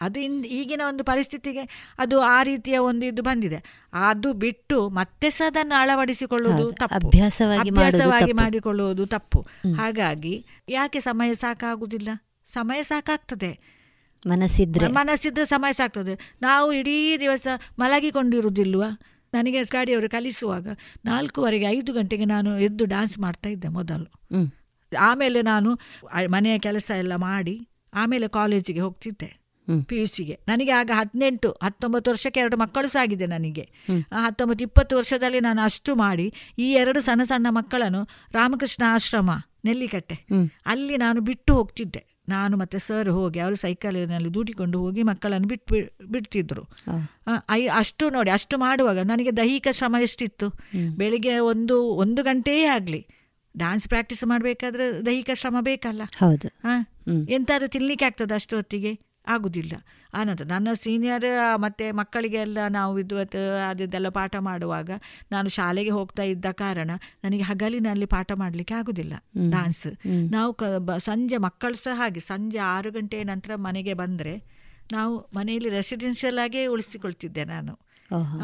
[0.00, 3.88] ಅದು ಇನ್ ಈಗಿನ ಒಂದು ಪರಿಸ್ಥಿತಿಗೆ ಅದು ಆ ರೀತಿಯ ಒಂದು ಇದು ಬಂದಿದೆ.
[3.92, 6.94] ಅದು ಬಿಟ್ಟು ಮತ್ತೆ ಸಹ ಅದನ್ನು ಅಳವಡಿಸಿಕೊಳ್ಳುವುದು ತಪ್ಪು.
[6.96, 8.32] ಅಭ್ಯಾಸವಾಗಿ.
[8.32, 9.46] ಮಾಡಿಕೊಳ್ಳುವುದು ತಪ್ಪು.
[9.76, 12.08] ಹಾಗಾಗಿ ಯಾಕೆ ಸಮಯ ಸಾಕಾಗುವುದಿಲ್ಲ
[12.46, 13.76] ಸಮಯ ಸಾಕಾಗ್ತದೆ.
[14.26, 14.86] ಮನಸ್ಸಿದ್ರೆ.
[14.86, 16.36] ಮನಸ್ಸಿದ್ರೆ ಸಮಯ ಸಾಕ್ತದೆ.
[16.42, 17.46] ನಾವು ಇಡೀ ದಿವಸ
[17.78, 19.00] ಮಲಗಿಕೊಂಡಿರುವುದಿಲ್ವಾ?
[19.36, 20.66] ನನಗೆ ಗಾಡಿಯವರು ಕಲಿಸುವಾಗ
[21.04, 24.08] ನಾಲ್ಕೂವರೆಗೆ ಐದು ಗಂಟೆಗೆ ನಾನು ಎದ್ದು ಡ್ಯಾನ್ಸ್ ಮಾಡ್ತಾ ಇದ್ದೆ ಮೊದಲು.
[24.92, 25.70] ಆಮೇಲೆ ನಾನು
[26.30, 29.30] ಮನೆಯ ಕೆಲಸ ಎಲ್ಲ ಮಾಡಿ ಆಮೇಲೆ ಕಾಲೇಜಿಗೆ ಹೋಗ್ತಿದ್ದೆ.
[29.84, 33.64] ಪಿ ಯು ಸಿಗೆ ನನಗೆ ಆಗ ಹದಿನೆಂಟು ಹತ್ತೊಂಬತ್ತು ವರ್ಷಕ್ಕೆ ಎರಡು ಮಕ್ಕಳು ಸಾಗಿದೆ ನನಗೆ.
[34.12, 36.26] ಆ ಹತ್ತೊಂಬತ್ತು ಇಪ್ಪತ್ತು ವರ್ಷದಲ್ಲಿ ನಾನು ಅಷ್ಟು ಮಾಡಿ
[36.58, 38.02] ಈ ಎರಡು ಸಣ್ಣ ಸಣ್ಣ ಮಕ್ಕಳನ್ನು
[38.32, 39.30] ರಾಮಕೃಷ್ಣ ಆಶ್ರಮ
[39.64, 40.16] ನೆಲ್ಲಿಕಟ್ಟೆ.
[40.66, 42.02] ಅಲ್ಲಿ ನಾನು ಬಿಟ್ಟು ಹೋಗ್ತಿದ್ದೆ.
[42.28, 45.74] ನಾನು ಮತ್ತೆ ಸರ್ ಹೋಗಿ ಅವರು ಸೈಕಲಿನಲ್ಲಿ ದೂಟಿಕೊಂಡು ಹೋಗಿ ಮಕ್ಕಳನ್ನು ಬಿಟ್ಟು
[46.06, 46.62] ಬಿಡ್ತಿದ್ರು.
[47.50, 50.48] ಐ- ಅಷ್ಟು ನೋಡಿ ಅಷ್ಟು ಮಾಡುವಾಗ ನನಗೆ ದೈಹಿಕ ಶ್ರಮ ಎಷ್ಟಿತ್ತು?
[50.96, 53.06] ಬೆಳಿಗ್ಗೆ ಒಂದು ಒಂದು ಗಂಟೆಯೇ ಆಗಲಿ.
[53.56, 56.02] ಡ್ಯಾನ್ಸ್ ಪ್ರಾಕ್ಟೀಸ್ ಮಾಡಬೇಕಾದ್ರೆ ದೈಹಿಕ ಶ್ರಮ ಬೇಕಲ್ಲ.
[56.16, 56.48] ಹೌದು.
[56.48, 56.92] ಹಾ?
[57.28, 58.98] ಎಂತಾದ್ರೂ ತಿನ್ಲಿಕ್ಕೆ ಆಗ್ತದೆ ಅಷ್ಟು ಹೊತ್ತಿಗೆ
[59.28, 59.72] ಆಗುದಿಲ್ಲ.
[60.14, 63.36] ಆನಂತರ ನನ್ನ ಸೀನಿಯರ್ ಮತ್ತು ಮಕ್ಕಳಿಗೆಲ್ಲ ನಾವು ವಿದ್ವತ್
[63.68, 64.90] ಅದೆಲ್ಲ ಪಾಠ ಮಾಡುವಾಗ
[65.32, 66.90] ನಾನು ಶಾಲೆಗೆ ಹೋಗ್ತಾ ಇದ್ದ ಕಾರಣ
[67.24, 69.14] ನನಗೆ ಹಗಲಿನಲ್ಲಿ ಪಾಠ ಮಾಡಲಿಕ್ಕೆ ಆಗುದಿಲ್ಲ.
[69.50, 69.86] ಡಾನ್ಸ್
[70.30, 70.62] ನಾವು ಕ
[70.98, 74.34] ಸಂಜೆ ಮಕ್ಕಳು ಸಹ ಹಾಗೆ ಸಂಜೆ ಆರು ಗಂಟೆ ನಂತರ ಮನೆಗೆ ಬಂದರೆ
[74.92, 77.85] ನಾವು ಮನೆಯಲ್ಲಿ ರೆಸಿಡೆನ್ಷಿಯಲ್ ಆಗೇ ಉಳಿಸಿಕೊಳ್ತಿದ್ದೆ ನಾನು.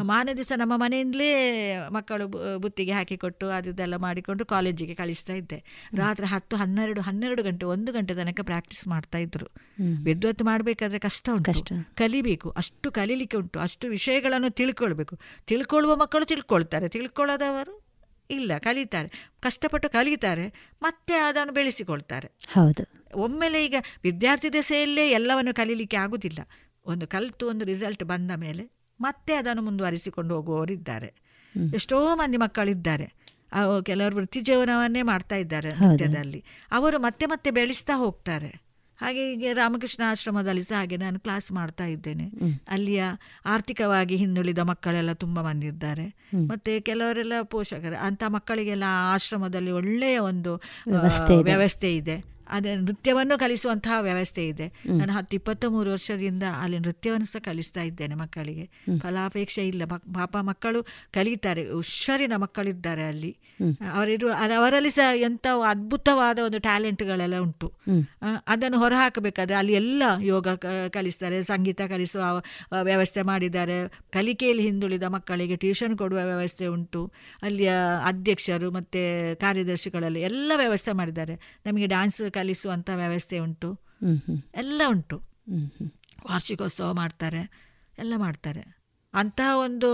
[0.03, 5.89] ಮಾರನೇ ದಿವಸ ನಮ್ಮ ಮನೆಯಿಂದಲೇ ಮಕ್ಕಳು ಬುತ್ತಿಗೆ ಹಾಕಿಕೊಟ್ಟು ಅದೆಲ್ಲ ಮಾಡಿಕೊಂಡು ಕಾಲೇಜಿಗೆ ಕಳಿಸ್ತಾ ಇದ್ದೆ.
[5.95, 9.47] ರಾತ್ರಿ ಹತ್ತು ಹನ್ನೆರಡು ಹನ್ನೆರಡು ಗಂಟೆ ಒಂದು ಗಂಟೆ ತನಕ ಪ್ರಾಕ್ಟೀಸ್ ಮಾಡ್ತಾ ಇದ್ರು.
[10.03, 11.53] ವಿದ್ವತ್ ಮಾಡಬೇಕಾದ್ರೆ ಕಷ್ಟ ಉಂಟು.
[11.53, 11.73] ಕಷ್ಟ.
[11.95, 15.19] ಕಲಿಬೇಕು ಅಷ್ಟು ಕಲೀಲಿಕ್ಕೆ ಉಂಟು ಅಷ್ಟು ವಿಷಯಗಳನ್ನು ತಿಳ್ಕೊಳ್ಬೇಕು.
[15.47, 17.83] ತಿಳ್ಕೊಳ್ಳುವ ಮಕ್ಕಳು ತಿಳ್ಕೊಳ್ತಾರೆ ತಿಳ್ಕೊಳ್ಳೋದವರು
[18.29, 19.29] ಇಲ್ಲ ಕಲಿತಾರೆ.
[19.41, 22.31] ಕಷ್ಟಪಟ್ಟು ಕಲಿತಾರೆ ಮತ್ತೆ ಅದನ್ನು ಬೆಳೆಸಿಕೊಳ್ತಾರೆ.
[22.49, 23.03] ಹೌದು.
[23.15, 26.39] ಒಮ್ಮೆಲೆ ಈಗ ವಿದ್ಯಾರ್ಥಿ ದೆಸೆಯಲ್ಲೇ ಎಲ್ಲವನ್ನು ಕಲೀಲಿಕ್ಕೆ ಆಗುದಿಲ್ಲ.
[26.85, 31.13] ಒಂದು ಕಲಿತು ಒಂದು ರಿಸಲ್ಟ್ ಬಂದ ಮೇಲೆ ಮತ್ತೆ ಅದನ್ನು ಮುಂದುವರಿಸಿಕೊಂಡು ಹೋಗುವವರಿದ್ದಾರೆ.
[31.73, 33.13] ಎಷ್ಟೋ ಮಂದಿ ಮಕ್ಕಳಿದ್ದಾರೆ.
[33.83, 36.43] ಕೆಲವರು ವೃತ್ತಿ ಜೀವನವನ್ನೇ ಮಾಡ್ತಾ ಇದ್ದಾರೆ ನೃತ್ಯದಲ್ಲಿ.
[36.71, 38.63] ಅವರು ಮತ್ತೆ ಮತ್ತೆ ಬೆಳೆಸ್ತಾ ಹೋಗ್ತಾರೆ.
[38.97, 42.23] ಹಾಗೆ ಈಗ ರಾಮಕೃಷ್ಣ ಆಶ್ರಮದಲ್ಲಿ ಸಹ ಹಾಗೆ ನಾನು ಕ್ಲಾಸ್ ಮಾಡ್ತಾ ಇದ್ದೇನೆ.
[42.67, 43.03] ಅಲ್ಲಿಯ
[43.45, 46.05] ಆರ್ಥಿಕವಾಗಿ ಹಿಂದುಳಿದ ಮಕ್ಕಳೆಲ್ಲ ತುಂಬ ಮಂದಿ ಇದ್ದಾರೆ.
[46.47, 50.61] ಮತ್ತೆ ಕೆಲವರೆಲ್ಲ ಪೋಷಕರು ಅಂತ ಮಕ್ಕಳಿಗೆಲ್ಲ ಆಶ್ರಮದಲ್ಲಿ ಒಳ್ಳೆಯ ಒಂದು
[51.43, 52.32] ವ್ಯವಸ್ಥೆ ಇದೆ.
[52.53, 54.67] ಅದೇ ನೃತ್ಯವನ್ನು ಕಲಿಸುವಂತಹ ವ್ಯವಸ್ಥೆ ಇದೆ.
[54.97, 58.65] ನಾನು ಹತ್ತು ಇಪ್ಪತ್ತ ಮೂರು ವರ್ಷದಿಂದ ಅಲ್ಲಿ ನೃತ್ಯವನ್ನು ಸಹ ಕಲಿಸ್ತಾ ಇದ್ದೇನೆ ಮಕ್ಕಳಿಗೆ.
[58.99, 59.85] ಫಲಾಪೇಕ್ಷೆ ಇಲ್ಲ.
[59.85, 60.79] ಪಾಪ ಮಕ್ಕಳು
[61.13, 61.63] ಕಲಿತಾರೆ.
[61.71, 63.31] ಹುಷಾರಿನ ಮಕ್ಕಳಿದ್ದಾರೆ ಅಲ್ಲಿ.
[63.93, 67.67] ಅವರಿರುವ ಅವರಲ್ಲಿ ಸಹ ಎಂಥ ಅದ್ಭುತವಾದ ಒಂದು ಟ್ಯಾಲೆಂಟ್ಗಳೆಲ್ಲ ಉಂಟು.
[68.47, 70.47] ಅದನ್ನು ಹೊರಹಾಕಬೇಕಾದ್ರೆ ಅಲ್ಲಿ ಎಲ್ಲ ಯೋಗ
[70.89, 72.23] ಕಲಿಸ್ತಾರೆ ಸಂಗೀತ ಕಲಿಸುವ
[72.83, 73.77] ವ್ಯವಸ್ಥೆ ಮಾಡಿದ್ದಾರೆ.
[74.11, 77.01] ಕಲಿಕೆಯಲ್ಲಿ ಹಿಂದುಳಿದ ಮಕ್ಕಳಿಗೆ ಟ್ಯೂಷನ್ ಕೊಡುವ ವ್ಯವಸ್ಥೆ ಉಂಟು.
[77.43, 77.71] ಅಲ್ಲಿಯ
[78.05, 79.01] ಅಧ್ಯಕ್ಷರು ಮತ್ತು
[79.39, 81.35] ಕಾರ್ಯದರ್ಶಿಗಳಲ್ಲಿ ಎಲ್ಲ ವ್ಯವಸ್ಥೆ ಮಾಡಿದ್ದಾರೆ.
[81.65, 83.69] ನಮಗೆ ಡ್ಯಾನ್ಸ್ ಕಲಿಸುವಂಥ ವ್ಯವಸ್ಥೆ ಉಂಟು.
[84.55, 85.17] ಎಲ್ಲ ಉಂಟು.
[86.29, 87.41] ವಾರ್ಷಿಕೋತ್ಸವ ಮಾಡ್ತಾರೆ
[87.97, 88.61] ಎಲ್ಲ ಮಾಡ್ತಾರೆ.
[89.13, 89.89] ಅಂತಹ ಒಂದು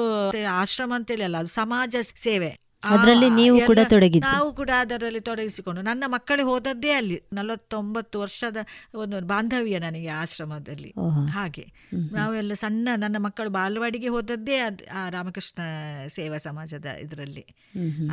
[0.50, 2.69] ಆಶ್ರಮ ಅಂತೇಳಿ ಅಲ್ಲ ಅದು ಸಮಾಜ ಸೇವೆ.
[2.84, 4.28] ಅದ್ರಲ್ಲಿ ನೀವು ಕೂಡ ತೊಡಗಿದ್ದು.
[4.28, 5.82] ನಾವು ಕೂಡ ಅದರಲ್ಲಿ ತೊಡಗಿಸಿಕೊಂಡು.
[5.82, 7.22] ನನ್ನ ಮಕ್ಕಳು ಹೋದದ್ದೇ ಅಲ್ಲಿ.
[7.34, 8.58] ನಲವತ್ತೊಂಬತ್ತು ವರ್ಷದ
[8.96, 10.94] ಒಂದು ಬಾಂಧವ್ಯ ನನಗೆ ಆಶ್ರಮದಲ್ಲಿ.
[11.30, 11.66] ಹಾಗೆ.
[12.12, 14.58] ನಾವೆಲ್ಲ ಸಣ್ಣ ನನ್ನ ಮಕ್ಕಳು ಬಾಲವಾಡಿಗೆ ಹೋದದ್ದೇ
[14.94, 15.62] ಆ ರಾಮಕೃಷ್ಣ
[16.08, 17.46] ಸೇವಾ ಸಮಾಜದ ಇದರಲ್ಲಿ.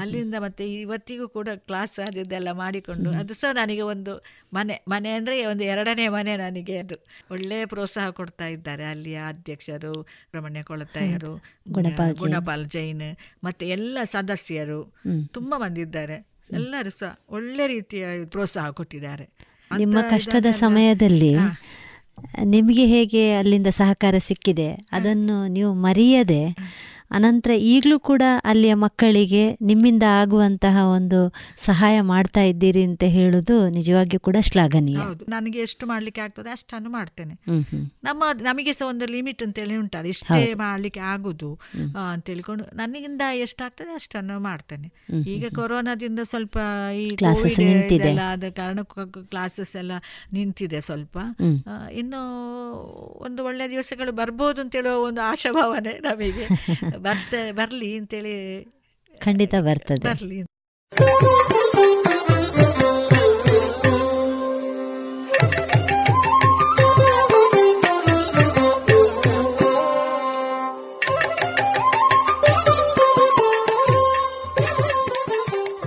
[0.01, 5.64] ಅಲ್ಲಿಂದ ಮತ್ತೆ ಇವತ್ತಿಗೂ ಕೂಡ ಕ್ಲಾಸ್ ಅದೆಲ್ಲ ಮಾಡಿಕೊಂಡು ಅದು ಸಹ ನನಗೆ ಒಂದು ಮನೆ ಮನೆ ಅಂದ್ರೆ ಒಂದು
[5.64, 6.94] ಎರಡನೇ ಮನೆ ನನಗೆ ಅದು.
[7.30, 11.32] ಒಳ್ಳೆಯ ಪ್ರೋತ್ಸಾಹ ಕೊಡ್ತಾ ಇದ್ದಾರೆ ಅಲ್ಲಿಯ ಅಧ್ಯಕ್ಷರು ರಮಣ್ಯ ಕೊಳತಾಯರು
[11.68, 12.32] ಗುಣಪಾಲ್ ಜೈನ್.
[12.32, 13.98] ಗುಣಪಾಲ್ ಜೈನ್ ಮತ್ತೆ ಎಲ್ಲ
[14.56, 14.94] ಸದಸ್ಯರು
[15.32, 16.16] ತುಂಬಾ ಬಂದಿದ್ದಾರೆ.
[16.52, 19.24] ಎಲ್ಲರೂ ಸಹ ಒಳ್ಳೆ ರೀತಿಯ ಪ್ರೋತ್ಸಾಹ ಕೊಟ್ಟಿದ್ದಾರೆ.
[19.76, 21.34] ನಿಮ್ಮ ಕಷ್ಟದ ಸಮಯದಲ್ಲಿ.
[22.44, 26.42] ನಿಮಗೆ ಹೇಗೆ ಅಲ್ಲಿಂದ ಸಹಕಾರ ಸಿಕ್ಕಿದೆ ಅದನ್ನು ನೀವು ಮರೆಯದೆ
[27.10, 31.20] ಅನಂತರ ಈಗಲೂ ಕೂಡ ಅಲ್ಲಿಯ ಮಕ್ಕಳಿಗೆ ನಿಮ್ಮಿಂದ ಆಗುವಂತಹ ಒಂದು
[31.56, 34.98] ಸಹಾಯ ಮಾಡ್ತಾ ಇದ್ದೀರಿ ಅಂತ ಹೇಳುದು ನಿಜವಾಗಿಯೂ ಕೂಡ ಶ್ಲಾಘನೀಯ.
[35.28, 37.34] ನನಗೆ ಎಷ್ಟು ಮಾಡ್ಲಿಕ್ಕೆ ಆಗ್ತದೆ ಅಷ್ಟನ್ನು ಮಾಡ್ತೇನೆ.
[38.04, 41.50] ನಮ್ಮ ನಮಗೆ ಸಹ ಒಂದು ಲಿಮಿಟ್ ಅಂತೇಳಿ ಉಂಟಲ್ಲ ಇಷ್ಟೇ ಮಾಡ್ಲಿಕ್ಕೆ ಆಗುದು
[42.12, 44.88] ಅಂತ ಹೇಳಿಕೊಂಡು ನನಗಿಂದ ಎಷ್ಟಾಗ್ತದೆ ಅಷ್ಟನ್ನು ಮಾಡ್ತೇನೆ.
[45.26, 46.56] ಈಗ ಕೊರೋನಾದಿಂದ ಸ್ವಲ್ಪ
[46.94, 48.12] ಈ ಕ್ಲಾಸಸ್ ನಿಂತಿದೆ.
[48.28, 48.80] ಆದ ಕಾರಣ
[49.30, 49.92] ಕ್ಲಾಸಸ್ ಎಲ್ಲ
[50.32, 51.16] ನಿಂತಿದೆ ಸ್ವಲ್ಪ.
[51.92, 52.22] ಇನ್ನು
[53.20, 56.46] ಒಂದು ಒಳ್ಳೆ ದಿವಸಗಳು ಬರ್ಬೋದು ಅಂತೇಳುವ ಒಂದು ಆಶಾಭಾವನೆ ನಮಗೆ.
[56.98, 58.35] ಬರ್ತೆ ಬರ್ಲಿ ಅಂತೇಳಿ
[59.20, 60.05] ಖಂಡಿತ ಬರ್ತದೆ.
[60.05, 60.39] ಬರ್ಲಿ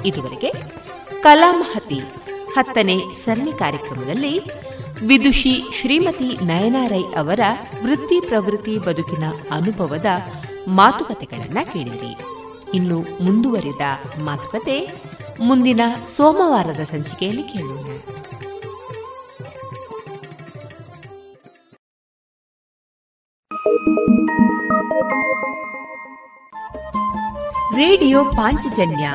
[0.05, 0.49] ಇದುವರೆಗೆ
[1.21, 1.99] ಕಲಾಮಹತಿ
[2.55, 4.33] ಹತ್ತನೇ ಸರಣಿ ಕಾರ್ಯಕ್ರಮದಲ್ಲಿ
[5.05, 7.41] ವಿದುಷಿ ಶ್ರೀಮತಿ ನಯನಾರೈ ಅವರ
[7.83, 10.09] ವೃತ್ತಿ ಪ್ರವೃತ್ತಿ ಬದುಕಿನ ಅನುಭವದ
[10.69, 12.15] ಮಾತುಕತೆಗಳನ್ನ ಕೇಳಿರಿ
[12.73, 13.81] ಇನ್ನು ಮುಂದುವರಿದ
[14.23, 15.03] ಮಾತುಕತೆ
[15.41, 17.85] ಮುಂದಿನ ಸೋಮವಾರದ ಸಂಚಿಕೆಯಲ್ಲಿ ಕೇಳೋಣ.
[27.75, 29.11] ರೇಡಿಯೋ ಪಾಂಚಜನ್ಯ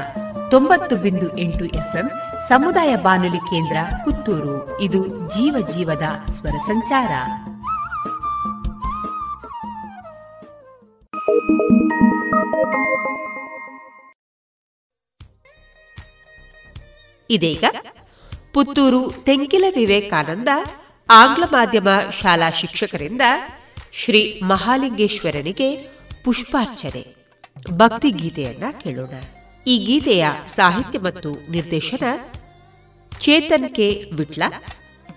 [0.50, 2.10] ತೊಂಬತ್ತು ಬಿಂದು ಎಂಟು ಎಫ್ಎಂ
[2.48, 4.80] ಸಮುದಾಯ ಬಾನುಲಿ ಕೇಂದ್ರ ಪುತ್ತೂರು.
[4.80, 7.10] ಇದು ಜೀವ ಜೀವದ ಸ್ವರ ಸಂಚಾರ.
[17.30, 17.64] ಇದೀಗ
[18.52, 20.48] ಪುತ್ತೂರು ತೆಂಕಿಲ ವಿವೇಕಾನಂದ
[21.10, 23.22] ಆಂಗ್ಲ ಮಾಧ್ಯಮ ಶಾಲಾ ಶಿಕ್ಷಕರಿಂದ
[23.92, 25.76] ಶ್ರೀ ಮಹಾಲಿಂಗೇಶ್ವರನಿಗೆ
[26.24, 27.14] ಪುಷ್ಪಾರ್ಚನೆ.
[27.74, 29.10] ಭಕ್ತಿ ಗೀತೆಯನ್ನ ಕೇಳೋಣ.
[29.66, 32.02] ಈ ಗೀತೆಯ ಸಾಹಿತ್ಯ ಮತ್ತು ನಿರ್ದೇಶನ
[33.20, 34.10] ಚೇತನ್ ಕೆ.
[34.12, 34.42] ವಿಟ್ಲ,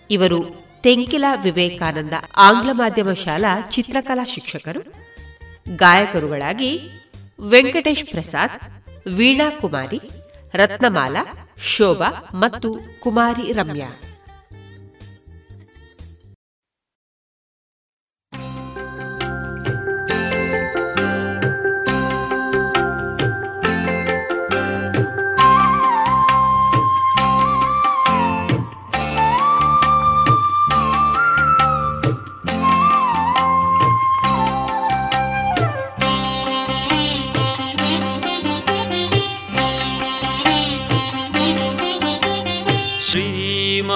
[0.09, 0.45] ಇವರು
[0.81, 5.06] ತೆಂಕಿಲ ವಿವೇಕಾನಂದ ಆಂಗ್ಲ ಮಾಧ್ಯಮ ಶಾಲಾ ಚಿತ್ರಕಲಾ ಶಿಕ್ಷಕರು.
[5.75, 6.71] ಗಾಯಕರುಗಳಾಗಿ
[7.39, 8.55] ವೆಂಕಟೇಶ್ ಪ್ರಸಾದ್
[9.07, 10.01] ವೀಣಾ ಕುಮಾರಿ
[10.53, 11.23] ರತ್ನಮಾಲಾ
[11.59, 13.87] ಶೋಭಾ ಮತ್ತು ಕುಮಾರಿ ರಮ್ಯಾ.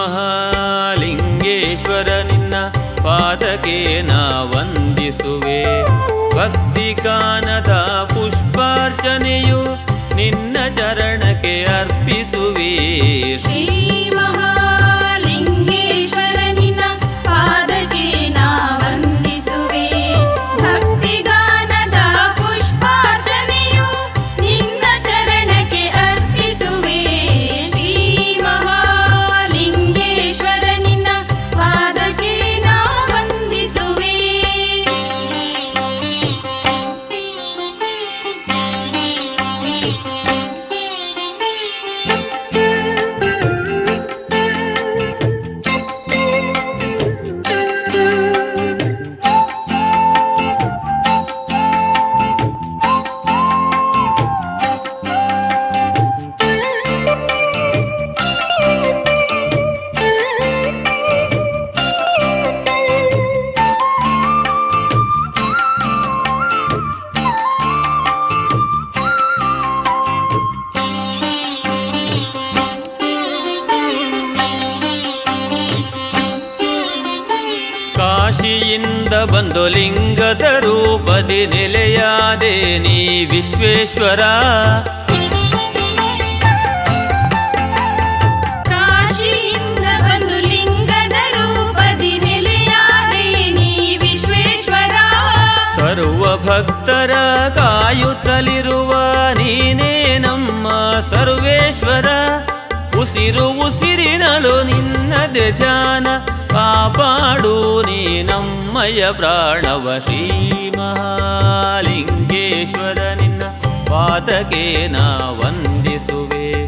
[0.02, 2.54] ಮಹಾಲಿಂಗೇಶ್ವರ ನಿನ್ನ
[3.04, 5.62] ಪಾದಕೆ ನಾ ವಂದಿಸುವೆ.
[6.38, 7.72] ಭಕ್ತಿ ಕಾನದ
[8.14, 9.62] ಪುಷ್ಪಾರ್ಚನೆಯು
[10.16, 12.72] ನಿನ್ನ ಚರಣಕ್ಕೆ ಅರ್ಪಿಸುವೆ.
[83.72, 84.20] ವಿಶ್ವೇಶ್ವರ.
[95.80, 100.68] ಸರ್ವ ಭಕ್ತರ ಕಾಯುತ್ತಲಿರುವ ನೀನೇ ನಮ್ಮ
[101.14, 102.08] ಸರ್ವೇಶ್ವರ.
[103.02, 106.08] ಉಸಿರು ಉಸಿರಿನಲು ನಿನ್ನದೆ ಧ್ಯಾನ
[106.48, 113.14] ಕಾಪಾಡು ನೀ ನಮ್ಮಯ ಪ್ರಾಣವ ಶ್ರೀ ಮಹಾಲಿಂಗೇಶ್ವರ
[113.92, 116.68] ನಿನ್ನ ಪಾದಕ್ಕೆ ನಾ ವಂದಿಸುವೆ.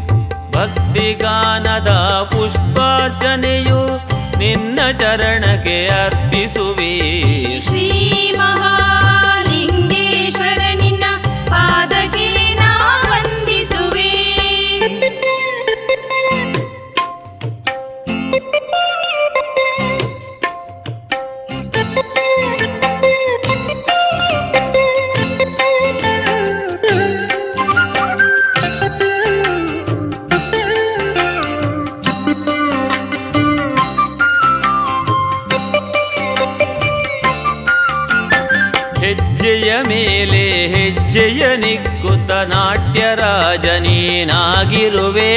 [0.52, 1.90] ಭಕ್ತಿಗಾನದ
[2.32, 3.80] ಪುಷ್ಪಾರ್ಚನೆಯು
[4.38, 6.83] ನಿನ್ನ ಚರಣಕ್ಕೆ ಅರ್ಪಿಸುವೆ.
[41.44, 45.32] ಹೆಜ್ಜೆಯ ನಿಕ್ಕುತ್ತ ನಾಟ್ಯ ರಾಜ ನೀನಾಗಿರುವೆ.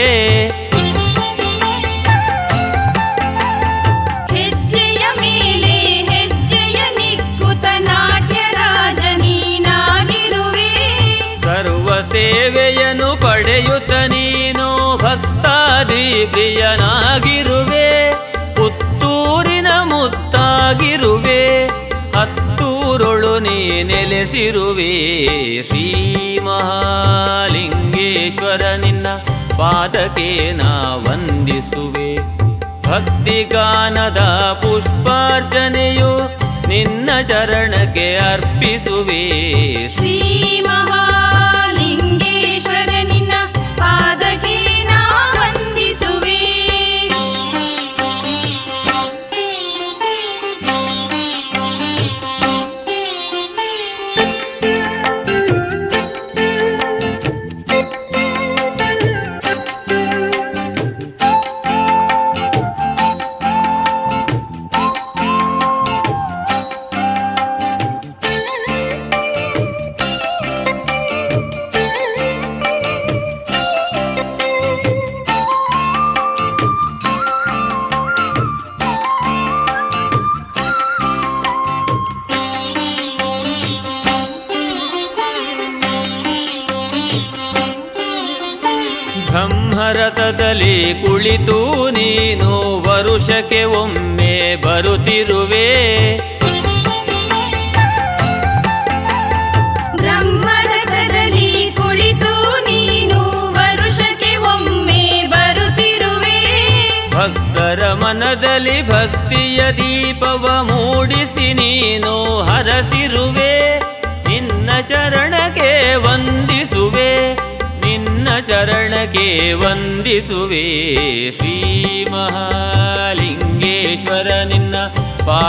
[4.32, 5.76] ಹೆಜ್ಜೆಯ ಮೇಲೆ
[6.12, 10.72] ಹೆಜ್ಜೆಯ ನಿಕ್ಕುತ ನಾಟ್ಯ ರಾಜ ನೀನಾಗಿರುವೆ.
[11.42, 18.12] ಸರ್ವ ಸೇವೆಯನ್ನು ಪಡೆಯುತ್ತ ನೀನು ಭಕ್ತಾದಿ ಪ್ರಿಯನಾಗಿರುವೆ.
[18.56, 21.66] ಪುತ್ತೂರಿನ ಮುತ್ತಾಗಿರುವೆ.
[22.18, 24.94] ಹತ್ತೂರೊಳು ನೀ ನೆಲೆಸಿರುವೆ.
[25.64, 25.87] ಶ್ರೀ
[30.54, 32.16] ನಾ ವಂದಿಸುವೆ.
[32.88, 34.20] ಭಕ್ತಿಗಾನದ
[34.62, 39.28] ಪುಷ್ಪಾರ್ಚನೆಯು ನಿನ್ನ ಚರಣಕ್ಕೆ ಅರ್ಪಿಸುವೆ.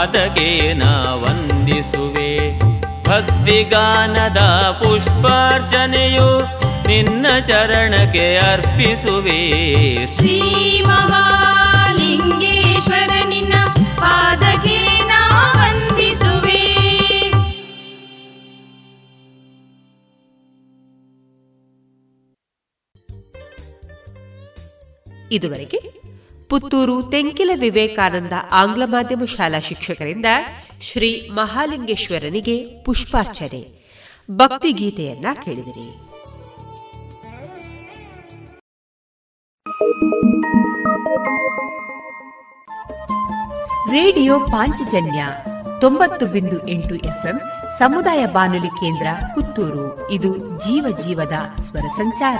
[0.09, 2.59] ಪಾದಗೆ ನಾ ವಂದಿಸುವೆ.
[3.03, 4.37] ಭಕ್ತಿಗಾನದ
[4.81, 6.41] ಪುಷ್ಪಾರ್ಚನೆಯು
[6.87, 9.37] ನಿನ್ನ ಚರಣಕ್ಕೆ ಅರ್ಪಿಸುವೆ.
[10.17, 13.53] ಶ್ರೀ ಮಹಾಲಿಂಗೇಶ್ವರ ನಿನ್ನ
[15.05, 16.59] ನಾ ವಂದಿಸುವೆ.
[25.31, 25.78] ಇದುವರೆಗೆ
[26.59, 30.25] ಪುತ್ತೂರು ತೆಂಕಿಲ ವಿವೇಕಾನಂದ ಆಂಗ್ಲ ಮಾಧ್ಯಮ ಶಾಲಾ ಶಿಕ್ಷಕರಿಂದ
[30.81, 33.79] ಶ್ರೀ ಮಹಾಲಿಂಗೇಶ್ವರನಿಗೆ ಪುಷ್ಪಾರ್ಚನೆ.
[34.31, 35.89] ಭಕ್ತಿ ಗೀತೆಯನ್ನ ಕೇಳಿದಿರಿ.
[43.91, 45.25] ರೇಡಿಯೋ ಪಾಂಚಜನ್ಯ
[45.81, 47.41] ತೊಂಬತ್ತು ಬಿಂದು ಎಂಟು ಎಫ್ಎಂ
[47.79, 50.11] ಸಮುದಾಯ ಬಾನುಲಿ ಕೇಂದ್ರ ಪುತ್ತೂರು.
[50.11, 52.39] ಇದು ಜೀವ ಜೀವದ ಸ್ವರ ಸಂಚಾರ.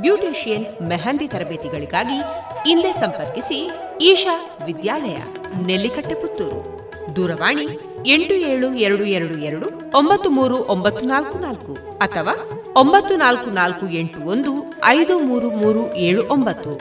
[0.00, 2.18] ಬ್ಯೂಟಿಷಿಯನ್ ಮೆಹಂದಿ ತರಬೇತಿಗಳಿಗಾಗಿ
[2.68, 4.34] ಹಿಂದೆ ಸಂಪರ್ಕಿಸಿ ಈಶಾ
[4.64, 5.16] ವಿದ್ಯಾಲಯ,
[5.66, 6.60] ನೆಲ್ಲಿಕಟ್ಟೆ ಪುತ್ತೂರು.
[7.16, 7.66] ದೂರವಾಣಿ
[8.06, 9.66] ಎಂಟು ಏಳು ಎರಡು ಎರಡು ಎರಡು
[9.98, 12.34] ಒಂಬತ್ತು ಮೂರು ಒಂಬತ್ತು ನಾಲ್ಕು ನಾಲ್ಕು ಅಥವಾ
[12.76, 14.52] ಒಂಬತ್ತು ನಾಲ್ಕು ನಾಲ್ಕು ಎಂಟು ಒಂದು
[14.84, 16.72] ಐದು ಮೂರು ಮೂರು ಏಳು ಒಂಬತ್ತು.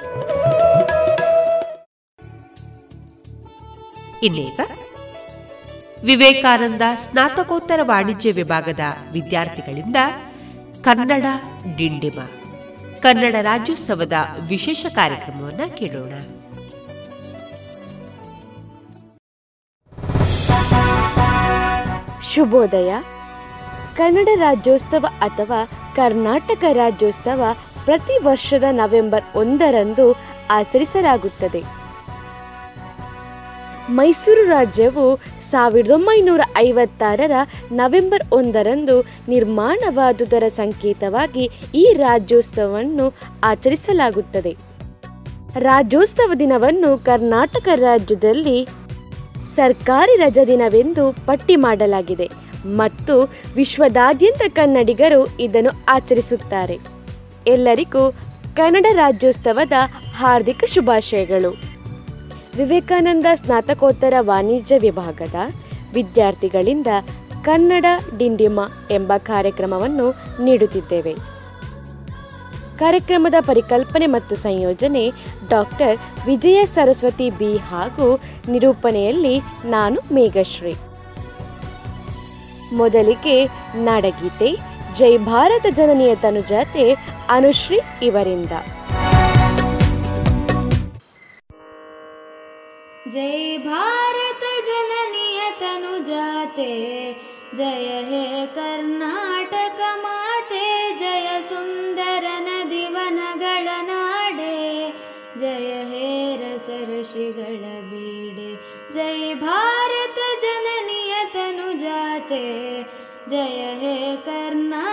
[4.26, 4.60] ಇನ್ನೀಗ
[6.04, 8.80] ವಿವೇಕಾನಂದ ಸ್ನಾತಕೋತ್ತರ ವಾಣಿಜ್ಯ ವಿಭಾಗದ
[9.12, 9.96] ವಿದ್ಯಾರ್ಥಿಗಳಿಂದ
[10.82, 11.26] ಕನ್ನಡ
[11.78, 12.20] ಡಿಂಡಿಮ.
[13.04, 14.14] ಕನ್ನಡ ರಾಜ್ಯೋತ್ಸವದ
[14.48, 16.14] ವಿಶೇಷ ಕಾರ್ಯಕ್ರಮವನ್ನು ಕೇಳೋಣ.
[22.22, 22.94] ಶುಭೋದಯ.
[23.98, 25.66] ಕನ್ನಡ ರಾಜ್ಯೋತ್ಸವ ಅಥವಾ
[25.96, 27.44] ಕರ್ನಾಟಕ ರಾಜ್ಯೋತ್ಸವ
[27.86, 30.16] ಪ್ರತಿ ವರ್ಷದ ನವೆಂಬರ್ ಒಂದರಂದು
[30.52, 31.64] ಆಚರಿಸಲಾಗುತ್ತದೆ.
[33.90, 35.20] ಮೈಸೂರು ರಾಜ್ಯವು
[35.54, 37.36] ಸಾವಿರದ ಒಂಬೈನೂರ ಐವತ್ತಾರರ
[37.72, 38.96] ನವೆಂಬರ್ ಒಂದರಂದು
[39.30, 43.08] ನಿರ್ಮಾಣವಾದುದರ ಸಂಕೇತವಾಗಿ ಈ ರಾಜ್ಯೋತ್ಸವವನ್ನು
[43.44, 44.54] ಆಚರಿಸಲಾಗುತ್ತದೆ.
[45.70, 48.58] ರಾಜ್ಯೋತ್ಸವ ದಿನವನ್ನು ಕರ್ನಾಟಕ ರಾಜ್ಯದಲ್ಲಿ
[49.56, 52.28] ಸರ್ಕಾರಿ ರಜಾ ದಿನವೆಂದು ಪಟ್ಟಿ ಮಾಡಲಾಗಿದೆ
[52.80, 53.16] ಮತ್ತು
[53.56, 56.78] ವಿಶ್ವದಾದ್ಯಂತ ಕನ್ನಡಿಗರು ಇದನ್ನು ಆಚರಿಸುತ್ತಾರೆ.
[57.48, 58.04] ಎಲ್ಲರಿಗೂ
[58.60, 59.76] ಕನ್ನಡ ರಾಜ್ಯೋತ್ಸವದ
[60.20, 61.52] ಹಾರ್ದಿಕ ಶುಭಾಶಯಗಳು.
[62.58, 65.36] ವಿವೇಕಾನಂದ ಸ್ನಾತಕೋತ್ತರ ವಾಣಿಜ್ಯ ವಿಭಾಗದ
[65.94, 66.88] ವಿದ್ಯಾರ್ಥಿಗಳಿಂದ
[67.44, 67.86] ಕನ್ನಡ
[68.18, 68.60] ಡಿಂಡಿಮ
[68.92, 70.08] ಎಂಬ ಕಾರ್ಯಕ್ರಮವನ್ನು
[70.44, 71.14] ನೀಡುತ್ತಿದ್ದೇವೆ.
[72.80, 75.12] ಕಾರ್ಯಕ್ರಮದ ಪರಿಕಲ್ಪನೆ ಮತ್ತು ಸಂಯೋಜನೆ
[75.50, 78.20] ಡಾಕ್ಟರ್ ವಿಜಯ ಸರಸ್ವತಿ ಬಿ ಹಾಗೂ
[78.50, 80.76] ನಿರೂಪಣೆಯಲ್ಲಿ ನಾನು ಮೇಘಶ್ರೀ.
[82.74, 84.50] ಮೊದಲಿಗೆ ನಾಡಗೀತೆ,
[84.96, 86.86] ಜೈ ಭಾರತ ಜನನಿಯ ತನುಜಾತೆ,
[87.30, 88.52] ಅನುಶ್ರೀ ಇವರಿಂದ.
[93.08, 96.68] जय भारत जननियतनुजाते
[97.56, 100.62] जय हे कर्नाटकमाते
[101.00, 103.44] जय सुन्दर नदि वनग
[103.90, 104.56] नाडे।
[105.40, 106.88] जय हेरसऋषिबीडे
[108.94, 112.46] जय भारत जननियतनुजाते
[113.30, 114.84] जय हे कर्णा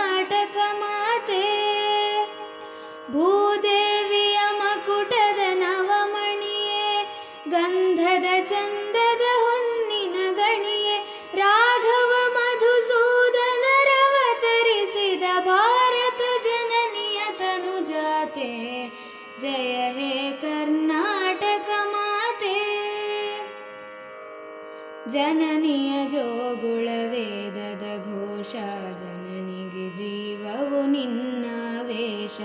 [25.30, 28.52] ಜನನಿಯ ಜೋಗುಳ ವೇದದ ಘೋಷ
[29.00, 31.44] ಜನನಿಗೆ ಜೀವವು ನಿನ್ನ
[31.88, 32.38] ವೇಷ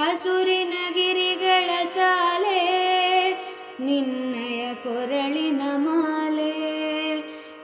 [0.00, 2.60] ಹಸುರಿನ ಗಿರಿಗಳ ಸಾಲೆ
[3.80, 6.52] ನಿನ್ನಯ ಕೊರಳಿನ ಮಾಲೆ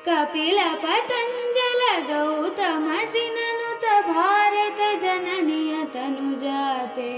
[0.06, 7.12] ಕಪಿಲ ಪತಂಜಲ ಗೌತಮ ಜಿನನುತ ಭಾರತ ಜನನಿಯ ತನುಜಾತೆ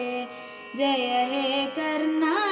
[0.76, 2.43] ಜಯ ಹೇ ಕರ್ನಾಟಕ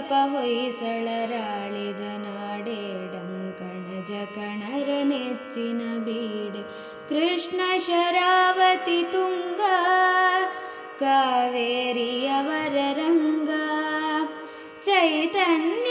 [0.00, 2.82] ತೈಲಪ ಹೊಯ್ಸಳರಾಳಿದ ನಾಡೆ
[3.12, 6.62] ಡಂಕಣ ಜಕಣರ ನೆಚ್ಚಿನ ಬೀಡೆ
[7.08, 9.60] ಕೃಷ್ಣ ಶರಾವತಿ ತುಂಗ
[11.02, 13.50] ಕಾವೇರಿಯವರ ರಂಗ
[14.86, 15.89] ಚೈತನ್ಯ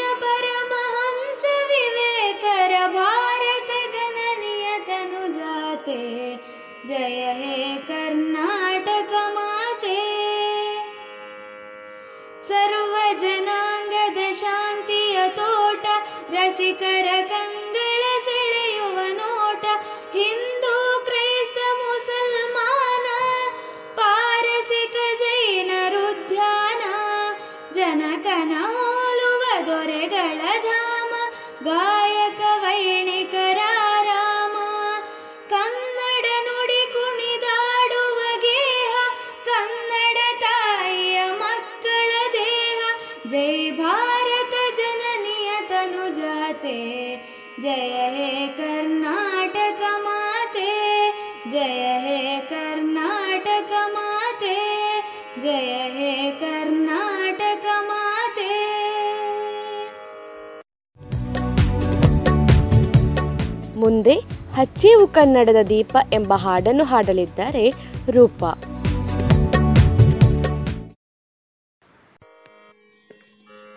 [63.83, 64.17] ಮುಂದೆ
[64.57, 67.65] ಹಚ್ಚೇವು ಕನ್ನಡದ ದೀಪ ಎಂಬ ಹಾಡನ್ನು ಹಾಡಲಿದ್ದಾರೆ
[68.11, 68.51] ರೂಪಾ.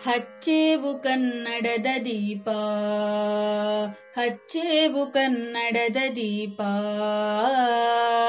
[0.06, 2.48] ಹಚ್ಚೇವು ಕನ್ನಡದ ದೀಪ.
[4.18, 6.62] ಹಚ್ಚೇವು ಕನ್ನಡದ ದೀಪ.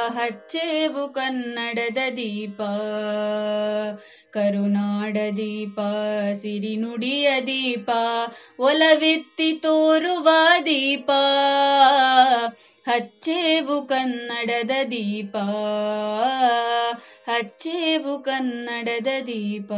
[0.08, 2.62] ಹಚ್ಚೇವು ಕನ್ನಡದ ದೀಪ.
[4.34, 5.80] ಕರುನಾಡ ದೀಪ,
[6.34, 7.90] ಸಿರಿನುಡಿಯ ದೀಪ,
[8.60, 10.30] ಒಲವೆತ್ತಿ ತೋರುವ
[10.66, 11.12] ದೀಪ.
[12.88, 15.38] ಹಚ್ಚೇವು ಕನ್ನಡದ ದೀಪ.
[17.30, 19.72] ಹಚ್ಚೇವು ಕನ್ನಡದ ದೀಪ.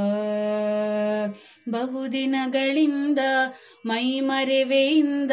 [1.70, 3.20] ಬಹುದಿನಗಳಿಂದ
[3.86, 5.32] ಮೈಮರೆವೆಯಿಂದ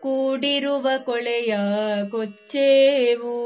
[0.00, 1.56] ಕೂಡಿರುವ ಕೊಳೆಯ
[2.10, 3.36] ಕೊಚ್ಚೇವು.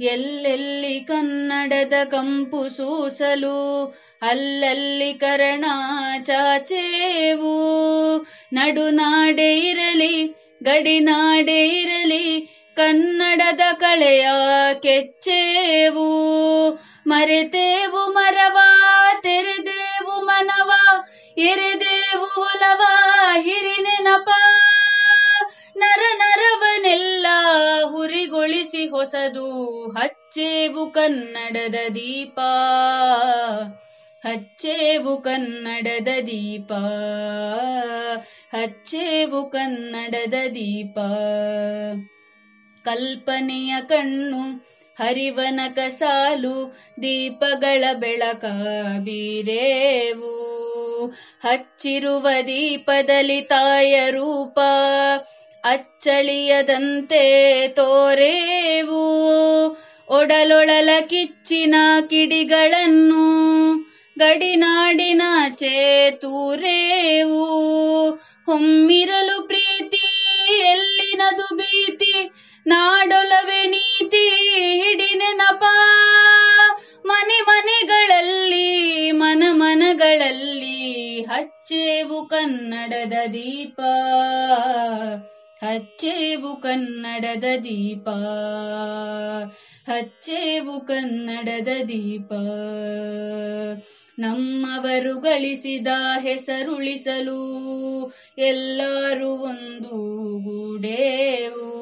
[0.00, 3.84] ಎಲ್ಲೆಲ್ಲಿ ಕನ್ನಡದ ಕಂಪು ಸೂಸಲು,
[4.22, 5.64] ಅಲ್ಲಲ್ಲಿ ಕರಣ
[6.24, 7.54] ಚಾಚೇವು.
[8.52, 10.26] ನಡುನಾಡೆ ಇರಲಿ,
[10.62, 14.28] ಗಡಿನಾಡೆ ಇರಲಿ ಕನ್ನಡದ ಕಳೆಯ
[14.80, 16.08] ಕೆಚ್ಚೇವು.
[17.06, 18.58] ಮರೆತೇವು ಮರವ,
[19.22, 20.70] ತೆರೆದೇವು ಮನವ,
[21.38, 22.82] ಎರೆದೇವು ಒಲವ
[23.38, 24.28] ಹಿರಿನೆನಪ
[25.76, 27.26] ನರ ನರವನೆಲ್ಲ
[27.84, 32.40] ಹುರಿಗೊಳಿಸಿ ಹೊಸದು, ಹಚ್ಚೇವು ಕನ್ನಡದ ದೀಪ.
[34.26, 36.72] ಹಚ್ಚೇವು ಕನ್ನಡದ ದೀಪ.
[38.56, 40.98] ಹಚ್ಚೇವು ಕನ್ನಡದ ದೀಪ.
[42.84, 44.68] ಕಲ್ಪನೆಯ ಕಣ್ಣು,
[44.98, 48.44] ಹರಿವನ ಸಾಲು ದೀಪಗಳ ಬೆಳಕ
[48.98, 50.48] ಬೀರೇವು.
[51.44, 54.58] ಹಚ್ಚಿರುವ ದೀಪದಲ್ಲಿ ತಾಯ ರೂಪ,
[55.64, 57.22] ಅಚ್ಚಳಿಯದಂತೆ
[57.68, 59.08] ತೋರೇವು.
[60.08, 61.74] ಒಡಲೊಳಲ ಕಿಚ್ಚಿನ
[62.06, 63.24] ಕಿಡಿಗಳನ್ನು,
[64.18, 65.22] ಗಡಿನಾಡಿನ
[65.56, 67.44] ಚೇತೂರೇವು
[68.46, 72.30] ಹೊಮ್ಮಿರಲು ಪ್ರೀತಿ, ಎಲ್ಲಿನದು ಭೀತಿ
[72.68, 74.24] ನಾಡೊಲವೆ ನೀತಿ
[74.80, 75.64] ಹಿಡಿನೆನಪ
[77.06, 78.68] ಮನೆ ಮನೆಗಳಲ್ಲಿ
[79.12, 80.78] ಮನ ಮನಗಳಲ್ಲಿ
[81.22, 83.80] ಹಚ್ಚೇವು ಕನ್ನಡದ ದೀಪ.
[85.64, 88.08] ಹಚ್ಚೇವು ಕನ್ನಡದ ದೀಪ.
[89.90, 92.32] ಹಚ್ಚೇವು ಕನ್ನಡದ ದೀಪ.
[94.18, 95.86] ನಮ್ಮವರು ಗಳಿಸಿದ
[96.20, 97.38] ಹೆಸರುಳಿಸಲು
[98.38, 101.78] ಎಲ್ಲರೂ ಒಂದು ಗುಡೇವು.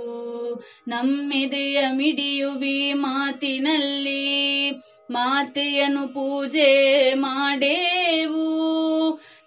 [0.88, 4.70] ನಮ್ಮೆದೆಯ ಮಿಡಿಯುವಿ ಮಾತಿನಲ್ಲಿ
[5.10, 8.46] ಮಾತೆಯನು ಪೂಜೆ ಮಾಡೇವು.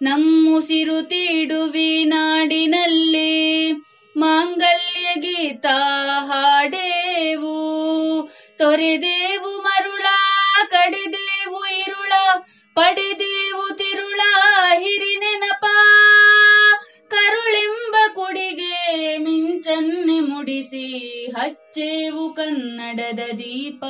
[0.02, 3.72] ನಮ್ಮುಸಿರು ತೀಡುವಿ ನಾಡಿನಲ್ಲಿ
[4.20, 5.66] ಮಾಂಗಲ್ಯ ಗೀತ
[6.18, 7.50] ಹಾಡೇವು.
[8.58, 10.02] ತೊರೆದೇವು ಮರುಳ,
[10.70, 12.12] ಕಡಿದೇವು ಇರುಳ,
[12.74, 14.20] ಪಡೆದೇವು ತಿರುಳ
[14.78, 15.64] ಹಿರಿನೆನಪ
[17.10, 20.98] ಕರುಳೆಂಬ ಕುಡಿಗೆ ಮಿಂಚನ್ನೆ ಮುಡಿಸಿ,
[21.36, 23.84] ಹಚ್ಚೇವು ಕನ್ನಡದ ದೀಪ.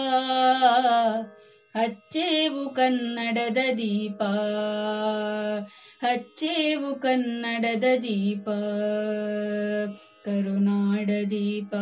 [1.78, 4.22] ಹಚ್ಚೇವು ಕನ್ನಡದ ದೀಪ.
[6.06, 8.48] ಹಚ್ಚೇವು ಕನ್ನಡದ ದೀಪ.
[10.24, 11.74] ಕರುನಾಡ ದೀಪ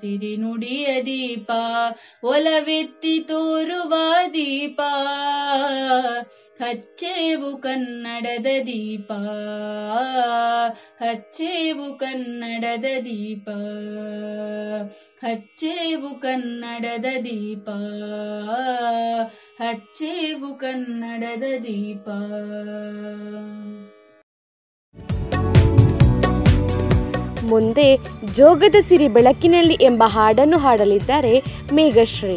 [0.00, 1.50] ಸಿರಿನುಡಿಯ ದೀಪ,
[2.24, 3.94] ಒಲವೆತ್ತಿ ತೋರುವ
[4.34, 4.80] ದೀಪ,
[6.62, 9.12] ಹಚ್ಚೇವು ಕನ್ನಡದ ದೀಪ,
[11.00, 13.48] ಹಚ್ಚೇವು ಕನ್ನಡದ ದೀಪ,
[15.24, 17.68] ಹಚ್ಚೇವು ಕನ್ನಡದ ದೀಪ,
[19.62, 22.08] ಹಚ್ಚೇವು ಕನ್ನಡದ ದೀಪ.
[27.44, 27.98] ಮುಂದೆ
[28.34, 31.42] ಜೋಗದ ಸಿರಿ ಬೆಳಕಿನಲ್ಲಿ ಎಂಬ ಹಾಡನ್ನು ಹಾಡಲಿದ್ದಾರೆ
[31.72, 32.36] ಮೇಘಶ್ರೀ.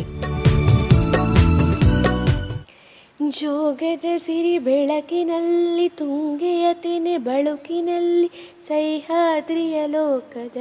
[3.30, 10.58] ಜೋಗದ ಸಿರಿ ಬೆಳಕಿನಲ್ಲಿ, ತುಂಗೆಯ ತೆನೆ ಬಳುಕಿನಲ್ಲಿ, ಸಹ್ಯಾದ್ರಿಯ ಲೋಕದ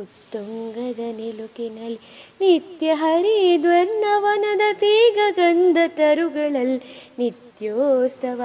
[0.00, 1.98] ಉತ್ತುಂಗದ ನಿಲುಕಿನಲ್ಲಿ
[2.40, 6.82] ನಿತ್ಯ ಹರಿದ್ವರ್ಣವನದ ತೀಗ ಗಂಧ ತರುಗಳಲ್ಲಿ
[7.18, 8.42] ನಿತ್ಯೋಸ್ತವ.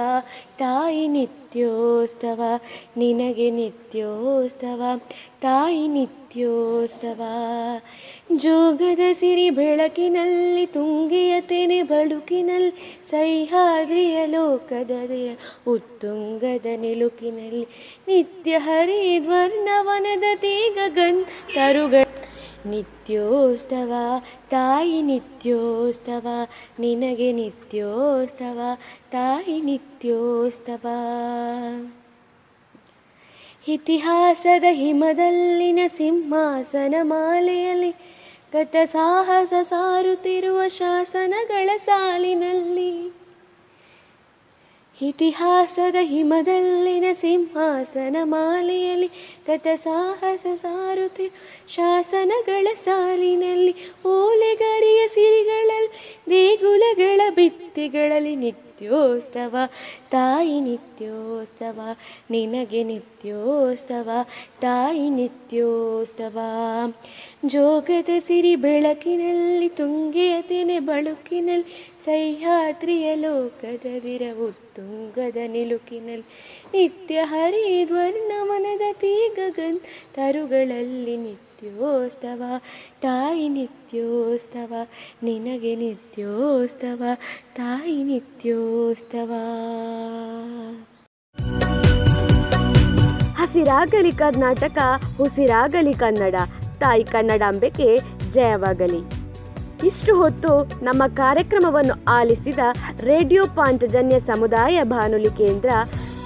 [0.58, 2.40] ತಾಯಿ ನಿತ್ಯೋಸ್ತವ,
[2.96, 4.82] ನಿನಗೆ ನಿತ್ಯೋಸ್ತವ,
[5.40, 7.20] ತಾಯಿ ನಿತ್ಯೋಸ್ತವ.
[8.36, 14.90] ಜೋಗದ ಸಿರಿ ಬೆಳಕಿನಲ್ಲಿ, ತುಂಗಿಯ ತೆನೆ ಬಳುಕಿನಲ್ಲಿ ಸಹ್ಯಾದ್ರಿಯ ಲೋಕದ
[15.66, 17.68] ಉತ್ತುಂಗದ ನಿಲುಕಿನಲ್ಲಿ
[18.08, 21.24] ನಿತ್ಯ ಹರಿದ್ವರ್ಣವನದ ತೀಗ ಗಂಧ
[21.54, 22.21] ತರುಗಳ
[22.66, 23.92] ನಿತ್ಯೋತ್ಸವ
[24.50, 26.26] ತಾಯಿ ನಿತ್ಯೋತ್ಸವ
[26.78, 28.60] ನಿನಗೆ ನಿತ್ಯೋತ್ಸವ
[29.10, 30.86] ತಾಯಿ ನಿತ್ಯೋತ್ಸವ
[33.68, 37.90] ಇತಿಹಾಸದ ಹಿಮದಲ್ಲಿನ ಸಿಂಹಾಸನ ಮಾಲೆಯಲ್ಲಿ
[38.52, 43.21] ಗತ ಸಾಹಸ ಸಾರುತ್ತಿರುವ ಶಾಸನಗಳ ಸಾಲಿನಲ್ಲಿ.
[45.02, 49.08] ಇತಿಹಾಸದ ಹಿಮದಲ್ಲಿನ ಸಿಂಹಾಸನ ಮಾಲೆಯಲ್ಲಿ
[49.46, 50.46] ಕಥ ಸಾಹಸ
[51.68, 53.74] ಶಾಸನಗಳ ಸಾಲಿನಲ್ಲಿ
[54.06, 55.88] ಓಲೆಗರಿಯ ಸಿರಿಗಳಲ್ಲಿ
[56.30, 59.56] ದೇಗುಲಗಳ ಭಿತ್ತಿಗಳಲ್ಲಿ ನಿತ್ಯೋತ್ಸವ
[60.10, 61.80] ತಾಯಿ ನಿತ್ಯೋತ್ಸವ
[62.30, 64.10] ನಿನಗೆ ನಿತ್ಯೋತ್ಸವ
[64.60, 66.38] ತಾಯಿ ನಿತ್ಯೋತ್ಸವ
[67.46, 71.64] ಜೋಗದ ಸಿರಿ ಬೆಳಕಿನಲ್ಲಿ, ತುಂಗಿಯ ತೆನೆ ಬಳುಕಿನಲ್ಲಿ,
[72.04, 76.24] ಸಹ್ಯಾದ್ರಿಯ ಲೋಕದ ದಿರವು ತುಂಗದ ನಿಲುಕಿನಲ್ಲಿ,
[76.74, 79.80] ನಿತ್ಯ ಹರಿದ್ವರ್ಣವನದ ತೀಗ ಗಂಧ
[80.14, 82.42] ತರುಗಳಲ್ಲಿ ನಿತ್ಯೋಸ್ತವ,
[83.02, 84.74] ತಾಯಿ ನಿತ್ಯೋಸ್ತವ,
[85.22, 87.02] ನಿನಗೆ ನಿತ್ಯೋಸ್ತವ,
[87.56, 89.32] ತಾಯಿ ನಿತ್ಯೋಸ್ತವ.
[93.36, 94.78] ಹಸಿರಾಗಲಿ ಕರ್ನಾಟಕ,
[95.20, 96.34] ಉಸಿರಾಗಲಿ ಕನ್ನಡ.
[96.82, 98.00] ತಾಯಿ ಕನ್ನಡಾಂಬೆಗೆ
[98.30, 99.22] ಜಯವಾಗಲಿ.
[99.86, 102.58] ಇಷ್ಟು ಹೊತ್ತು ನಮ್ಮ ಕಾರ್ಯಕ್ರಮವನ್ನು ಆಲಿಸಿದ
[103.00, 105.70] ರೇಡಿಯೋ ಪಾಂಚಜನ್ಯ ಸಮುದಾಯ ಬಾನುಲಿ ಕೇಂದ್ರ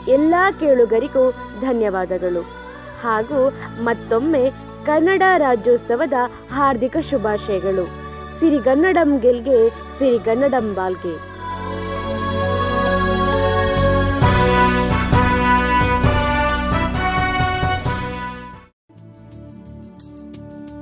[0.08, 1.30] ಎಲ್ಲ ಕೇಳುಗರಿಗೂ
[1.60, 2.40] ಧನ್ಯವಾದಗಳು.
[3.02, 3.52] ಹಾಗೂ
[3.82, 4.50] ಮತ್ತೊಮ್ಮೆ
[4.86, 6.12] ಕನ್ನಡ ರಾಜ್ಯೋತ್ಸವದ
[6.52, 7.84] ಹಾರ್ದಿಕ ಶುಭಾಶಯಗಳು.
[8.40, 11.35] ಸಿರಿಗನ್ನಡಂ ಗೆಲ್ಗೆ ಸಿರಿಗನ್ನಡಂ ಬಾಲ್ಗೆ.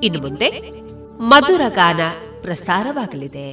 [0.04, 0.48] ಇನ್ನು ಮುಂದೆ
[1.18, 2.00] ಮಧುರ ಗಾನ
[2.42, 3.48] ಪ್ರಸಾರವಾಗಲಿದೆ.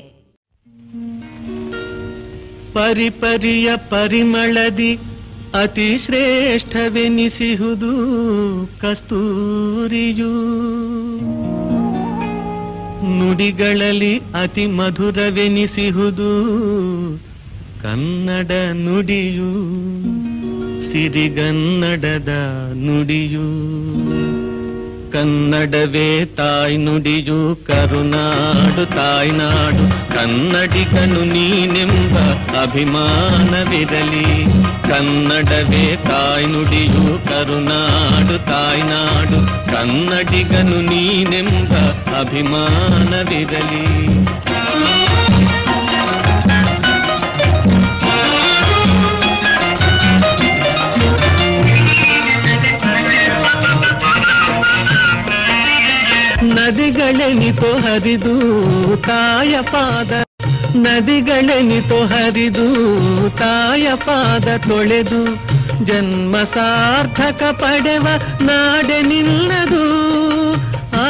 [2.74, 5.00] ಪರಿಪರಿಯ ಪರಿಮಳದಿ
[5.62, 7.92] ಅತಿ ಶ್ರೇಷ್ಠವೆನಿಸಿಹುದು
[8.82, 10.34] ಕಸ್ತೂರಿಯು.
[13.18, 16.30] ನುಡಿಗಳಲ್ಲಿ ಅತಿ ಮಧುರವೆನಿಸಿಹುದು
[17.82, 19.52] ಕನ್ನಡ ನುಡಿಯು,
[20.92, 22.30] ಸಿರಿಗನ್ನಡದ
[22.76, 23.48] ನುಡಿಯು.
[25.14, 29.84] ಕನ್ನಡವೇ ತಾಯ್ ನುಡಿಯು ಕರುನಾಡು ತಾಯ್ನಾಡು
[30.16, 32.16] ಕನ್ನಡಿಗನು ನೀನೆಂಬ
[32.62, 34.26] ಅಭಿಮಾನವಿರಲಿ
[34.90, 39.40] ಕನ್ನಡವೇ ತಾಯ್ ನುಡಿಯು ಕರುನಾಡು ತಾಯ್ನಾಡು
[39.72, 41.74] ಕನ್ನಡಿಗನು ನೀನೆಂಬ
[42.22, 43.86] ಅಭಿಮಾನವಿರಲಿ
[56.92, 58.34] ನದಿಗಳೆನಿತೋ ಹರಿದು
[59.06, 60.12] ತಾಯ ಪಾದ
[60.78, 62.66] ನದಿಗಳೆನಿತೋ ಹರಿದು
[63.40, 65.22] ತಾಯ ಪಾದ ತೊಳೆದು
[65.86, 68.06] ಜನ್ಮ ಸಾರ್ಥಕ ಪಡೆವ
[68.42, 69.86] ನಾಡೆ ನಿನ್ನದು
[71.00, 71.08] ಆ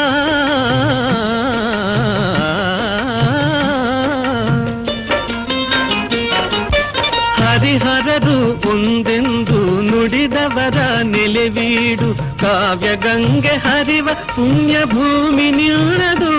[7.40, 8.38] ಹರಿಹರರು
[8.72, 9.60] ಒಂದೆಂದು
[9.90, 12.10] ನುಡಿದವರ ನೆಲೆವೀಡು
[12.42, 16.34] ಕಾವ್ಯ ಗಂಗೆ ಹರಿವ ಪುಣ್ಯ ಭೂಮಿ ನಿನ್ನದು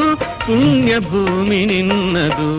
[0.47, 2.51] ಪುಣ್ಯ ಭೂಮಿ ನಿನ್ನದು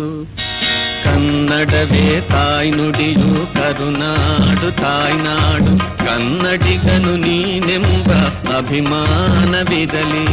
[1.05, 5.73] ಕನ್ನಡವೇ ತಾಯ್ ನುಡಿಯು ಕರುನಾಡು ತಾಯ್ನಾಡು
[6.05, 8.09] ಕನ್ನಡಿಗನು ನೀನೆಂಬ
[8.57, 10.25] ಅಭಿಮಾನವಿರಲಿ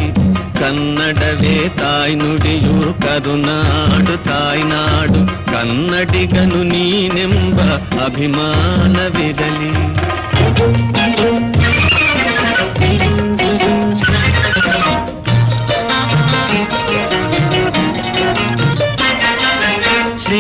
[0.61, 2.75] ಕನ್ನಡವೇ ತಾಯ್ ನುಡಿಯು
[3.05, 5.21] ಕರುನಾಡು ತಾಯ್ನಾಡು
[5.53, 7.59] ಕನ್ನಡಿಗನು ನೀನೆಂಬ
[8.05, 9.73] ಅಭಿಮಾನವಿರಲಿ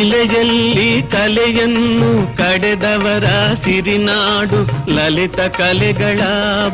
[0.00, 6.20] ಶಿಲೆಯಲ್ಲಿ ಕಲೆಯನ್ನು ಕಡೆದವರ ಸಿರಿನಾಡು, ಲಲಿತ ಕಲೆಗಳ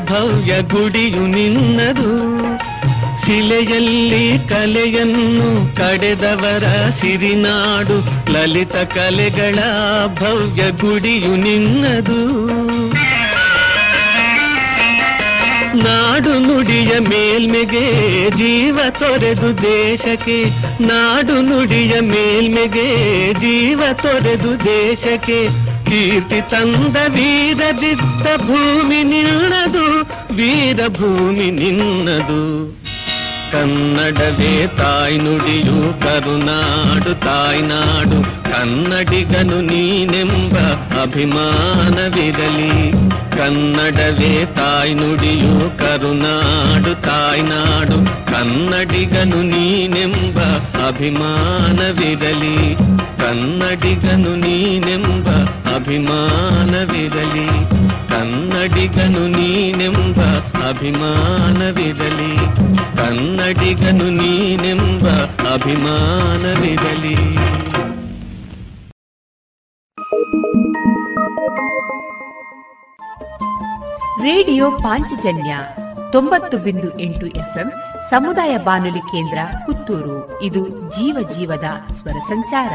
[0.05, 2.39] ಭವ್ಯ ಗುಡಿಯು ನಿನ್ನದು.
[3.27, 7.97] ಶಿಲೆಯಲ್ಲಿ ಕಲೆಯನ್ನು ಕಡೆದವರ ಸಿರಿನಾಡು,
[8.33, 9.59] ಲಲಿತ ಕಲೆಗಳ
[10.21, 12.47] ಭವ್ಯ ಗುಡಿಯು ನಿನ್ನದು.
[15.85, 20.45] ನಾಡು ನುಡಿಯ ಮೇಲ್ಮೆಗೆ ಜೀವ ತೊರೆದು ದೇಶಕ್ಕೆ.
[20.83, 22.89] ನಾಡು ನುಡಿಯ ಮೇಲ್ಮೆಗೆ
[23.35, 25.49] ಜೀವ ತೊರೆದು ದೇಶಕ್ಕೆ.
[25.87, 30.01] ಕೀರ್ತಿ ತಂದ ವೀರದಿದ್ದ ಭೂಮಿ ನಿನ್ನದು
[30.37, 32.86] ವೀರ ಭೂಮಿ ನಿನ್ನದು.
[33.57, 38.19] ಕನ್ನಡವೇ ತಾಯ್ ನುಡಿಯು ಕರುನಾಡು ತಾಯ್ನಾಡು
[38.51, 40.57] ಕನ್ನಡಿಗನು ನೀನೆಂಬ
[41.03, 42.73] ಅಭಿಮಾನವಿರಲಿ
[43.37, 47.99] ಕನ್ನಡವೇ ತಾಯ್ ನುಡಿಯು ಕರುನಾಡು ತಾಯ್ನಾಡು
[48.33, 50.39] ಕನ್ನಡಿಗನು ನೀನೆಂಬ
[50.89, 52.55] ಅಭಿಮಾನವಿರಲಿ
[53.23, 55.29] ಕನ್ನಡಿಗನು ನೀನೆಂಬ
[55.77, 57.49] ಅಭಿಮಾನವಿರಲಿ
[58.13, 60.16] ಕನ್ನಡಿಗನು ನೀನೆಂಬ
[60.69, 62.37] ಅಭಿಮಾನವಿರಲಿ,
[62.97, 65.09] ಕನ್ನಡಿಗನು ನೀನೆಂಬ
[65.53, 67.37] ಅಭಿಮಾನವಿರಲಿ.
[74.23, 75.57] ರೇಡಿಯೋ ಪಾಂಚಜನ್ಯ
[76.13, 77.73] ತೊಂಬತ್ತು ಬಿಂದು ಎಂಟು ಎಫ್ಎಂ
[78.11, 80.43] ಸಮುದಾಯ ಬಾನುಲಿ ಕೇಂದ್ರ ಪುತ್ತೂರು.
[80.43, 82.73] ಇದು ಜೀವ ಜೀವದ ಸ್ವರ ಸಂಚಾರ.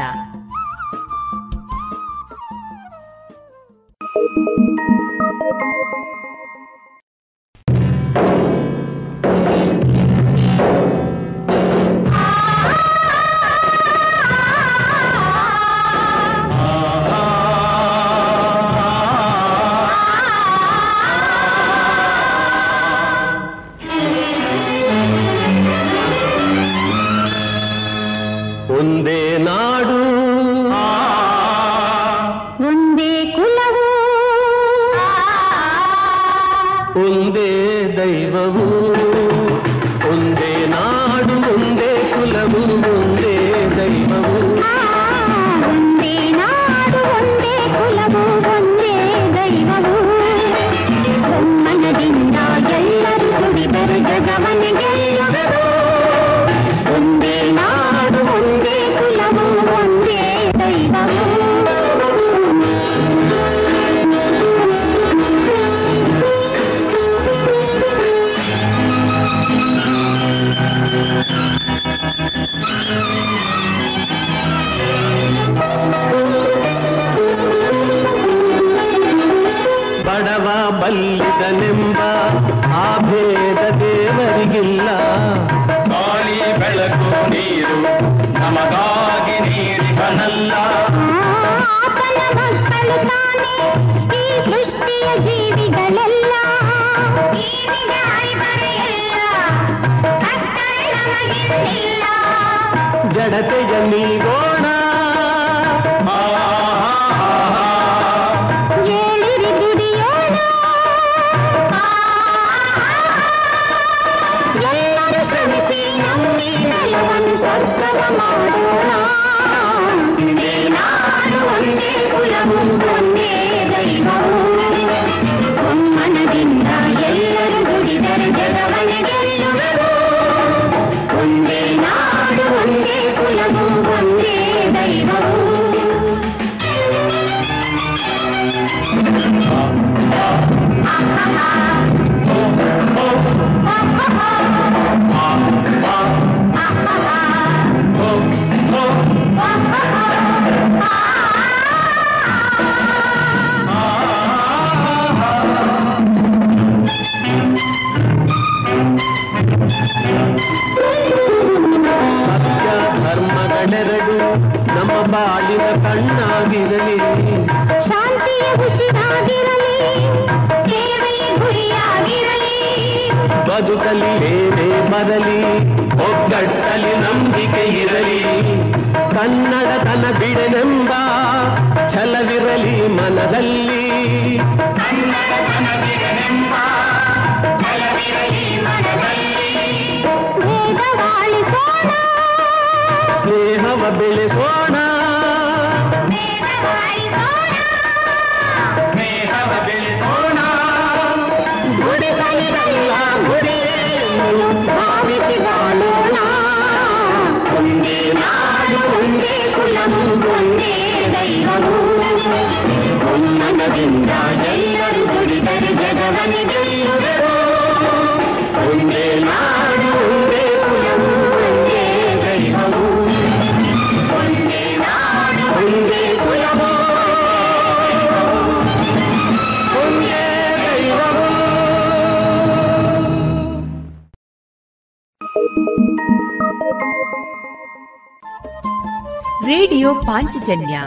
[239.47, 240.81] ರೇಡಿಯೋ ಪಾಂಚಜನ್ಯ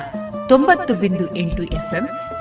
[0.48, 2.08] ತೊಂಬತ್ತು ಬಿಂದು ಎಂಟು ಎಫ್ಎಂ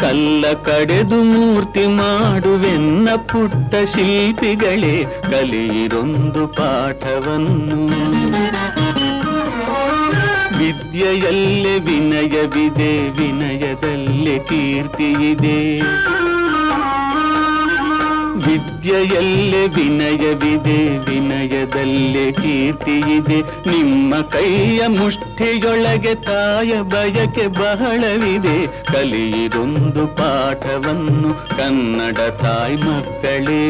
[0.00, 7.80] ಕಲ್ಲ ಕಡೆದು ಮೂರ್ತಿ ಮಾಡುವೆನ್ನ ಪುಟ್ಟ ಶಿಲ್ಪಿಗಳೇ ಕಲಿಯಿರೊಂದು ಪಾಠವನ್ನು.
[10.58, 15.80] ವಿದ್ಯೆಯಲ್ಲೇ ವಿನಯವಿದೆ ವಿನಯದಲ್ಲೇ ಕೀರ್ತಿಯಿದೆ
[18.86, 23.40] ವಿದ್ಯೆಯಲ್ಲೇ ವಿನಯವಿದೆ, ವಿನಯದಲ್ಲಿ ಕೀರ್ತಿಯಿದೆ
[23.70, 28.66] ನಿಮ್ಮ ಕೈಯ ಮುಷ್ಟಿಯೊಳಗೆ ತಾಯ ಬಯಕೆ ಬಹಳವಿದೆ.
[28.66, 33.62] ಕಲಿಯಿದೊಂದು ಪಾಠವನ್ನು ಕನ್ನಡ ತಾಯಿ ಮಕ್ಕಳೇ.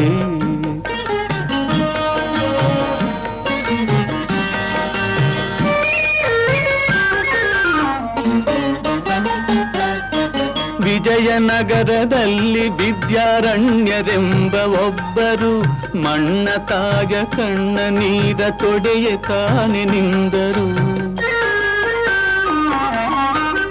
[11.06, 15.62] ವಿಜಯನಗರದಲ್ಲಿ ವಿದ್ಯಾರಣ್ಯರೆಂಬ ಒಬ್ಬರು
[15.98, 20.96] ಮಣ್ಣ ತಾಯ ಕಣ್ಣ ನೀರ ತೊಡೆಯ ತಾನೆ ನಿಂದರು.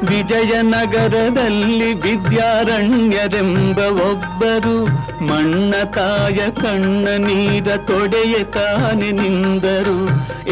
[0.06, 4.86] ವಿಜಯನಗರದಲ್ಲಿ ವಿದ್ಯಾರಣ್ಯರೆಂಬ ಒಬ್ಬರು
[5.24, 10.07] ಮಣ್ಣ ತಾಯ ಕಣ್ಣ ನೀರ ತೊಡೆಯ ತಾನೆ ನಿಂದರು.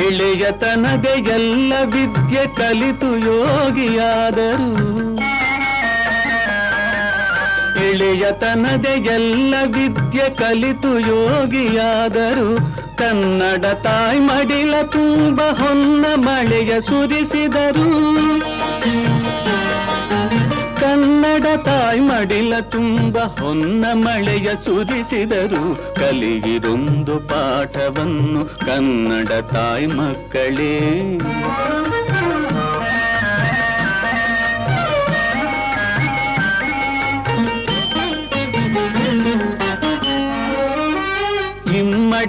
[0.08, 5.23] ಎಳೆಯತನದೆ ಎಲ್ಲ ವಿದ್ಯೆ ಕಲಿತು ಯೋಗಿಯಾದರು.
[7.94, 12.58] ಎಳೆಯತನದೆ ಎಲ್ಲ ವಿದ್ಯೆ ಕಲಿತು ಯೋಗಿಯಾದರು.
[12.98, 17.90] ಕನ್ನಡ ತಾಯಿ ಮಡಿಲ ತುಂಬ ಹೊನ್ನ ಮಳೆಯ ಸುರಿಸಿದರು.
[20.82, 25.96] ಕನ್ನಡ ತಾಯಿ ಮಡಿಲ ತುಂಬ ಹೊನ್ನ ಮಳೆಯ ಸುರಿಸಿದರು.
[25.96, 30.80] ಕಲಿಯಿರೊಂದು ಪಾಠವನ್ನು ಕನ್ನಡ ತಾಯಿ ಮಕ್ಕಳೇ.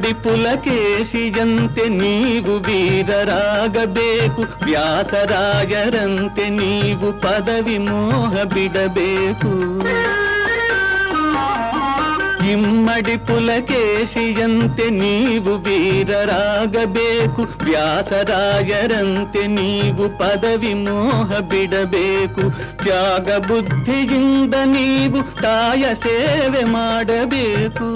[0.07, 9.53] ಇಮ್ಮಡಿ ಪುಲಕೇಶಿಯಂತೆ ನೀವು ವೀರರಾಗಬೇಕು ವ್ಯಾಸರಾಜರಂತೆ ನೀವು ಪದವಿ ಮೋಹ ಬಿಡಬೇಕು
[12.53, 22.45] ಇಮ್ಮಡಿ ಪುಲಕೇಶಿಯಂತೆ ನೀವು ವೀರರಾಗಬೇಕು ವ್ಯಾಸರಾಜರಂತೆ ನೀವು ಪದವಿ ಮೋಹ ಬಿಡಬೇಕು
[22.83, 27.89] ತ್ಯಾಗ ಬುದ್ಧಿಯಿಂದ ನೀವು ತಾಯ ಸೇವೆ ಮಾಡಬೇಕು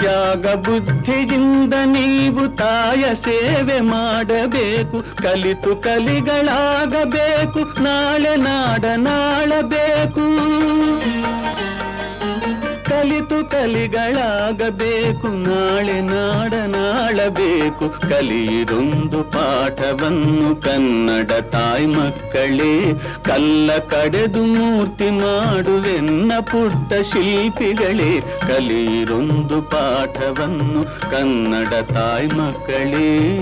[0.00, 5.22] ತ್ಯಾಗ ಬುದ್ಧಿಯಿಂದ ನೀವು ತಾಯ ಸೇವೆ ಮಾಡಬೇಕು.
[5.22, 7.82] ಕಲಿತು ಕಲಿಗಳಾಗಬೇಕು.
[7.82, 9.49] ನಾಳೆ ನಾಡ ನಾಳಬೇಕು
[13.60, 18.00] ಕಲಿಗಳಾಗಬೇಕು, ನಾಳೆ ನಾಡನಾಳಬೇಕು.
[18.00, 22.92] ಕಲಿಯಿರೊಂದು ಪಾಠವನ್ನು ಕನ್ನಡ ತಾಯಿ ಮಕ್ಕಳೇ,
[23.24, 28.20] ಕಲ್ಲ ಕಡೆದು ಮೂರ್ತಿ ಮಾಡುವೆನ್ನ ಪುಟ್ಟ ಶಿಲ್ಪಿಗಳೇ.
[28.20, 33.40] ಕಲಿಯಿರೊಂದು ಪಾಠವನ್ನು ಕನ್ನಡ ತಾಯಿ ಮಕ್ಕಳೇ.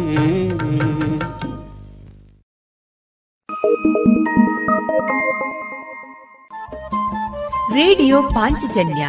[7.74, 9.08] ರೇಡಿಯೋ ಪಾಂಚಜನ್ಯ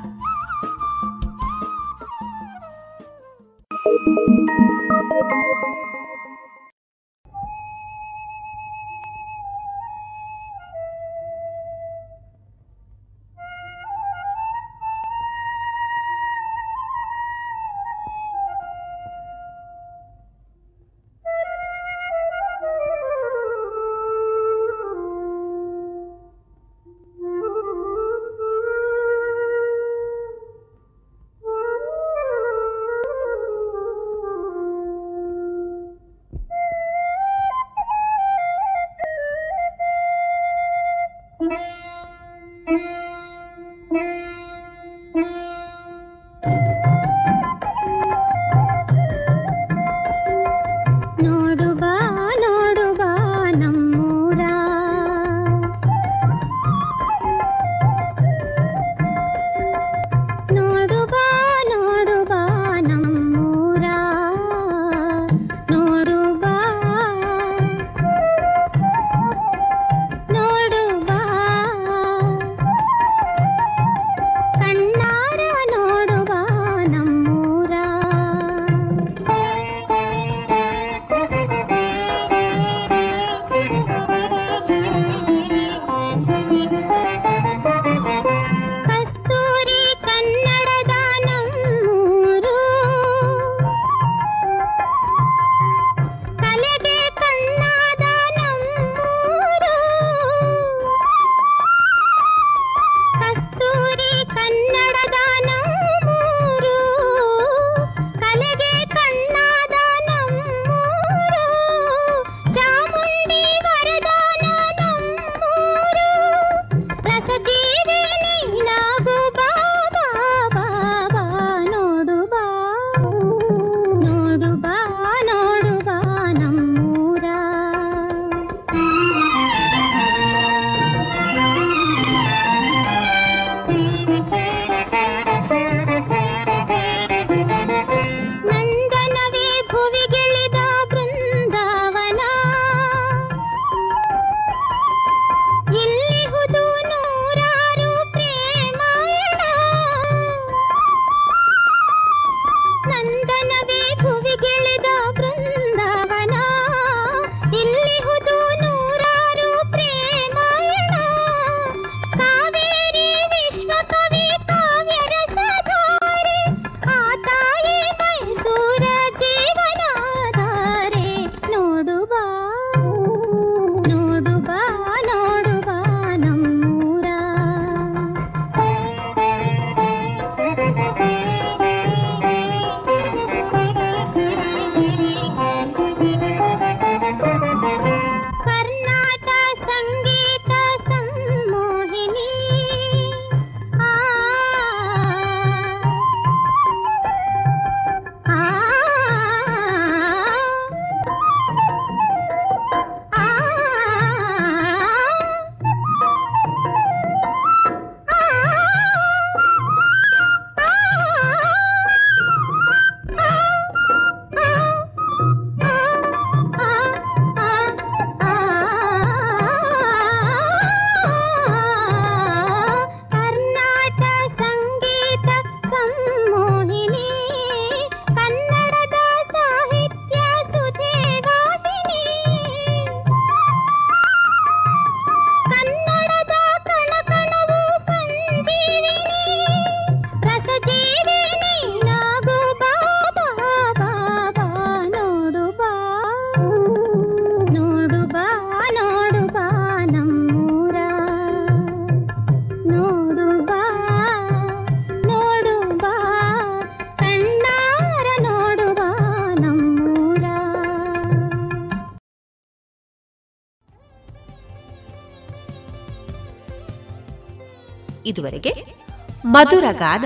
[269.41, 270.05] ಮಧುರ ಗಾನ